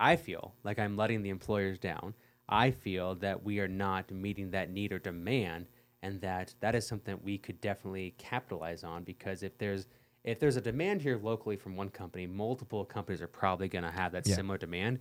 i 0.00 0.16
feel 0.16 0.54
like 0.64 0.78
i'm 0.78 0.96
letting 0.96 1.22
the 1.22 1.28
employers 1.30 1.78
down 1.78 2.14
i 2.48 2.70
feel 2.70 3.14
that 3.14 3.44
we 3.44 3.60
are 3.60 3.68
not 3.68 4.10
meeting 4.10 4.50
that 4.50 4.70
need 4.70 4.90
or 4.92 4.98
demand 4.98 5.66
and 6.02 6.20
that 6.20 6.52
that 6.60 6.74
is 6.74 6.84
something 6.86 7.16
we 7.22 7.38
could 7.38 7.60
definitely 7.60 8.12
capitalize 8.18 8.82
on 8.82 9.04
because 9.04 9.42
if 9.44 9.56
there's 9.58 9.86
if 10.24 10.40
there's 10.40 10.56
a 10.56 10.60
demand 10.60 11.02
here 11.02 11.18
locally 11.22 11.56
from 11.56 11.76
one 11.76 11.90
company 11.90 12.26
multiple 12.26 12.84
companies 12.84 13.20
are 13.22 13.26
probably 13.28 13.68
going 13.68 13.84
to 13.84 13.90
have 13.90 14.12
that 14.12 14.26
Yeah. 14.26 14.34
similar 14.34 14.58
demand. 14.58 14.98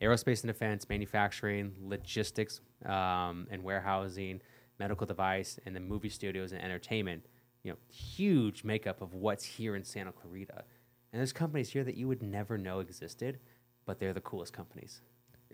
Aerospace 0.00 0.42
and 0.42 0.48
defense 0.48 0.88
manufacturing 0.88 1.72
logistics 1.82 2.60
um, 2.84 3.46
and 3.50 3.62
warehousing 3.62 4.40
medical 4.78 5.06
device 5.06 5.58
and 5.64 5.74
then 5.74 5.86
movie 5.86 6.08
studios 6.08 6.52
and 6.52 6.60
entertainment 6.60 7.24
you 7.62 7.70
know 7.70 7.78
huge 7.88 8.64
makeup 8.64 9.00
of 9.00 9.14
what's 9.14 9.44
here 9.44 9.76
in 9.76 9.84
santa 9.84 10.12
clarita. 10.12 10.64
And 11.12 11.20
there's 11.20 11.32
companies 11.32 11.70
here 11.70 11.84
that 11.84 11.94
you 11.96 12.08
would 12.08 12.22
never 12.22 12.58
know 12.58 12.80
existed 12.80 13.38
but 13.86 14.00
they're 14.00 14.12
the 14.12 14.20
coolest 14.20 14.52
companies 14.52 15.00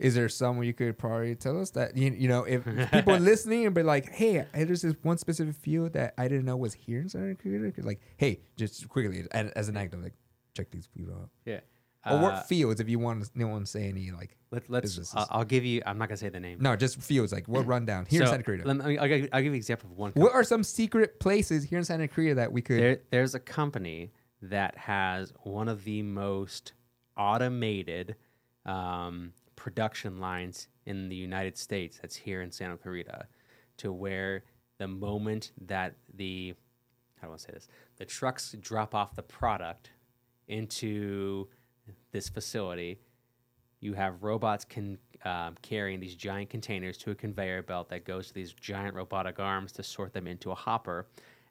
Is 0.00 0.14
there 0.14 0.28
someone 0.28 0.66
you 0.66 0.72
could 0.74 0.98
probably 0.98 1.34
tell 1.36 1.60
us 1.60 1.70
that 1.72 1.96
you, 1.96 2.10
you 2.10 2.26
know 2.26 2.44
if 2.44 2.64
people 2.92 3.14
are 3.14 3.20
listening 3.20 3.66
and 3.66 3.74
be 3.74 3.82
like, 3.82 4.10
hey, 4.10 4.46
there's 4.54 4.82
this 4.82 4.94
one 5.02 5.18
specific 5.18 5.54
field 5.54 5.92
that 5.92 6.14
I 6.18 6.26
didn't 6.26 6.46
know 6.46 6.56
was 6.56 6.74
here 6.74 7.00
in 7.00 7.08
Santa 7.08 7.34
Clarita. 7.34 7.82
Like, 7.86 8.00
hey, 8.16 8.40
just 8.56 8.88
quickly 8.88 9.24
as, 9.30 9.68
an 9.68 9.76
anecdote, 9.76 10.02
like 10.02 10.14
check 10.56 10.70
these 10.70 10.86
people 10.88 11.14
out. 11.14 11.28
yeah 11.44 11.60
or 12.06 12.12
Uh, 12.12 12.22
what 12.22 12.48
fields 12.48 12.80
if 12.80 12.88
you 12.88 12.98
want 12.98 13.22
to, 13.22 13.30
no 13.34 13.46
one 13.48 13.66
say 13.66 13.86
any 13.88 14.10
like 14.10 14.36
let, 14.50 14.68
let's 14.70 14.84
businesses. 14.84 15.14
I'll, 15.14 15.28
I'll 15.30 15.44
give 15.44 15.64
you 15.66 15.82
i'm 15.84 15.98
not 15.98 16.08
going 16.08 16.16
to 16.16 16.24
say 16.24 16.30
the 16.30 16.40
name 16.40 16.56
no 16.60 16.74
just 16.74 16.98
fields 17.00 17.30
like 17.30 17.46
what 17.46 17.66
rundown 17.74 18.06
here 18.06 18.22
in 18.22 18.26
So, 18.26 18.32
Santa 18.32 18.42
Clarita. 18.42 18.66
let 18.66 18.76
me- 18.78 18.96
I'll, 18.98 19.06
give, 19.06 19.28
I'll 19.34 19.40
give 19.40 19.44
you 19.46 19.50
an 19.52 19.56
example 19.56 19.90
of 19.90 19.98
one 19.98 20.12
What 20.14 20.32
are 20.32 20.42
some 20.42 20.64
secret 20.64 21.20
places 21.20 21.62
here 21.64 21.76
in 21.78 21.84
Santa 21.84 22.08
Clarita 22.08 22.36
that 22.36 22.50
we 22.52 22.62
could? 22.62 22.80
There, 22.80 23.00
there's 23.10 23.34
a 23.34 23.38
company 23.38 24.12
that 24.40 24.76
has 24.78 25.34
one 25.42 25.68
of 25.68 25.84
the 25.84 26.02
most 26.02 26.72
automated 27.18 28.16
um, 28.66 29.32
production 29.60 30.18
lines 30.18 30.68
in 30.86 31.10
the 31.10 31.14
United 31.14 31.56
States 31.56 31.98
that's 32.00 32.16
here 32.16 32.40
in 32.40 32.50
Santa 32.50 32.78
Clarita, 32.78 33.26
to 33.76 33.92
where 33.92 34.44
the 34.78 34.88
moment 34.88 35.52
that 35.66 35.94
the 36.14 36.54
how 37.20 37.28
do 37.28 37.34
I 37.34 37.36
say 37.36 37.52
this, 37.52 37.68
the 37.98 38.06
trucks 38.06 38.56
drop 38.60 38.94
off 38.94 39.14
the 39.14 39.22
product 39.22 39.90
into 40.48 41.46
this 42.10 42.30
facility, 42.30 42.98
you 43.80 43.92
have 43.92 44.22
robots 44.22 44.64
can 44.64 44.96
um, 45.26 45.54
carrying 45.60 46.00
these 46.00 46.14
giant 46.14 46.48
containers 46.48 46.96
to 46.96 47.10
a 47.10 47.14
conveyor 47.14 47.62
belt 47.62 47.90
that 47.90 48.06
goes 48.06 48.28
to 48.28 48.34
these 48.34 48.54
giant 48.54 48.94
robotic 48.94 49.38
arms 49.38 49.72
to 49.72 49.82
sort 49.82 50.14
them 50.14 50.26
into 50.26 50.50
a 50.50 50.54
hopper, 50.54 51.06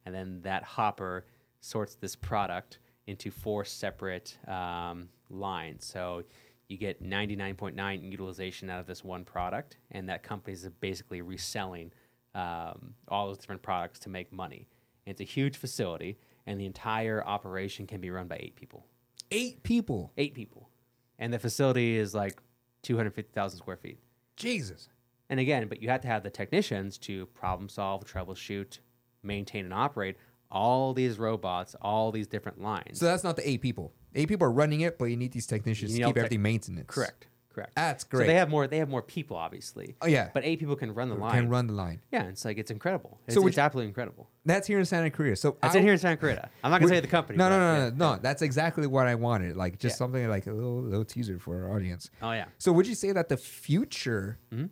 and 0.08 0.16
then 0.16 0.42
that 0.42 0.64
hopper 0.64 1.28
sorts 1.62 1.94
this 1.94 2.16
product 2.16 2.80
into 3.06 3.30
four 3.30 3.64
separate 3.64 4.38
um, 4.48 5.10
lines. 5.30 5.86
So 5.86 6.24
you 6.70 6.78
get 6.78 7.04
99.9 7.04 8.12
utilization 8.12 8.70
out 8.70 8.80
of 8.80 8.86
this 8.86 9.04
one 9.04 9.26
product, 9.26 9.78
and 9.92 10.08
that 10.08 10.24
company 10.24 10.54
is 10.54 10.70
basically 10.80 11.22
reselling 11.22 11.92
um, 12.36 12.94
all 13.08 13.28
those 13.28 13.40
different 13.40 13.64
products 13.64 14.00
to 14.00 14.10
make 14.10 14.32
money. 14.32 14.68
And 15.06 15.12
it's 15.12 15.22
a 15.22 15.26
huge 15.26 15.58
facility, 15.58 16.20
and 16.46 16.60
the 16.60 16.68
entire 16.68 17.26
operation 17.26 17.88
can 17.88 18.00
be 18.00 18.12
run 18.12 18.28
by 18.28 18.38
eight 18.40 18.56
people. 18.56 18.86
Eight 19.32 19.64
people. 19.64 20.14
Eight 20.18 20.36
people, 20.36 20.70
and 21.18 21.34
the 21.34 21.40
facility 21.40 21.98
is 21.98 22.14
like 22.14 22.40
250,000 22.84 23.58
square 23.58 23.78
feet. 23.78 24.00
Jesus. 24.36 24.90
And 25.30 25.40
again, 25.40 25.68
but 25.68 25.82
you 25.82 25.90
have 25.90 26.02
to 26.02 26.08
have 26.08 26.24
the 26.24 26.30
technicians 26.30 26.98
to 27.00 27.26
problem 27.28 27.68
solve, 27.68 28.06
troubleshoot, 28.06 28.80
maintain, 29.24 29.66
and 29.66 29.74
operate 29.74 30.18
all 30.52 30.94
these 30.94 31.20
robots, 31.20 31.76
all 31.82 32.12
these 32.12 32.28
different 32.28 32.62
lines. 32.62 33.00
So 33.00 33.06
that's 33.06 33.24
not 33.24 33.36
the 33.36 33.48
eight 33.48 33.62
people. 33.62 33.94
Eight 34.16 34.28
people 34.28 34.48
are 34.48 34.52
running 34.52 34.82
it, 34.82 34.98
but 34.98 35.06
you 35.06 35.18
need 35.18 35.32
these 35.32 35.46
technicians 35.48 35.92
You 35.94 36.00
to 36.00 36.04
all 36.04 36.10
keep 36.10 36.16
tech- 36.16 36.26
everything 36.26 36.42
maintenance. 36.42 36.88
correct, 36.88 37.28
correct. 37.54 37.76
That's 37.76 38.04
So 38.04 38.10
great. 38.10 38.28
they 38.28 38.34
have 38.36 38.50
more. 38.50 38.68
They 38.68 38.78
have 38.80 38.90
more 38.90 39.02
people, 39.02 39.38
obviously. 39.38 39.96
oh 40.02 40.08
yeah, 40.08 40.30
But 40.34 40.44
eight 40.46 40.60
people 40.60 40.76
can 40.76 40.94
run 40.94 41.10
the 41.10 41.16
line. 41.16 41.32
can 41.34 41.50
run 41.50 41.68
the 41.68 41.74
line. 41.74 42.02
Yeah, 42.12 42.24
it's 42.24 42.44
like 42.46 42.58
it's 42.58 42.72
incredible. 42.72 43.20
It's, 43.28 43.38
would 43.38 43.48
it's 43.48 43.58
you- 43.58 43.64
absolutely 43.64 43.88
incredible. 43.90 44.30
That's 44.46 44.66
here 44.68 44.80
in 44.80 44.86
Santa 44.86 45.10
Cruz. 45.12 45.40
So 45.40 45.58
I- 45.62 45.76
in 45.78 45.84
here 45.84 45.94
in 45.94 46.00
Santa 46.00 46.18
Clarita. 46.18 46.50
I'm 46.64 46.72
not 46.72 46.80
gonna 46.82 46.94
say 46.94 47.00
the 47.02 47.08
company. 47.08 47.38
No, 47.38 47.50
no, 47.50 47.58
but 47.58 47.60
no, 47.60 47.84
yeah. 47.86 47.90
no, 47.96 48.16
no. 48.16 48.20
That's 48.22 48.42
exactly 48.42 48.88
what 48.88 49.06
I 49.08 49.16
wanted. 49.16 49.56
Like 49.58 49.78
just 49.80 49.94
Yeah. 49.94 49.98
something 49.98 50.28
like 50.28 50.48
a 50.48 50.54
little, 50.54 50.82
little 50.82 51.06
teaser 51.06 51.38
for 51.40 51.64
our 51.66 51.76
audience. 51.76 52.10
Oh 52.22 52.32
yeah, 52.32 52.46
So 52.58 52.72
would 52.74 52.88
you 52.88 52.96
say 52.96 53.12
that 53.12 53.30
the 53.30 53.38
future 53.38 54.40
Mhm. 54.52 54.70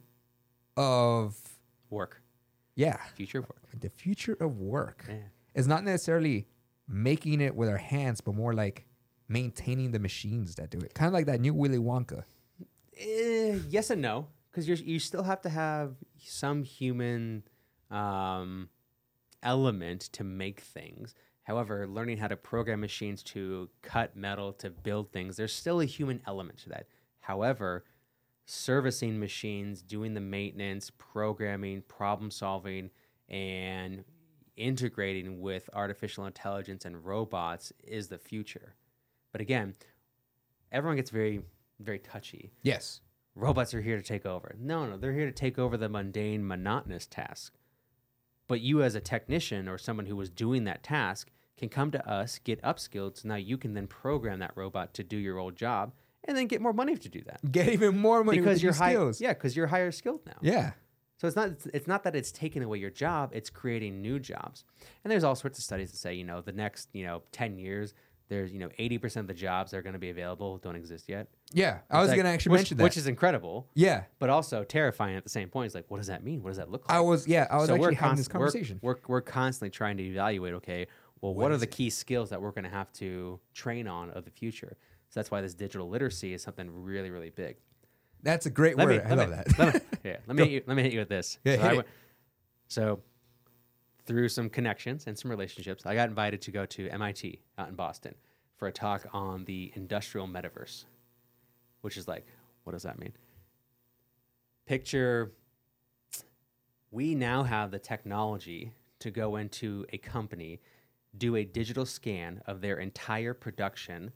of 0.76 1.38
work, 1.90 2.22
yeah, 2.76 2.98
future 3.16 3.40
of 3.40 3.46
work. 3.50 3.62
the 3.80 3.90
future 3.90 4.34
of 4.40 4.60
work 4.60 5.06
Yeah. 5.08 5.16
is 5.56 5.68
not 5.68 5.84
necessarily 5.84 6.48
making 6.88 7.42
it 7.42 7.56
with 7.56 7.70
our 7.70 7.78
hands, 7.78 8.22
but 8.22 8.34
more 8.36 8.54
like 8.54 8.86
maintaining 9.28 9.92
the 9.92 10.00
machines 10.00 10.56
that 10.56 10.70
do 10.70 10.80
it. 10.80 10.94
Kind 10.94 11.08
of 11.08 11.14
like 11.14 11.26
that 11.26 11.40
new 11.40 11.54
Willy 11.54 11.78
Wonka. 11.78 12.24
Eh, 13.00 13.60
yes 13.70 13.90
and 13.90 14.02
no, 14.02 14.28
because 14.50 14.68
you 14.68 14.76
you 14.76 15.00
still 15.00 15.24
have 15.24 15.42
to 15.42 15.50
have 15.50 15.96
some 16.20 16.64
human 16.64 17.44
um, 17.92 18.70
element 19.44 20.02
to 20.14 20.24
make 20.24 20.62
things. 20.62 21.14
However, 21.44 21.88
learning 21.88 22.18
how 22.18 22.28
to 22.28 22.36
program 22.36 22.82
machines 22.82 23.24
to 23.24 23.70
cut 23.82 24.16
metal 24.18 24.52
to 24.54 24.70
build 24.70 25.12
things, 25.14 25.38
there's 25.38 25.54
still 25.54 25.80
a 25.80 25.86
human 25.86 26.22
element 26.28 26.60
to 26.60 26.70
that. 26.70 26.88
However, 27.20 27.86
servicing 28.46 29.20
machines, 29.20 29.82
doing 29.82 30.14
the 30.14 30.20
maintenance, 30.22 30.92
programming, 30.98 31.84
problem 31.84 32.32
solving, 32.32 32.90
and 33.30 34.04
integrating 34.58 35.40
with 35.40 35.70
artificial 35.74 36.26
intelligence 36.26 36.84
and 36.84 37.06
robots 37.06 37.72
is 37.84 38.08
the 38.08 38.18
future. 38.18 38.74
But 39.38 39.44
again, 39.44 39.76
everyone 40.72 40.96
gets 40.96 41.12
very, 41.12 41.42
very 41.80 42.00
touchy 42.00 42.50
Yes. 42.64 43.02
robots 43.36 43.72
are 43.76 43.82
here 43.82 43.96
to 43.96 44.02
take 44.02 44.26
over. 44.26 44.56
No, 44.60 44.88
no, 44.88 44.98
they're 44.98 45.14
here 45.14 45.28
to 45.28 45.32
take 45.32 45.60
over 45.60 45.78
the 45.78 45.88
mundane, 45.88 46.48
monotonous 46.48 47.06
task. 47.06 47.54
But 48.48 48.62
you, 48.62 48.82
as 48.82 48.96
a 48.96 49.00
technician 49.00 49.68
or 49.68 49.78
someone 49.78 50.08
who 50.08 50.16
was 50.16 50.32
doing 50.32 50.64
that 50.64 50.82
task, 50.82 51.30
can 51.56 51.70
come 51.70 51.92
to 51.92 52.10
us, 52.10 52.40
get 52.40 52.60
upskilled, 52.64 53.18
so 53.22 53.28
now 53.28 53.36
you 53.36 53.60
can 53.60 53.76
then 53.76 53.86
program 53.86 54.40
that 54.40 54.54
robot 54.56 54.96
to 54.96 55.04
do 55.04 55.18
your 55.18 55.38
old 55.38 55.56
job, 55.56 55.94
and 56.24 56.36
then 56.36 56.48
get 56.48 56.60
more 56.60 56.74
money 56.74 56.98
to 56.98 57.08
do 57.08 57.22
that 57.28 57.40
Get 57.52 57.70
even 57.70 57.96
more 57.96 58.24
money 58.24 58.40
because 58.40 58.64
you're 58.64 58.72
your 58.72 58.80
high, 58.80 58.94
skills. 58.94 59.22
yeah, 59.22 59.34
because 59.36 59.56
you're 59.56 59.68
higher 59.68 59.92
skilled 59.92 60.26
now. 60.26 60.38
Yeah. 60.42 60.72
So 61.20 61.28
it's 61.28 61.36
not 61.36 61.50
it's, 61.50 61.66
it's 61.74 61.88
not 61.88 62.04
that 62.06 62.16
it's 62.16 62.32
taking 62.32 62.62
away 62.64 62.78
your 62.80 62.92
job; 62.92 63.32
it's 63.34 63.50
creating 63.52 64.02
new 64.02 64.18
jobs. 64.20 64.66
And 65.04 65.12
there's 65.12 65.24
all 65.24 65.36
sorts 65.36 65.58
of 65.60 65.64
studies 65.64 65.92
that 65.92 65.98
say, 65.98 66.14
you 66.16 66.24
know, 66.24 66.42
the 66.42 66.52
next 66.52 66.90
you 66.94 67.04
know 67.06 67.22
ten 67.32 67.58
years, 67.58 67.96
there's 68.30 68.52
you 68.52 68.60
know 68.60 68.70
eighty 68.78 68.98
percent 68.98 69.24
of 69.24 69.28
the 69.28 69.34
jobs 69.34 69.72
that 69.72 69.78
are 69.78 69.82
going 69.82 69.94
to 69.94 70.00
be 70.00 70.10
available 70.10 70.58
don't 70.58 70.76
exist 70.76 71.08
yet. 71.08 71.28
Yeah. 71.54 71.80
I 71.90 71.98
It's 71.98 72.02
was 72.02 72.08
like- 72.10 72.16
going 72.18 72.26
to 72.26 72.32
actually 72.32 72.52
which- 72.52 72.60
mention 72.60 72.78
that. 72.78 72.84
which 72.84 72.98
is 72.98 73.08
incredible 73.08 73.68
yeah. 73.74 74.04
but 74.20 74.30
also 74.30 74.64
terrifying 74.64 75.16
at 75.16 75.24
the 75.24 75.30
same 75.30 75.50
point. 75.50 75.68
It's 75.68 75.76
like, 75.76 75.86
what 75.90 75.98
does 75.98 76.08
that 76.08 76.24
mean? 76.24 76.44
What 76.44 76.50
does 76.50 76.58
that 76.58 76.70
look 76.72 76.88
like? 76.90 76.98
I 76.98 77.00
was, 77.02 77.28
yeah, 77.28 77.48
I 77.50 77.58
was 77.58 77.68
So 77.68 77.76
we're 77.76 77.88
actually 77.90 77.96
having 77.96 78.18
this 78.18 78.28
const- 78.28 78.34
we're- 78.40 78.52
conversation. 78.52 78.80
We're, 78.82 78.96
we're, 79.08 79.22
constantly 79.22 79.70
trying 79.70 79.98
to 79.98 80.04
evaluate, 80.04 80.54
okay, 80.56 80.88
well, 81.22 81.34
what, 81.34 81.44
What 81.44 81.52
are 81.54 81.58
the 81.58 81.64
it? 81.64 81.72
key 81.72 81.90
skills 81.90 82.30
that 82.32 82.42
we're 82.42 82.52
going 82.52 82.66
to 82.66 82.70
have 82.70 82.92
to 82.94 83.40
train 83.54 83.88
on 83.88 84.10
of 84.12 84.26
the 84.26 84.32
future? 84.32 84.78
So 85.10 85.20
that's 85.20 85.32
why 85.32 85.40
this 85.42 85.54
digital 85.54 85.88
literacy 85.90 86.34
is 86.34 86.44
something 86.44 86.70
really, 86.84 87.10
really 87.10 87.30
big. 87.30 87.56
That's 88.24 88.46
a 88.46 88.50
great 88.50 88.78
Let 88.78 88.88
word. 88.88 89.04
me, 89.06 89.10
I 89.12 89.14
love 89.16 89.30
me, 89.30 89.36
that. 89.36 89.58
Let 89.60 89.74
me, 89.76 89.80
yeah, 90.04 90.18
let 90.28 90.36
me, 90.36 90.44
hit 90.44 90.52
you, 90.52 90.64
let 90.68 90.76
me 90.76 90.84
hit 90.84 90.92
you 90.92 91.00
with 91.00 91.10
this. 91.10 91.40
Yeah, 91.46 91.56
so, 91.56 91.62
hit 91.62 91.66
I 91.68 91.72
it. 91.72 91.76
went- 91.78 91.88
so 92.68 93.00
through 94.08 94.30
some 94.30 94.50
connections 94.50 95.06
and 95.06 95.18
some 95.18 95.30
relationships, 95.30 95.86
I 95.86 95.94
got 95.94 96.10
invited 96.10 96.42
to 96.44 96.52
go 96.52 96.66
to 96.66 96.90
MIT 96.90 97.42
out 97.58 97.68
in 97.68 97.76
Boston 97.76 98.16
for 98.56 98.68
a 98.68 98.72
talk 98.72 99.06
on 99.14 99.46
the 99.46 99.72
industrial 99.76 100.28
metaverse, 100.28 100.86
which 101.82 101.98
is 101.98 102.08
like, 102.08 102.26
what 102.64 102.72
does 102.72 102.84
that 102.84 102.98
mean? 102.98 103.14
Picture 104.66 105.34
we 106.90 107.14
now 107.14 107.44
have 107.44 107.70
the 107.70 107.80
technology 107.80 108.72
to 109.00 109.12
go 109.12 109.36
into 109.36 109.86
a 109.92 109.98
company, 109.98 110.62
do 111.18 111.36
a 111.36 111.44
digital 111.44 111.86
scan 111.86 112.42
of 112.48 112.62
their 112.62 112.80
entire 112.80 113.34
production 113.34 114.12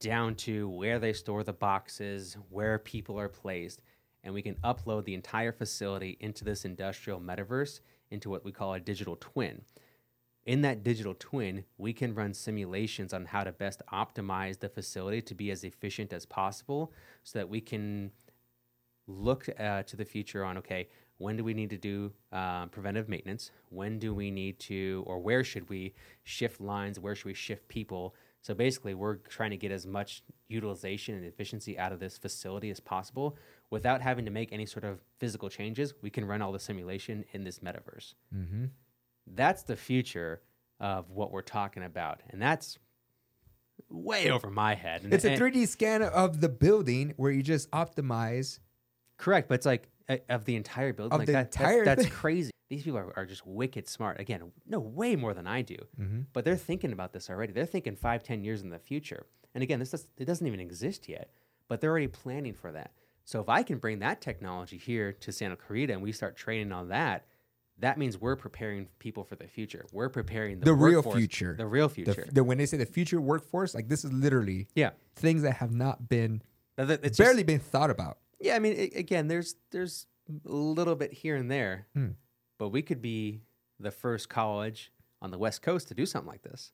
down 0.00 0.34
to 0.34 0.68
where 0.68 0.98
they 0.98 1.12
store 1.12 1.44
the 1.44 1.52
boxes, 1.52 2.36
where 2.50 2.78
people 2.80 3.18
are 3.18 3.28
placed, 3.28 3.80
and 4.24 4.34
we 4.34 4.42
can 4.42 4.56
upload 4.56 5.04
the 5.04 5.14
entire 5.14 5.52
facility 5.52 6.16
into 6.20 6.44
this 6.44 6.64
industrial 6.64 7.20
metaverse 7.20 7.80
into 8.14 8.30
what 8.30 8.44
we 8.44 8.52
call 8.52 8.72
a 8.72 8.80
digital 8.80 9.16
twin. 9.20 9.62
In 10.46 10.62
that 10.62 10.82
digital 10.82 11.14
twin, 11.18 11.64
we 11.78 11.92
can 11.92 12.14
run 12.14 12.34
simulations 12.34 13.12
on 13.12 13.26
how 13.26 13.44
to 13.44 13.52
best 13.52 13.82
optimize 13.92 14.60
the 14.60 14.68
facility 14.68 15.22
to 15.22 15.34
be 15.34 15.50
as 15.50 15.64
efficient 15.64 16.12
as 16.12 16.26
possible 16.26 16.92
so 17.22 17.38
that 17.38 17.48
we 17.48 17.60
can 17.60 18.10
look 19.06 19.48
uh, 19.58 19.82
to 19.82 19.96
the 19.96 20.04
future 20.04 20.44
on 20.44 20.58
okay, 20.58 20.88
when 21.18 21.36
do 21.36 21.44
we 21.44 21.54
need 21.54 21.70
to 21.70 21.78
do 21.78 22.12
um, 22.32 22.68
preventive 22.68 23.08
maintenance? 23.08 23.50
When 23.70 23.98
do 23.98 24.12
we 24.14 24.30
need 24.30 24.58
to, 24.60 25.04
or 25.06 25.18
where 25.18 25.44
should 25.44 25.68
we 25.68 25.94
shift 26.24 26.60
lines? 26.60 26.98
Where 26.98 27.14
should 27.14 27.26
we 27.26 27.34
shift 27.34 27.68
people? 27.68 28.14
So 28.44 28.52
basically, 28.52 28.92
we're 28.92 29.16
trying 29.16 29.52
to 29.52 29.56
get 29.56 29.72
as 29.72 29.86
much 29.86 30.22
utilization 30.48 31.14
and 31.14 31.24
efficiency 31.24 31.78
out 31.78 31.92
of 31.92 31.98
this 31.98 32.18
facility 32.18 32.68
as 32.70 32.78
possible 32.78 33.38
without 33.70 34.02
having 34.02 34.26
to 34.26 34.30
make 34.30 34.52
any 34.52 34.66
sort 34.66 34.84
of 34.84 35.00
physical 35.18 35.48
changes. 35.48 35.94
We 36.02 36.10
can 36.10 36.26
run 36.26 36.42
all 36.42 36.52
the 36.52 36.58
simulation 36.58 37.24
in 37.32 37.42
this 37.42 37.60
metaverse. 37.60 38.12
mm-hmm. 38.36 38.66
That's 39.26 39.62
the 39.62 39.76
future 39.76 40.42
of 40.78 41.10
what 41.10 41.32
we're 41.32 41.40
talking 41.40 41.82
about. 41.84 42.20
And 42.28 42.42
that's 42.42 42.78
way 43.88 44.30
over 44.30 44.50
my 44.50 44.74
head. 44.74 45.04
And- 45.04 45.14
It's 45.14 45.24
a 45.24 45.34
3D 45.38 45.66
scan 45.66 46.02
of 46.02 46.42
the 46.42 46.50
building 46.50 47.14
where 47.16 47.32
you 47.32 47.42
just 47.42 47.70
optimize. 47.70 48.58
Correct, 49.16 49.48
but 49.48 49.54
it's 49.54 49.64
like 49.64 49.88
uh, 50.10 50.18
of 50.28 50.44
the 50.44 50.56
entire 50.56 50.92
building. 50.92 51.14
Of 51.14 51.20
like 51.20 51.26
the 51.26 51.32
that, 51.32 51.46
entire 51.46 51.84
that's, 51.86 52.02
that's 52.02 52.14
crazy. 52.14 52.50
These 52.68 52.84
people 52.84 52.98
are, 52.98 53.12
are 53.16 53.26
just 53.26 53.46
wicked 53.46 53.86
smart. 53.88 54.20
Again, 54.20 54.50
no, 54.66 54.78
way 54.80 55.16
more 55.16 55.34
than 55.34 55.46
I 55.46 55.62
do. 55.62 55.76
Mm-hmm. 56.00 56.20
But 56.32 56.44
they're 56.44 56.56
thinking 56.56 56.92
about 56.92 57.12
this 57.12 57.28
already. 57.30 57.52
They're 57.52 57.66
thinking 57.66 57.94
five, 57.96 58.22
ten 58.22 58.42
years 58.42 58.62
in 58.62 58.70
the 58.70 58.78
future. 58.78 59.26
And 59.54 59.62
again, 59.62 59.78
this 59.78 59.90
does, 59.90 60.06
it 60.16 60.24
doesn't 60.24 60.46
even 60.46 60.60
exist 60.60 61.08
yet, 61.08 61.30
but 61.68 61.80
they're 61.80 61.90
already 61.90 62.08
planning 62.08 62.54
for 62.54 62.72
that. 62.72 62.92
So 63.24 63.40
if 63.40 63.48
I 63.48 63.62
can 63.62 63.78
bring 63.78 64.00
that 64.00 64.20
technology 64.20 64.76
here 64.78 65.12
to 65.12 65.32
Santa 65.32 65.56
Clarita 65.56 65.92
and 65.92 66.02
we 66.02 66.12
start 66.12 66.36
training 66.36 66.72
on 66.72 66.88
that, 66.88 67.26
that 67.78 67.98
means 67.98 68.20
we're 68.20 68.36
preparing 68.36 68.88
people 68.98 69.24
for 69.24 69.36
the 69.36 69.46
future. 69.48 69.84
We're 69.92 70.08
preparing 70.08 70.58
the, 70.60 70.66
The 70.66 70.74
real 70.74 71.02
future. 71.02 71.54
The 71.56 71.66
real 71.66 71.88
future. 71.88 72.26
the, 72.30 72.44
when 72.44 72.58
they 72.58 72.66
say 72.66 72.76
the 72.76 72.86
future 72.86 73.20
workforce, 73.20 73.74
like 73.74 73.88
this 73.88 74.04
is 74.04 74.12
literally 74.12 74.68
yeah. 74.74 74.90
things 75.16 75.42
that 75.42 75.54
have 75.56 75.72
not 75.72 76.08
been 76.08 76.42
It's 76.78 77.18
barely 77.18 77.36
just- 77.42 77.46
been 77.46 77.60
thought 77.60 77.90
about. 77.90 78.18
Yeah, 78.40 78.56
I 78.56 78.58
mean, 78.58 78.74
a- 78.74 78.98
again, 78.98 79.28
there's 79.28 79.54
there's 79.70 80.06
a 80.46 80.52
little 80.52 80.94
bit 80.96 81.12
here 81.12 81.36
and 81.36 81.50
there, 81.50 81.86
Hmm. 81.94 82.08
But 82.58 82.68
we 82.68 82.82
could 82.82 83.02
be 83.02 83.42
the 83.80 83.90
first 83.90 84.28
college 84.28 84.92
on 85.20 85.30
the 85.30 85.38
West 85.38 85.62
Coast 85.62 85.88
to 85.88 85.94
do 85.94 86.06
something 86.06 86.30
like 86.30 86.42
this. 86.42 86.72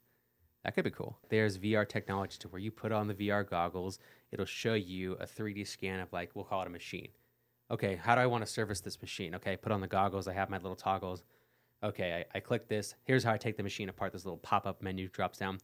That 0.65 0.75
could 0.75 0.85
be 0.85 0.91
cool. 0.91 1.19
There's 1.31 1.59
VR 1.59 1.89
technology 1.89 2.37
to 2.41 2.49
where 2.49 2.61
you 2.61 2.71
put 2.71 2.93
on 2.93 3.09
the 3.09 3.15
VR 3.15 3.49
goggles, 3.49 3.99
it'll 4.31 4.47
show 4.47 4.75
you 4.75 5.15
a 5.15 5.27
3D 5.27 5.67
scan 5.67 6.01
of 6.01 6.13
like 6.13 6.31
we'll 6.35 6.45
call 6.45 6.63
it 6.63 6.67
a 6.67 6.71
machine. 6.71 7.09
Okay, 7.71 7.97
how 7.97 8.15
do 8.15 8.21
I 8.21 8.27
want 8.27 8.45
to 8.45 8.51
service 8.51 8.81
this 8.81 9.01
machine? 9.01 9.35
Okay, 9.37 9.57
put 9.57 9.73
on 9.73 9.81
the 9.81 9.87
goggles. 9.87 10.27
I 10.29 10.35
have 10.35 10.51
my 10.51 10.59
little 10.59 10.77
toggles. 10.77 11.23
Okay, 11.83 12.27
I, 12.35 12.39
I 12.39 12.41
click 12.41 12.69
this. 12.69 12.95
Here's 13.05 13.25
how 13.25 13.33
I 13.33 13.39
take 13.39 13.57
the 13.57 13.63
machine 13.63 13.89
apart. 13.89 14.13
This 14.13 14.25
little 14.25 14.39
pop-up 14.39 14.83
menu 14.83 15.09
drops 15.09 15.39
down. 15.39 15.59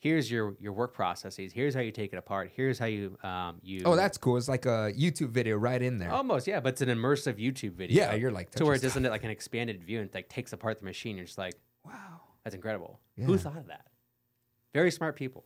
Here's 0.00 0.30
your 0.30 0.56
your 0.58 0.72
work 0.72 0.94
processes. 0.94 1.52
Here's 1.52 1.74
how 1.74 1.80
you 1.80 1.92
take 1.92 2.12
it 2.12 2.16
apart. 2.16 2.50
Here's 2.56 2.78
how 2.78 2.86
you 2.86 3.16
um 3.22 3.60
you. 3.62 3.82
Oh, 3.84 3.94
that's 3.96 4.16
cool. 4.18 4.36
It's 4.38 4.48
like 4.48 4.64
a 4.66 4.92
YouTube 4.98 5.28
video 5.30 5.56
right 5.56 5.80
in 5.80 5.98
there. 5.98 6.10
Almost, 6.10 6.46
yeah, 6.46 6.58
but 6.60 6.70
it's 6.70 6.80
an 6.80 6.88
immersive 6.88 7.34
YouTube 7.38 7.72
video. 7.74 7.96
yeah, 8.02 8.14
you're 8.14 8.30
like 8.32 8.50
to 8.52 8.64
where 8.64 8.74
it 8.74 8.80
doesn't 8.82 9.02
like 9.04 9.24
an 9.24 9.30
expanded 9.30 9.84
view 9.84 10.00
and 10.00 10.10
like 10.14 10.28
takes 10.28 10.52
apart 10.54 10.78
the 10.78 10.84
machine. 10.86 11.16
You're 11.16 11.26
just 11.26 11.38
like. 11.38 11.54
Wow. 11.84 11.92
that's 12.44 12.54
incredible. 12.54 12.98
Yeah. 13.16 13.26
Who 13.26 13.36
thought 13.38 13.56
of 13.58 13.66
that? 13.68 13.86
Very 14.74 14.90
smart 14.90 15.16
people. 15.16 15.44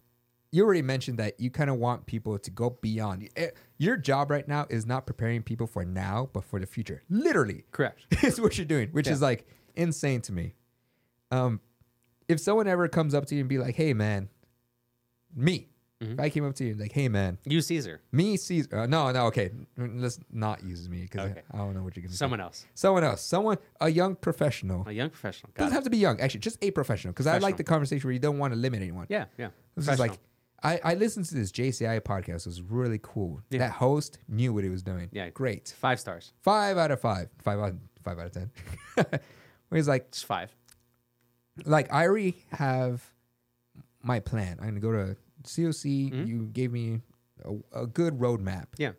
you 0.52 0.64
already 0.64 0.82
mentioned 0.82 1.18
that 1.18 1.38
you 1.40 1.50
kind 1.50 1.68
of 1.70 1.76
want 1.76 2.06
people 2.06 2.38
to 2.38 2.50
go 2.50 2.70
beyond. 2.80 3.28
Eh, 3.36 3.50
Your 3.78 3.96
job 3.96 4.30
right 4.30 4.46
now 4.46 4.66
is 4.70 4.84
not 4.86 5.04
preparing 5.06 5.42
people 5.42 5.66
for 5.66 5.84
now, 5.84 6.28
but 6.32 6.44
for 6.44 6.60
the 6.60 6.66
future. 6.66 7.02
Literally, 7.08 7.64
Correct. 7.72 8.06
is 8.24 8.40
what 8.40 8.56
you're 8.58 8.64
doing, 8.66 8.88
which 8.90 9.06
Yeah. 9.08 9.14
is 9.14 9.22
like 9.22 9.46
insane 9.74 10.20
to 10.22 10.32
me. 10.32 10.54
Um, 11.32 11.60
if 12.28 12.38
someone 12.40 12.68
ever 12.68 12.86
comes 12.88 13.14
up 13.14 13.26
to 13.26 13.34
you 13.34 13.40
and 13.40 13.48
be 13.48 13.58
like, 13.58 13.74
"Hey, 13.76 13.92
man," 13.94 14.28
me, 15.34 15.68
Mm-hmm. 16.02 16.14
if 16.14 16.20
I 16.20 16.28
came 16.28 16.44
up 16.44 16.54
to 16.56 16.64
you 16.64 16.72
and 16.72 16.80
like, 16.80 16.90
"Hey, 16.92 17.08
man," 17.08 17.38
You 17.44 17.60
Cesar. 17.60 18.00
me, 18.10 18.36
Cesar. 18.36 18.78
Uh, 18.80 18.86
no, 18.86 19.12
no, 19.12 19.26
okay, 19.26 19.52
let's 19.78 20.18
not 20.30 20.62
use 20.64 20.88
me 20.88 21.02
because 21.02 21.30
Okay. 21.30 21.42
I, 21.52 21.56
I 21.56 21.58
don't 21.60 21.72
know 21.72 21.84
what 21.84 21.94
you're 21.96 22.02
gonna. 22.02 22.12
say. 22.12 22.16
Someone 22.18 22.40
else. 22.40 22.66
someone 22.74 23.04
else, 23.04 23.22
someone, 23.22 23.58
a 23.80 23.88
young 23.88 24.16
professional. 24.16 24.86
A 24.88 24.92
young 24.92 25.08
professional. 25.08 25.52
Got 25.54 25.62
Doesn't 25.64 25.72
it. 25.72 25.76
have 25.76 25.84
to 25.84 25.90
be 25.90 25.98
young, 25.98 26.20
actually, 26.20 26.40
just 26.40 26.58
a 26.62 26.72
professional. 26.72 27.12
Because 27.12 27.28
I 27.28 27.34
like 27.34 27.40
Professional. 27.42 27.56
the 27.58 27.64
conversation 27.64 28.08
where 28.08 28.12
you 28.12 28.18
don't 28.18 28.38
want 28.38 28.52
to 28.52 28.58
limit 28.58 28.82
anyone. 28.82 29.06
Yeah, 29.08 29.26
yeah. 29.38 29.50
This 29.76 29.84
is 29.88 29.98
like, 30.00 30.18
Professional. 30.64 30.82
I, 30.84 30.92
I 30.92 30.94
listened 30.94 31.26
to 31.26 31.34
this 31.36 31.52
JCI 31.52 32.00
podcast. 32.00 32.40
It 32.40 32.46
was 32.46 32.60
really 32.60 32.98
cool. 33.00 33.40
Yeah. 33.50 33.60
That 33.60 33.70
host 33.72 34.18
knew 34.28 34.52
what 34.52 34.64
he 34.64 34.70
was 34.70 34.82
doing. 34.82 35.08
Yeah. 35.12 35.30
Great. 35.30 35.72
five 35.78 36.00
stars. 36.00 36.32
Five 36.42 36.76
out 36.76 36.90
of 36.90 37.00
five. 37.00 37.28
Five 37.40 37.60
out, 37.60 37.74
five 38.02 38.18
out 38.18 38.26
of 38.26 38.32
ten. 38.32 38.50
Where 38.94 39.76
he's 39.76 39.86
like, 39.88 40.06
It's 40.08 40.22
five. 40.24 40.50
like 41.64 41.92
I 41.92 42.04
already 42.06 42.44
have 42.50 43.12
my 44.04 44.20
plan. 44.20 44.58
I'm 44.60 44.68
gonna 44.68 44.80
go 44.80 44.92
to 44.92 45.16
COC. 45.44 46.10
Mhm. 46.12 46.26
You 46.26 46.46
gave 46.52 46.72
me 46.72 47.00
a, 47.44 47.82
a 47.82 47.86
good 47.86 48.18
roadmap. 48.18 48.66
Yeah. 48.78 48.92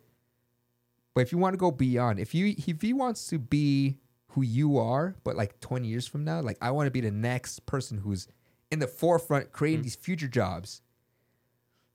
But 1.14 1.22
if 1.22 1.32
you 1.32 1.38
want 1.38 1.54
to 1.54 1.58
go 1.58 1.70
beyond, 1.70 2.18
if 2.20 2.34
you 2.34 2.54
if 2.58 2.82
he 2.82 2.92
wants 2.92 3.26
to 3.28 3.38
be 3.38 3.98
who 4.28 4.42
you 4.42 4.76
are, 4.78 5.16
but 5.24 5.34
like 5.36 5.58
20 5.60 5.88
years 5.88 6.06
from 6.06 6.24
now, 6.24 6.40
like 6.42 6.58
I 6.60 6.70
want 6.72 6.86
to 6.86 6.90
be 6.90 7.00
the 7.00 7.10
next 7.10 7.64
person 7.66 7.96
who's 7.98 8.28
in 8.70 8.80
the 8.80 8.86
forefront 8.86 9.52
creating 9.52 9.80
Mhm. 9.80 9.84
these 9.84 9.96
future 9.96 10.28
jobs. 10.28 10.82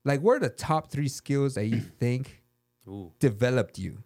Like, 0.04 0.20
what 0.20 0.32
are 0.36 0.40
the 0.40 0.48
top 0.48 0.90
three 0.90 1.06
skills 1.08 1.54
that 1.54 1.66
you 1.66 1.80
think 2.00 2.42
Ooh. 2.88 3.12
developed 3.20 3.78
you? 3.78 4.02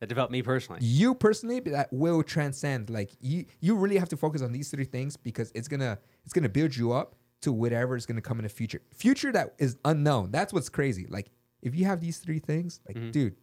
That 0.00 0.08
developed 0.08 0.32
me 0.32 0.40
personally. 0.42 0.80
You 0.82 1.14
personally, 1.14 1.60
but 1.60 1.72
that 1.74 1.92
will 1.92 2.22
transcend. 2.22 2.88
Like 2.88 3.10
you, 3.20 3.44
you 3.60 3.74
really 3.76 3.98
have 3.98 4.08
to 4.08 4.16
focus 4.16 4.40
on 4.40 4.50
these 4.52 4.70
three 4.70 4.86
things 4.86 5.18
because 5.18 5.52
it's 5.54 5.68
gonna 5.68 5.98
it's 6.24 6.32
gonna 6.32 6.48
build 6.48 6.74
you 6.74 6.92
up 6.92 7.14
to 7.42 7.52
whatever 7.52 7.96
is 7.96 8.06
gonna 8.06 8.20
come 8.20 8.38
in 8.38 8.42
the 8.44 8.48
future. 8.48 8.82
Future 8.94 9.32
that 9.32 9.54
is 9.58 9.76
unknown. 9.84 10.30
That's 10.30 10.52
what's 10.52 10.68
crazy. 10.68 11.06
Like 11.08 11.30
if 11.62 11.74
you 11.74 11.84
have 11.86 12.00
these 12.00 12.18
three 12.18 12.38
things, 12.38 12.80
like 12.86 12.96
Mhm. 12.96 13.12
dude, 13.12 13.36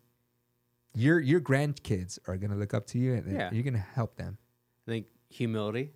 your 0.94 1.20
your 1.20 1.40
grandkids 1.42 2.20
are 2.28 2.38
gonna 2.38 2.56
look 2.56 2.74
up 2.74 2.86
to 2.88 3.00
you 3.00 3.14
and 3.14 3.32
Yeah. 3.32 3.52
you're 3.52 3.64
gonna 3.64 3.78
help 3.78 4.16
them. 4.16 4.38
I 4.88 4.92
think 4.92 5.08
humility 5.30 5.92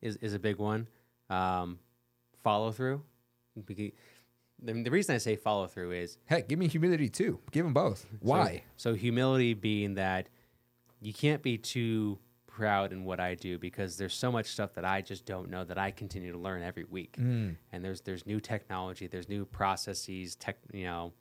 is, 0.00 0.16
is 0.16 0.34
a 0.34 0.38
big 0.38 0.56
one. 0.58 0.88
Um, 1.30 1.78
follow 2.42 2.72
through. 2.72 3.02
The, 3.66 3.92
the 4.82 4.90
reason 4.90 5.14
I 5.14 5.18
say 5.18 5.36
follow 5.36 5.66
through 5.66 5.92
is 5.92 6.18
Heck, 6.26 6.48
give 6.48 6.58
me 6.58 6.68
humility 6.68 7.08
too. 7.08 7.40
Give 7.50 7.64
them 7.64 7.74
both. 7.74 8.06
Why? 8.20 8.62
So, 8.76 8.92
so 8.92 8.96
humility 8.96 9.54
being 9.54 9.94
that 9.94 10.28
you 11.00 11.12
can't 11.12 11.42
be 11.42 11.58
too 11.58 12.18
proud 12.52 12.92
in 12.92 13.04
what 13.04 13.18
I 13.18 13.34
do 13.34 13.58
because 13.58 13.96
there's 13.96 14.14
so 14.14 14.30
much 14.30 14.46
stuff 14.46 14.74
that 14.74 14.84
I 14.84 15.00
just 15.00 15.24
don't 15.24 15.50
know 15.50 15.64
that 15.64 15.78
I 15.78 15.90
continue 15.90 16.32
to 16.32 16.38
learn 16.38 16.62
every 16.62 16.84
week. 16.84 17.16
Mm. 17.18 17.56
And 17.72 17.84
there's 17.84 18.02
there's 18.02 18.26
new 18.26 18.40
technology, 18.40 19.06
there's 19.06 19.28
new 19.28 19.44
processes, 19.46 20.36
tech, 20.36 20.58
you 20.72 20.84
know, 20.84 21.12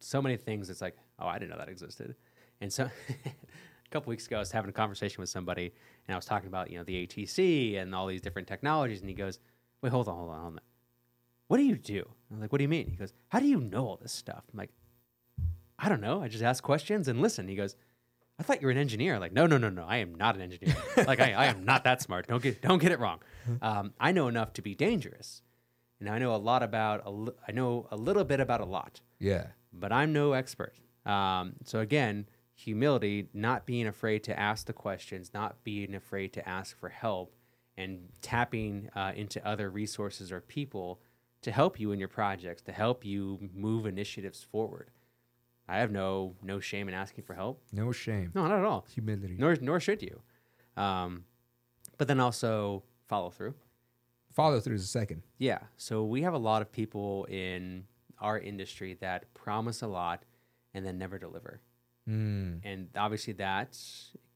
so 0.00 0.20
many 0.20 0.36
things. 0.36 0.68
It's 0.68 0.80
like, 0.80 0.96
oh, 1.18 1.26
I 1.26 1.38
didn't 1.38 1.50
know 1.50 1.58
that 1.58 1.68
existed. 1.68 2.16
And 2.60 2.72
so, 2.72 2.84
a 3.24 3.90
couple 3.90 4.10
weeks 4.10 4.26
ago, 4.26 4.36
I 4.36 4.38
was 4.40 4.50
having 4.50 4.68
a 4.68 4.72
conversation 4.72 5.20
with 5.20 5.28
somebody, 5.28 5.72
and 6.06 6.14
I 6.14 6.16
was 6.16 6.24
talking 6.24 6.48
about 6.48 6.70
you 6.70 6.78
know 6.78 6.84
the 6.84 7.06
ATC 7.06 7.80
and 7.80 7.94
all 7.94 8.06
these 8.06 8.20
different 8.20 8.48
technologies, 8.48 9.00
and 9.00 9.08
he 9.08 9.14
goes, 9.14 9.38
"Wait, 9.82 9.90
hold 9.90 10.08
on, 10.08 10.16
hold 10.16 10.30
on, 10.30 10.40
hold 10.40 10.52
on. 10.54 10.60
What 11.48 11.58
do 11.58 11.62
you 11.62 11.76
do?" 11.76 12.08
I'm 12.30 12.40
like, 12.40 12.50
"What 12.50 12.58
do 12.58 12.64
you 12.64 12.68
mean?" 12.68 12.90
He 12.90 12.96
goes, 12.96 13.12
"How 13.28 13.38
do 13.38 13.46
you 13.46 13.60
know 13.60 13.86
all 13.86 13.98
this 14.02 14.12
stuff?" 14.12 14.42
I'm 14.52 14.58
like, 14.58 14.70
"I 15.78 15.88
don't 15.88 16.00
know. 16.00 16.22
I 16.22 16.28
just 16.28 16.42
ask 16.42 16.62
questions 16.62 17.06
and 17.06 17.22
listen." 17.22 17.46
He 17.46 17.54
goes, 17.54 17.76
"I 18.38 18.42
thought 18.42 18.60
you 18.60 18.66
were 18.66 18.72
an 18.72 18.78
engineer." 18.78 19.18
Like, 19.18 19.32
"No, 19.32 19.46
no, 19.46 19.58
no, 19.58 19.68
no. 19.70 19.84
I 19.84 19.98
am 19.98 20.14
not 20.14 20.34
an 20.34 20.42
engineer. 20.42 20.76
like, 21.06 21.20
I, 21.20 21.32
I 21.32 21.46
am 21.46 21.64
not 21.64 21.84
that 21.84 22.02
smart. 22.02 22.26
Don't 22.28 22.42
get 22.42 22.62
don't 22.62 22.78
get 22.80 22.92
it 22.92 22.98
wrong. 22.98 23.20
Um, 23.62 23.92
I 24.00 24.12
know 24.12 24.28
enough 24.28 24.52
to 24.54 24.62
be 24.62 24.74
dangerous, 24.74 25.42
and 26.00 26.08
I 26.08 26.18
know 26.18 26.34
a 26.34 26.36
lot 26.36 26.62
about 26.62 27.02
a 27.06 27.32
I 27.48 27.52
know 27.52 27.86
a 27.90 27.96
little 27.96 28.24
bit 28.24 28.40
about 28.40 28.60
a 28.60 28.66
lot." 28.66 29.00
Yeah. 29.18 29.48
but 29.72 29.92
I'm 29.92 30.12
no 30.12 30.32
expert. 30.32 30.74
Um, 31.04 31.54
so 31.64 31.80
again, 31.80 32.26
humility, 32.54 33.28
not 33.32 33.64
being 33.66 33.86
afraid 33.86 34.24
to 34.24 34.38
ask 34.38 34.66
the 34.66 34.72
questions, 34.72 35.32
not 35.32 35.62
being 35.64 35.94
afraid 35.94 36.32
to 36.34 36.48
ask 36.48 36.76
for 36.78 36.88
help, 36.88 37.34
and 37.76 38.08
tapping 38.22 38.88
uh, 38.96 39.12
into 39.14 39.46
other 39.46 39.70
resources 39.70 40.32
or 40.32 40.40
people 40.40 41.00
to 41.42 41.52
help 41.52 41.78
you 41.78 41.92
in 41.92 41.98
your 41.98 42.08
projects, 42.08 42.62
to 42.62 42.72
help 42.72 43.04
you 43.04 43.50
move 43.54 43.86
initiatives 43.86 44.42
forward. 44.42 44.90
I 45.68 45.78
have 45.78 45.90
no 45.90 46.34
no 46.42 46.60
shame 46.60 46.88
in 46.88 46.94
asking 46.94 47.24
for 47.24 47.34
help. 47.34 47.62
No 47.72 47.92
shame. 47.92 48.30
No, 48.34 48.46
not 48.46 48.58
at 48.58 48.64
all. 48.64 48.86
Humility. 48.94 49.36
Nor 49.38 49.56
nor 49.60 49.80
should 49.80 50.02
you. 50.02 50.20
Um, 50.76 51.24
but 51.98 52.08
then 52.08 52.20
also 52.20 52.84
follow 53.08 53.30
through. 53.30 53.54
Follow 54.32 54.60
through 54.60 54.76
is 54.76 54.84
a 54.84 54.88
second. 54.88 55.22
Yeah. 55.38 55.60
So 55.76 56.04
we 56.04 56.22
have 56.22 56.34
a 56.34 56.38
lot 56.38 56.62
of 56.62 56.70
people 56.70 57.24
in 57.24 57.84
our 58.20 58.38
industry 58.38 58.96
that 59.00 59.32
promise 59.34 59.82
a 59.82 59.86
lot 59.86 60.24
and 60.74 60.84
then 60.84 60.98
never 60.98 61.18
deliver. 61.18 61.60
Mm. 62.08 62.60
And 62.62 62.88
obviously 62.96 63.32
that 63.34 63.78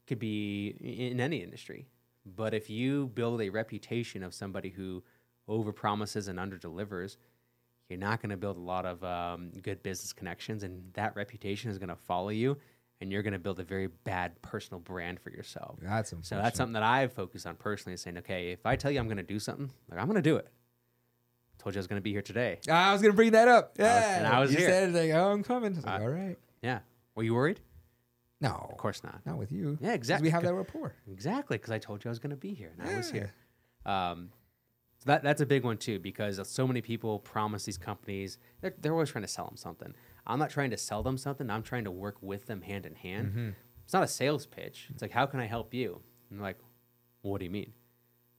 could 0.06 0.18
be 0.18 0.68
in 0.80 1.20
any 1.20 1.42
industry. 1.42 1.86
But 2.24 2.54
if 2.54 2.68
you 2.70 3.08
build 3.08 3.40
a 3.40 3.50
reputation 3.50 4.22
of 4.22 4.34
somebody 4.34 4.70
who 4.70 5.02
overpromises 5.48 6.28
and 6.28 6.38
underdelivers, 6.38 7.16
you're 7.90 7.98
not 7.98 8.22
going 8.22 8.30
to 8.30 8.36
build 8.36 8.56
a 8.56 8.60
lot 8.60 8.86
of 8.86 9.02
um, 9.04 9.50
good 9.62 9.82
business 9.82 10.12
connections, 10.12 10.62
and 10.62 10.82
that 10.94 11.14
reputation 11.16 11.70
is 11.70 11.78
going 11.78 11.88
to 11.88 11.96
follow 11.96 12.28
you, 12.30 12.56
and 13.00 13.10
you're 13.12 13.22
going 13.22 13.32
to 13.32 13.38
build 13.38 13.58
a 13.60 13.64
very 13.64 13.88
bad 13.88 14.40
personal 14.42 14.80
brand 14.80 15.18
for 15.20 15.30
yourself. 15.30 15.78
That's 15.82 16.10
So 16.22 16.36
that's 16.36 16.56
something 16.56 16.74
that 16.74 16.82
I've 16.82 17.12
focused 17.12 17.46
on 17.46 17.56
personally, 17.56 17.94
is 17.94 18.00
saying, 18.00 18.18
okay, 18.18 18.52
if 18.52 18.64
I 18.64 18.76
tell 18.76 18.90
you 18.90 19.00
I'm 19.00 19.06
going 19.08 19.16
to 19.16 19.22
do 19.22 19.38
something, 19.38 19.70
like 19.90 19.98
I'm 20.00 20.06
going 20.06 20.16
to 20.16 20.22
do 20.22 20.36
it. 20.36 20.48
Told 21.58 21.74
you 21.74 21.78
I 21.78 21.80
was 21.80 21.86
going 21.88 21.98
to 22.00 22.02
be 22.02 22.12
here 22.12 22.22
today. 22.22 22.58
I 22.70 22.90
was 22.92 23.02
gonna 23.02 23.12
bring 23.12 23.32
that 23.32 23.46
up. 23.46 23.74
I 23.78 23.82
was- 23.82 23.88
Yeah, 23.90 24.16
and 24.18 24.26
I 24.26 24.40
was 24.40 24.50
you 24.50 24.58
here. 24.60 24.68
said 24.70 24.88
it 24.88 24.92
like, 24.94 25.10
"Oh, 25.10 25.30
I'm 25.30 25.42
coming." 25.42 25.74
I 25.74 25.76
was 25.76 25.84
like, 25.84 26.00
Uh, 26.00 26.04
"All 26.04 26.08
right." 26.08 26.38
Yeah. 26.62 26.78
Were 27.14 27.22
you 27.22 27.34
worried? 27.34 27.60
No, 28.40 28.66
Of 28.70 28.78
course 28.78 29.04
not. 29.04 29.20
not 29.26 29.36
with 29.36 29.52
you. 29.52 29.76
Yeah, 29.78 29.92
exactly. 29.92 30.28
We 30.28 30.30
have 30.30 30.42
that 30.44 30.54
rapport. 30.54 30.94
Exactly, 31.06 31.58
because 31.58 31.70
I 31.70 31.78
told 31.78 32.02
you 32.02 32.08
I 32.08 32.12
was 32.12 32.18
going 32.18 32.30
to 32.30 32.36
be 32.36 32.54
here, 32.54 32.72
and 32.78 32.88
I 32.88 32.96
was 32.96 33.10
here. 33.10 33.34
Um, 33.84 34.30
so 35.00 35.06
that 35.06 35.22
that's 35.22 35.40
a 35.40 35.46
big 35.46 35.64
one 35.64 35.78
too, 35.78 35.98
because 35.98 36.40
so 36.48 36.66
many 36.66 36.80
people 36.82 37.18
promise 37.18 37.64
these 37.64 37.78
companies 37.78 38.38
they're, 38.60 38.74
they're 38.80 38.92
always 38.92 39.10
trying 39.10 39.24
to 39.24 39.28
sell 39.28 39.46
them 39.46 39.56
something. 39.56 39.94
I'm 40.26 40.38
not 40.38 40.50
trying 40.50 40.70
to 40.70 40.76
sell 40.76 41.02
them 41.02 41.16
something. 41.16 41.50
I'm 41.50 41.62
trying 41.62 41.84
to 41.84 41.90
work 41.90 42.16
with 42.20 42.46
them 42.46 42.60
hand 42.60 42.84
in 42.84 42.94
hand. 42.94 43.28
Mm-hmm. 43.28 43.48
It's 43.84 43.94
not 43.94 44.04
a 44.04 44.08
sales 44.08 44.46
pitch. 44.46 44.88
It's 44.90 45.02
like, 45.02 45.10
how 45.10 45.26
can 45.26 45.40
I 45.40 45.46
help 45.46 45.72
you? 45.74 46.00
And 46.30 46.40
like, 46.40 46.58
well, 47.22 47.32
what 47.32 47.38
do 47.38 47.44
you 47.44 47.50
mean? 47.50 47.72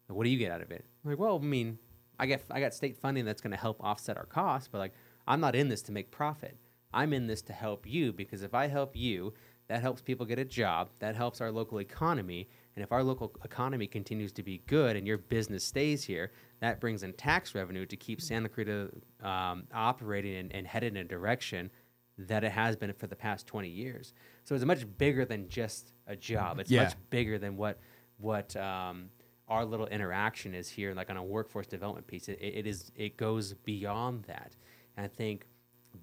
Like, 0.07 0.16
what 0.16 0.24
do 0.24 0.30
you 0.30 0.38
get 0.38 0.51
out 0.51 0.62
of 0.62 0.72
it? 0.72 0.86
I'm 1.03 1.09
like, 1.09 1.20
well, 1.20 1.39
I 1.41 1.45
mean, 1.45 1.80
I 2.20 2.28
get 2.28 2.43
I 2.51 2.59
got 2.59 2.76
state 2.76 2.95
funding 2.95 3.26
that's 3.26 3.41
going 3.41 3.51
to 3.51 3.57
help 3.57 3.84
offset 3.84 4.18
our 4.18 4.26
costs, 4.26 4.70
but 4.72 4.78
like, 4.78 4.93
I'm 5.28 5.41
not 5.41 5.55
in 5.55 5.68
this 5.68 5.82
to 5.84 5.91
make 5.91 6.12
profit. 6.12 6.57
I'm 6.93 7.12
in 7.12 7.28
this 7.28 7.41
to 7.43 7.53
help 7.53 7.88
you 7.88 8.14
because 8.14 8.43
if 8.43 8.53
I 8.53 8.68
help 8.68 8.95
you, 8.95 9.34
that 9.68 9.82
helps 9.82 10.01
people 10.01 10.26
get 10.26 10.38
a 10.38 10.45
job. 10.45 10.89
That 10.99 11.16
helps 11.16 11.41
our 11.41 11.51
local 11.51 11.80
economy. 11.80 12.49
And 12.76 12.84
if 12.84 12.91
our 12.91 13.03
local 13.03 13.32
economy 13.43 13.86
continues 13.88 14.32
to 14.34 14.43
be 14.43 14.61
good 14.67 14.95
and 14.95 15.05
your 15.05 15.17
business 15.17 15.63
stays 15.63 16.03
here, 16.03 16.32
that 16.61 16.80
brings 16.80 17.03
in 17.03 17.13
tax 17.13 17.53
revenue 17.53 17.86
to 17.86 17.97
keep 17.97 18.22
Santa 18.22 18.47
Cruz 18.49 18.89
um, 19.22 19.63
operating 19.74 20.36
and, 20.38 20.53
and 20.55 20.65
headed 20.65 20.95
in 20.95 20.97
a 20.97 21.03
direction 21.03 21.69
that 22.17 22.43
it 22.43 22.51
has 22.51 22.76
been 22.76 22.93
for 22.93 23.07
the 23.07 23.15
past 23.15 23.47
20 23.47 23.67
years. 23.67 24.13
So 24.43 24.55
it's 24.55 24.63
much 24.63 24.86
bigger 24.97 25.26
than 25.26 25.49
just 25.49 25.93
a 26.07 26.15
job. 26.15 26.59
It's 26.59 26.72
Yeah. 26.72 26.84
much 26.84 26.93
bigger 27.09 27.38
than 27.38 27.57
what 27.57 27.80
what 28.17 28.55
um, 28.55 29.09
our 29.47 29.65
little 29.65 29.88
interaction 29.88 30.53
is 30.53 30.69
here, 30.69 30.93
like 30.93 31.09
on 31.09 31.17
a 31.17 31.24
workforce 31.24 31.65
development 31.65 32.05
piece. 32.05 32.30
It, 32.30 32.38
it 32.41 32.67
is 32.67 32.91
it 32.95 33.17
goes 33.17 33.53
beyond 33.53 34.24
that, 34.26 34.55
and 34.95 35.03
I 35.05 35.09
think 35.09 35.47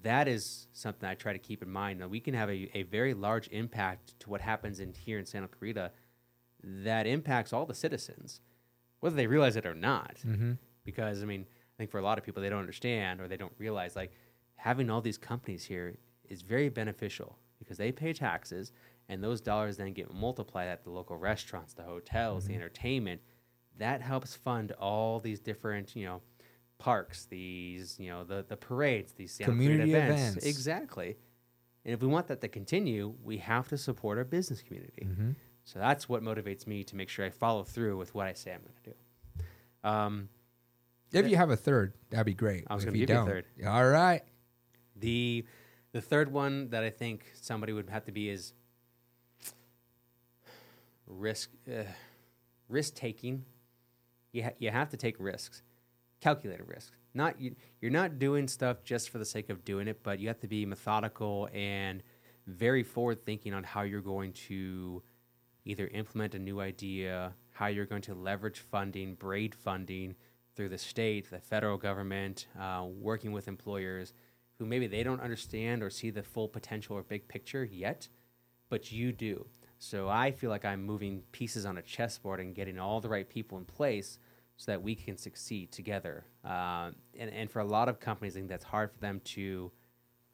that 0.03 0.27
is 0.27 0.67
something 0.73 1.07
I 1.07 1.15
try 1.15 1.31
to 1.33 1.39
keep 1.39 1.63
in 1.63 1.69
mind. 1.69 2.01
That 2.01 2.09
we 2.09 2.19
can 2.19 2.33
have 2.33 2.49
a, 2.49 2.69
a 2.77 2.83
very 2.83 3.13
large 3.13 3.47
impact 3.51 4.19
to 4.19 4.29
what 4.29 4.41
happens 4.41 4.81
in 4.81 4.91
here 4.93 5.17
in 5.17 5.25
Santa 5.25 5.47
Clarita 5.47 5.91
that 6.63 7.07
impacts 7.07 7.53
all 7.53 7.65
the 7.65 7.73
citizens, 7.73 8.41
whether 8.99 9.15
they 9.15 9.27
realize 9.27 9.55
it 9.55 9.65
or 9.65 9.75
not. 9.75 10.17
Mm-hmm. 10.25 10.53
Because 10.83 11.21
I 11.21 11.25
mean, 11.25 11.41
I 11.41 11.75
think 11.77 11.91
for 11.91 11.99
a 11.99 12.03
lot 12.03 12.17
of 12.17 12.23
people, 12.23 12.41
they 12.41 12.49
don't 12.49 12.59
understand 12.59 13.21
or 13.21 13.27
they 13.27 13.37
don't 13.37 13.53
realize 13.57 13.95
like 13.95 14.11
having 14.55 14.89
all 14.89 15.01
these 15.01 15.17
companies 15.17 15.63
here 15.63 15.95
is 16.27 16.41
very 16.41 16.69
beneficial 16.69 17.37
because 17.59 17.77
they 17.77 17.91
pay 17.91 18.13
taxes 18.13 18.71
and 19.07 19.23
those 19.23 19.41
dollars 19.41 19.77
then 19.77 19.91
get 19.93 20.13
multiplied 20.13 20.67
at 20.67 20.83
the 20.83 20.89
local 20.89 21.17
restaurants, 21.17 21.73
the 21.73 21.83
hotels, 21.83 22.45
the 22.45 22.55
entertainment. 22.55 23.21
That 23.77 24.01
helps 24.01 24.35
fund 24.35 24.71
all 24.73 25.19
these 25.19 25.39
different, 25.39 25.95
you 25.95 26.05
know, 26.05 26.21
parks, 26.77 27.25
these, 27.25 27.97
you 27.99 28.09
know, 28.09 28.23
the 28.23 28.45
the 28.47 28.57
parades, 28.57 29.13
these 29.13 29.37
Community 29.41 29.93
events. 29.93 30.21
events. 30.21 30.45
Exactly. 30.45 31.17
And 31.85 31.93
if 31.93 32.01
we 32.01 32.07
want 32.07 32.27
that 32.27 32.41
to 32.41 32.47
continue, 32.47 33.15
we 33.23 33.37
have 33.37 33.67
to 33.69 33.77
support 33.77 34.17
our 34.17 34.23
business 34.23 34.61
community. 34.61 35.07
Mm-hmm. 35.07 35.31
So 35.71 35.77
that's 35.77 36.09
what 36.09 36.23
motivates 36.23 36.65
me 36.65 36.83
to 36.85 36.95
make 36.95 37.09
sure 37.09 37.23
I 37.23 37.29
follow 37.29 37.61
through 37.61 37.95
with 37.97 38.15
what 38.15 38.25
I 38.25 38.33
say 38.33 38.51
I'm 38.51 38.61
going 38.61 38.73
to 38.83 38.89
do. 38.89 39.87
Um, 39.87 40.29
If 41.13 41.29
you 41.29 41.35
have 41.35 41.51
a 41.51 41.55
third, 41.55 41.93
that'd 42.09 42.25
be 42.25 42.33
great. 42.33 42.63
I 42.67 42.73
was 42.73 42.85
gonna 42.85 42.97
you 42.97 43.05
give 43.05 43.15
you 43.15 43.21
a 43.21 43.25
third. 43.25 43.45
All 43.67 43.87
right. 43.87 44.23
The 44.95 45.45
the 45.91 46.01
third 46.01 46.31
one 46.31 46.69
that 46.71 46.83
I 46.83 46.89
think 46.89 47.31
somebody 47.39 47.71
would 47.71 47.87
have 47.91 48.05
to 48.05 48.11
be 48.11 48.29
is 48.29 48.53
risk 51.05 51.51
uh, 51.71 51.83
risk 52.67 52.95
taking. 52.95 53.45
You 54.31 54.45
ha- 54.45 54.55
you 54.57 54.71
have 54.71 54.89
to 54.89 54.97
take 54.97 55.17
risks, 55.19 55.61
calculated 56.19 56.67
risks. 56.67 56.97
Not 57.13 57.39
you, 57.39 57.55
you're 57.79 57.91
not 57.91 58.17
doing 58.17 58.47
stuff 58.47 58.83
just 58.83 59.11
for 59.11 59.19
the 59.19 59.25
sake 59.25 59.51
of 59.51 59.63
doing 59.63 59.87
it, 59.87 60.01
but 60.01 60.19
you 60.19 60.29
have 60.29 60.39
to 60.39 60.47
be 60.47 60.65
methodical 60.65 61.47
and 61.53 62.01
very 62.47 62.81
forward 62.81 63.23
thinking 63.23 63.53
on 63.53 63.63
how 63.63 63.83
you're 63.83 64.01
going 64.01 64.33
to 64.33 65.03
either 65.69 65.87
implement 65.93 66.33
a 66.33 66.39
new 66.39 66.59
idea, 66.59 67.33
how 67.51 67.67
you're 67.67 67.85
going 67.85 68.01
to 68.01 68.15
leverage 68.15 68.59
funding, 68.59 69.13
braid 69.13 69.53
funding 69.53 70.15
through 70.55 70.69
the 70.69 70.77
state, 70.77 71.29
the 71.29 71.39
federal 71.39 71.77
government, 71.77 72.47
uh, 72.59 72.85
working 72.85 73.31
with 73.31 73.47
employers 73.47 74.13
who 74.57 74.65
maybe 74.65 74.87
they 74.87 75.03
don't 75.03 75.21
understand 75.21 75.83
or 75.83 75.89
see 75.89 76.09
the 76.09 76.23
full 76.23 76.47
potential 76.47 76.97
or 76.97 77.03
big 77.03 77.27
picture 77.27 77.63
yet, 77.63 78.07
but 78.69 78.91
you 78.91 79.11
do. 79.11 79.45
So 79.77 80.09
I 80.09 80.31
feel 80.31 80.49
like 80.49 80.65
I'm 80.65 80.83
moving 80.83 81.21
pieces 81.31 81.65
on 81.65 81.77
a 81.77 81.81
chessboard 81.81 82.39
and 82.39 82.55
getting 82.55 82.79
all 82.79 82.99
the 82.99 83.07
right 83.07 83.29
people 83.29 83.57
in 83.57 83.63
place 83.63 84.19
so 84.57 84.71
that 84.71 84.81
we 84.81 84.95
can 84.95 85.15
succeed 85.15 85.71
together. 85.71 86.25
Uh, 86.43 86.91
and, 87.17 87.29
and 87.29 87.49
for 87.49 87.59
a 87.59 87.65
lot 87.65 87.87
of 87.87 87.99
companies, 87.99 88.35
I 88.35 88.39
think 88.39 88.49
that's 88.49 88.65
hard 88.65 88.91
for 88.91 88.99
them 88.99 89.21
to 89.35 89.71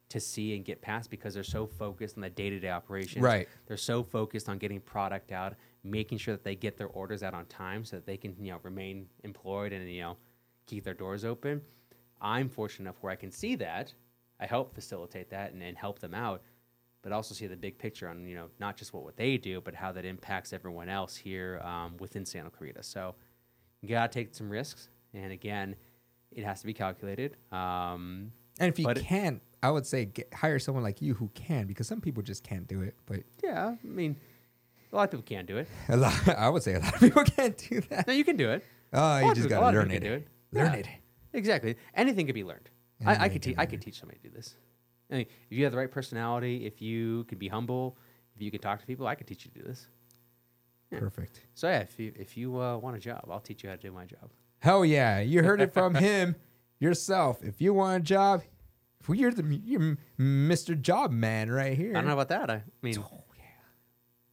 to 0.08 0.20
see 0.20 0.54
and 0.54 0.64
get 0.64 0.80
past 0.80 1.10
because 1.10 1.34
they're 1.34 1.42
so 1.42 1.66
focused 1.66 2.16
on 2.16 2.20
the 2.22 2.30
day-to-day 2.30 2.70
operations. 2.70 3.22
Right. 3.22 3.48
They're 3.66 3.76
so 3.76 4.04
focused 4.04 4.48
on 4.48 4.58
getting 4.58 4.80
product 4.80 5.32
out, 5.32 5.54
making 5.82 6.18
sure 6.18 6.34
that 6.34 6.44
they 6.44 6.54
get 6.54 6.76
their 6.76 6.86
orders 6.88 7.22
out 7.24 7.34
on 7.34 7.44
time 7.46 7.84
so 7.84 7.96
that 7.96 8.06
they 8.06 8.16
can, 8.16 8.36
you 8.40 8.52
know, 8.52 8.58
remain 8.62 9.06
employed 9.24 9.72
and, 9.72 9.90
you 9.90 10.02
know, 10.02 10.16
keep 10.66 10.84
their 10.84 10.94
doors 10.94 11.24
open. 11.24 11.60
I'm 12.20 12.48
fortunate 12.48 12.84
enough 12.84 12.96
where 13.00 13.12
I 13.12 13.16
can 13.16 13.32
see 13.32 13.56
that. 13.56 13.92
I 14.38 14.46
help 14.46 14.74
facilitate 14.74 15.28
that 15.30 15.52
and, 15.52 15.62
and 15.62 15.76
help 15.76 15.98
them 15.98 16.14
out, 16.14 16.40
but 17.02 17.10
also 17.10 17.34
see 17.34 17.48
the 17.48 17.56
big 17.56 17.76
picture 17.76 18.08
on, 18.08 18.26
you 18.26 18.36
know, 18.36 18.46
not 18.60 18.76
just 18.76 18.94
what, 18.94 19.02
what 19.02 19.16
they 19.16 19.36
do, 19.36 19.60
but 19.60 19.74
how 19.74 19.90
that 19.92 20.04
impacts 20.04 20.52
everyone 20.52 20.88
else 20.88 21.16
here 21.16 21.60
um, 21.64 21.96
within 21.98 22.24
Santa 22.24 22.50
Clarita. 22.50 22.82
So 22.84 23.16
you 23.82 23.88
got 23.88 24.12
to 24.12 24.18
take 24.18 24.34
some 24.34 24.48
risks. 24.48 24.88
And 25.14 25.32
again, 25.32 25.74
it 26.30 26.44
has 26.44 26.60
to 26.60 26.66
be 26.66 26.74
calculated. 26.74 27.36
Um, 27.50 28.32
And 28.58 28.68
if 28.68 28.78
you 28.78 28.84
But 28.84 28.98
can't, 29.00 29.40
I 29.66 29.70
would 29.70 29.84
say 29.86 30.04
get, 30.04 30.32
hire 30.32 30.58
someone 30.58 30.84
like 30.84 31.02
you 31.02 31.14
who 31.14 31.28
can, 31.34 31.66
because 31.66 31.86
some 31.88 32.00
people 32.00 32.22
just 32.22 32.44
can't 32.44 32.66
do 32.68 32.82
it. 32.82 32.94
But 33.06 33.20
yeah, 33.42 33.74
I 33.82 33.86
mean, 33.86 34.16
a 34.92 34.96
lot 34.96 35.04
of 35.04 35.10
people 35.10 35.24
can't 35.24 35.46
do 35.46 35.56
it. 35.58 35.68
a 35.88 35.96
lot, 35.96 36.28
I 36.28 36.48
would 36.48 36.62
say 36.62 36.74
a 36.74 36.78
lot 36.80 36.94
of 36.94 37.00
people 37.00 37.24
can't 37.36 37.56
do 37.56 37.80
that. 37.90 38.06
No, 38.06 38.12
you 38.12 38.24
can 38.24 38.36
do 38.36 38.50
it. 38.50 38.64
Oh, 38.92 39.18
you 39.18 39.34
just 39.34 39.48
people- 39.48 39.58
a 39.58 39.60
gotta 39.60 39.78
of 39.80 39.84
learn 39.88 39.90
it. 39.96 40.00
do 40.02 40.12
it. 40.12 40.28
Learn 40.52 40.72
Yeah. 40.72 40.78
it. 40.78 40.88
Exactly. 41.32 41.76
Anything 41.94 42.26
can 42.26 42.34
be 42.34 42.44
learned. 42.44 42.70
I, 43.04 43.04
I 43.04 43.08
Anything 43.14 43.22
could 43.24 43.32
can 43.32 43.40
teach. 43.50 43.58
I 43.58 43.66
could 43.66 43.82
teach 43.82 43.98
somebody 44.00 44.20
to 44.20 44.28
do 44.28 44.34
this. 44.34 44.54
I 45.10 45.14
mean, 45.16 45.26
if 45.50 45.56
you 45.58 45.64
have 45.64 45.72
the 45.72 45.78
right 45.78 45.90
personality, 45.90 46.64
if 46.66 46.80
you 46.80 47.24
can 47.24 47.38
be 47.38 47.48
humble, 47.48 47.98
if 48.34 48.40
you 48.42 48.50
can 48.50 48.60
talk 48.60 48.80
to 48.80 48.86
people, 48.86 49.06
I 49.06 49.14
could 49.16 49.26
teach 49.26 49.44
you 49.44 49.50
to 49.52 49.58
do 49.60 49.64
this. 49.66 49.86
Yeah. 50.92 51.00
Perfect. 51.00 51.40
So 51.54 51.68
yeah, 51.68 51.80
if 51.80 51.98
you 51.98 52.12
if 52.16 52.36
you 52.36 52.56
uh, 52.60 52.76
want 52.78 52.96
a 52.96 53.00
job, 53.00 53.24
I'll 53.30 53.40
teach 53.40 53.64
you 53.64 53.70
how 53.70 53.76
to 53.76 53.82
do 53.82 53.90
my 53.92 54.04
job. 54.06 54.30
Hell 54.60 54.84
yeah. 54.84 55.20
You 55.20 55.42
heard 55.42 55.60
it 55.60 55.72
from 55.74 55.94
him 56.08 56.36
yourself. 56.78 57.42
If 57.42 57.60
you 57.60 57.74
want 57.74 57.96
a 58.02 58.04
job, 58.04 58.42
you're 59.08 59.30
the 59.32 59.42
you're 59.64 59.96
Mr. 60.18 60.80
Job 60.80 61.12
Man 61.12 61.50
right 61.50 61.76
here. 61.76 61.90
I 61.92 62.00
don't 62.00 62.06
know 62.08 62.18
about 62.18 62.28
that. 62.28 62.50
I 62.50 62.62
mean, 62.82 62.98
Oh, 62.98 63.24
yeah. 63.36 63.44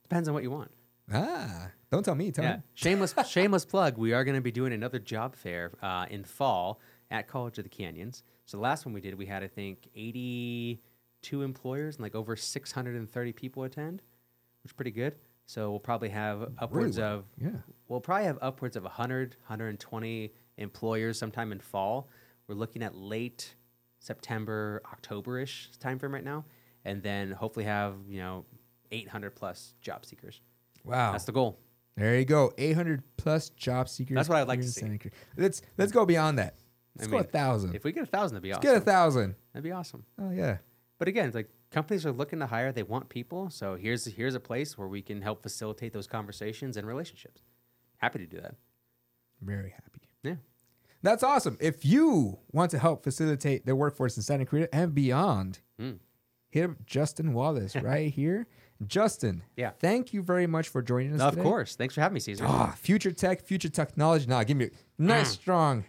depends 0.04 0.28
on 0.28 0.34
what 0.34 0.44
you 0.44 0.52
want. 0.52 0.72
Ah, 1.12 1.70
don't 1.92 2.04
tell 2.04 2.16
me. 2.16 2.32
Tell 2.32 2.44
Yeah. 2.46 2.56
me. 2.58 2.62
Shameless 2.74 3.14
shameless 3.28 3.66
plug. 3.66 3.98
We 3.98 4.14
are 4.14 4.24
going 4.24 4.36
to 4.36 4.42
be 4.42 4.52
doing 4.52 4.74
another 4.74 5.00
job 5.00 5.36
fair 5.36 5.72
uh, 5.82 6.06
in 6.10 6.24
fall 6.24 6.80
at 7.12 7.28
College 7.28 7.58
of 7.60 7.66
the 7.66 7.70
Canyons. 7.70 8.24
So 8.46 8.58
the 8.58 8.64
last 8.64 8.86
one 8.86 8.94
we 8.94 9.02
did, 9.02 9.16
we 9.16 9.26
had 9.26 9.44
I 9.44 9.48
think 9.48 9.90
82 9.96 11.42
employers 11.42 11.96
and 11.96 12.04
like 12.04 12.16
over 12.16 12.36
630 12.36 13.34
people 13.34 13.64
attend, 13.64 14.02
which 14.64 14.72
is 14.72 14.74
pretty 14.74 14.92
good. 14.92 15.16
So 15.46 15.70
we'll 15.72 15.80
probably 15.80 16.10
have 16.10 16.52
upwards 16.58 16.98
well. 16.98 17.18
of 17.18 17.26
Yeah. 17.38 17.50
we'll 17.90 18.00
probably 18.02 18.26
have 18.26 18.40
upwards 18.42 18.76
of 18.76 18.84
100, 18.84 19.36
120 19.48 20.34
employers 20.58 21.18
sometime 21.20 21.52
in 21.52 21.60
fall. 21.60 22.08
We're 22.48 22.56
looking 22.56 22.82
at 22.82 22.96
late 22.96 23.56
September, 24.04 24.82
October-ish 24.92 25.72
time 25.80 25.98
frame 25.98 26.14
right 26.14 26.24
now, 26.24 26.44
and 26.84 27.02
then 27.02 27.32
hopefully 27.32 27.66
have 27.66 27.96
you 28.08 28.20
know 28.20 28.46
800 28.92 29.32
plus 29.32 29.76
job 29.82 30.06
seekers. 30.06 30.42
Wow. 30.84 31.14
That's 31.14 31.24
the 31.24 31.32
goal. 31.32 31.58
There 31.96 32.20
you 32.20 32.26
go. 32.26 32.52
800 32.58 33.02
plus 33.18 33.50
job 33.50 33.88
seekers. 33.88 34.16
That's 34.16 34.28
what 34.30 34.40
I'd 34.40 34.48
like 34.48 34.60
to 34.60 34.68
see. 34.68 35.00
Let's 35.38 35.62
let's 35.78 35.92
go 35.94 36.06
beyond 36.06 36.38
that. 36.40 36.56
Let's 36.98 37.08
I 37.08 37.12
go 37.12 37.18
a 37.20 37.24
thousand. 37.24 37.76
If 37.76 37.86
we 37.86 37.94
get 37.94 38.04
a 38.04 38.08
thousand, 38.08 38.36
that'd 38.36 38.44
be 38.44 38.50
Let's 38.50 38.60
awesome. 38.60 38.74
get 38.74 38.82
a 38.82 38.86
thousand. 38.86 39.36
That'd 39.54 39.64
be 39.64 39.72
awesome. 39.72 40.04
Oh 40.20 40.32
yeah. 40.32 40.58
But 41.00 41.08
again, 41.08 41.32
like 41.34 41.50
companies 41.72 42.06
are 42.06 42.12
looking 42.12 42.40
to 42.40 42.48
hire, 42.48 42.72
they 42.74 42.84
want 42.84 43.08
people. 43.10 43.50
So 43.50 43.76
here's 43.76 44.06
here's 44.06 44.36
a 44.36 44.40
place 44.40 44.78
where 44.78 44.88
we 44.88 45.02
can 45.02 45.22
help 45.22 45.42
facilitate 45.42 45.94
those 45.94 46.08
conversations 46.08 46.76
and 46.76 46.86
relationships. 46.86 47.42
Happy 47.98 48.20
to 48.20 48.26
do 48.26 48.42
that. 48.42 48.56
Very 49.42 49.70
happy. 49.72 50.02
Yeah. 50.24 50.36
That's 51.04 51.22
awesome. 51.22 51.58
If 51.60 51.86
you 51.86 52.40
want 52.52 52.72
to 52.72 52.80
help 52.80 53.04
facilitate 53.04 53.66
the 53.66 53.76
workforce 53.76 54.18
in 54.18 54.24
Santa 54.24 54.46
Cruz 54.46 54.68
and 54.74 54.96
beyond, 54.96 55.60
Mm. 55.80 56.00
hit 56.50 56.64
up 56.70 56.86
Justin 56.86 57.34
Wallace 57.34 57.76
right 57.82 58.12
here. 58.12 58.48
Justin, 58.88 59.44
Yeah. 59.56 59.72
thank 59.80 60.14
you 60.14 60.22
very 60.24 60.48
much 60.48 60.68
for 60.70 60.82
joining 60.82 61.14
us. 61.14 61.22
of 61.22 61.32
today. 61.36 61.44
course. 61.44 61.76
Thanks 61.76 61.94
for 61.96 62.02
having 62.02 62.16
me, 62.16 62.20
Cesar. 62.20 62.46
Ah, 62.48 62.74
future 62.78 63.12
tech, 63.12 63.42
future 63.42 63.70
technology. 63.70 64.26
Nah, 64.28 64.44
give 64.44 64.58
me 64.58 64.66
a 64.66 64.70
nice, 64.98 65.30
strong 65.30 65.86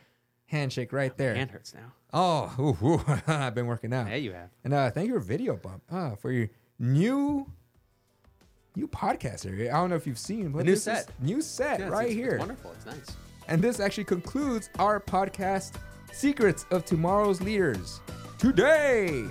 handshake 0.47 0.93
right 0.93 1.17
there. 1.17 1.35
Hand 1.35 1.51
hurts 1.51 1.75
now. 1.75 1.93
Oh, 2.13 2.55
ooh, 2.85 2.87
ooh. 2.87 3.05
I've 3.27 3.55
been 3.55 3.67
working 3.67 3.93
out. 3.93 4.09
Yeah, 4.09 4.17
you 4.17 4.33
have. 4.33 4.51
And 4.63 4.73
uh, 4.75 4.91
thank 4.91 5.09
you 5.09 5.15
for 5.15 5.21
video 5.21 5.57
bump 5.57 5.83
uh, 5.91 6.15
for 6.17 6.31
your 6.31 6.49
new 6.79 7.51
new 8.77 8.89
podcast 8.89 9.47
area. 9.47 9.73
I 9.73 9.77
don't 9.77 9.91
know 9.91 9.97
if 9.97 10.07
you've 10.07 10.19
seen, 10.19 10.51
but 10.51 10.65
new 10.67 10.75
set. 10.77 11.09
new 11.21 11.41
set 11.41 11.79
Yeah, 11.81 11.89
right 11.89 12.05
it's- 12.11 12.17
here. 12.17 12.31
It's 12.33 12.39
wonderful. 12.41 12.73
It's 12.73 12.87
nice. 12.87 13.17
And 13.49 13.61
this 13.61 13.81
actually 13.81 14.05
concludes 14.05 14.71
our 14.79 15.01
podcast, 15.01 15.75
Secrets 16.13 16.67
of 16.71 16.85
Tomorrow's 16.85 17.41
Leaders. 17.41 18.01
Today, 18.39 19.27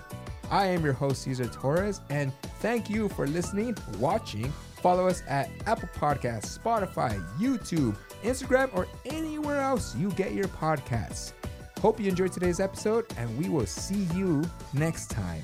I 0.51 0.65
am 0.67 0.83
your 0.83 0.93
host, 0.93 1.23
Cesar 1.23 1.47
Torres, 1.47 2.01
and 2.09 2.31
thank 2.59 2.89
you 2.89 3.09
for 3.09 3.27
listening, 3.27 3.75
watching. 3.97 4.51
Follow 4.81 5.07
us 5.07 5.23
at 5.27 5.49
Apple 5.65 5.89
Podcasts, 5.95 6.59
Spotify, 6.59 7.23
YouTube, 7.37 7.95
Instagram, 8.23 8.69
or 8.75 8.87
anywhere 9.05 9.61
else 9.61 9.95
you 9.95 10.09
get 10.11 10.33
your 10.33 10.47
podcasts. 10.49 11.33
Hope 11.79 11.99
you 11.99 12.09
enjoyed 12.09 12.31
today's 12.31 12.59
episode, 12.59 13.05
and 13.17 13.37
we 13.37 13.49
will 13.49 13.65
see 13.65 14.07
you 14.15 14.43
next 14.73 15.09
time. 15.09 15.41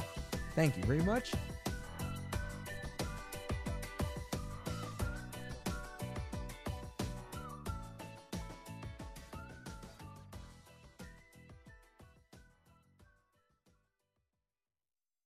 Thank 0.56 0.78
you 0.78 0.84
very 0.84 1.02
much, 1.02 1.34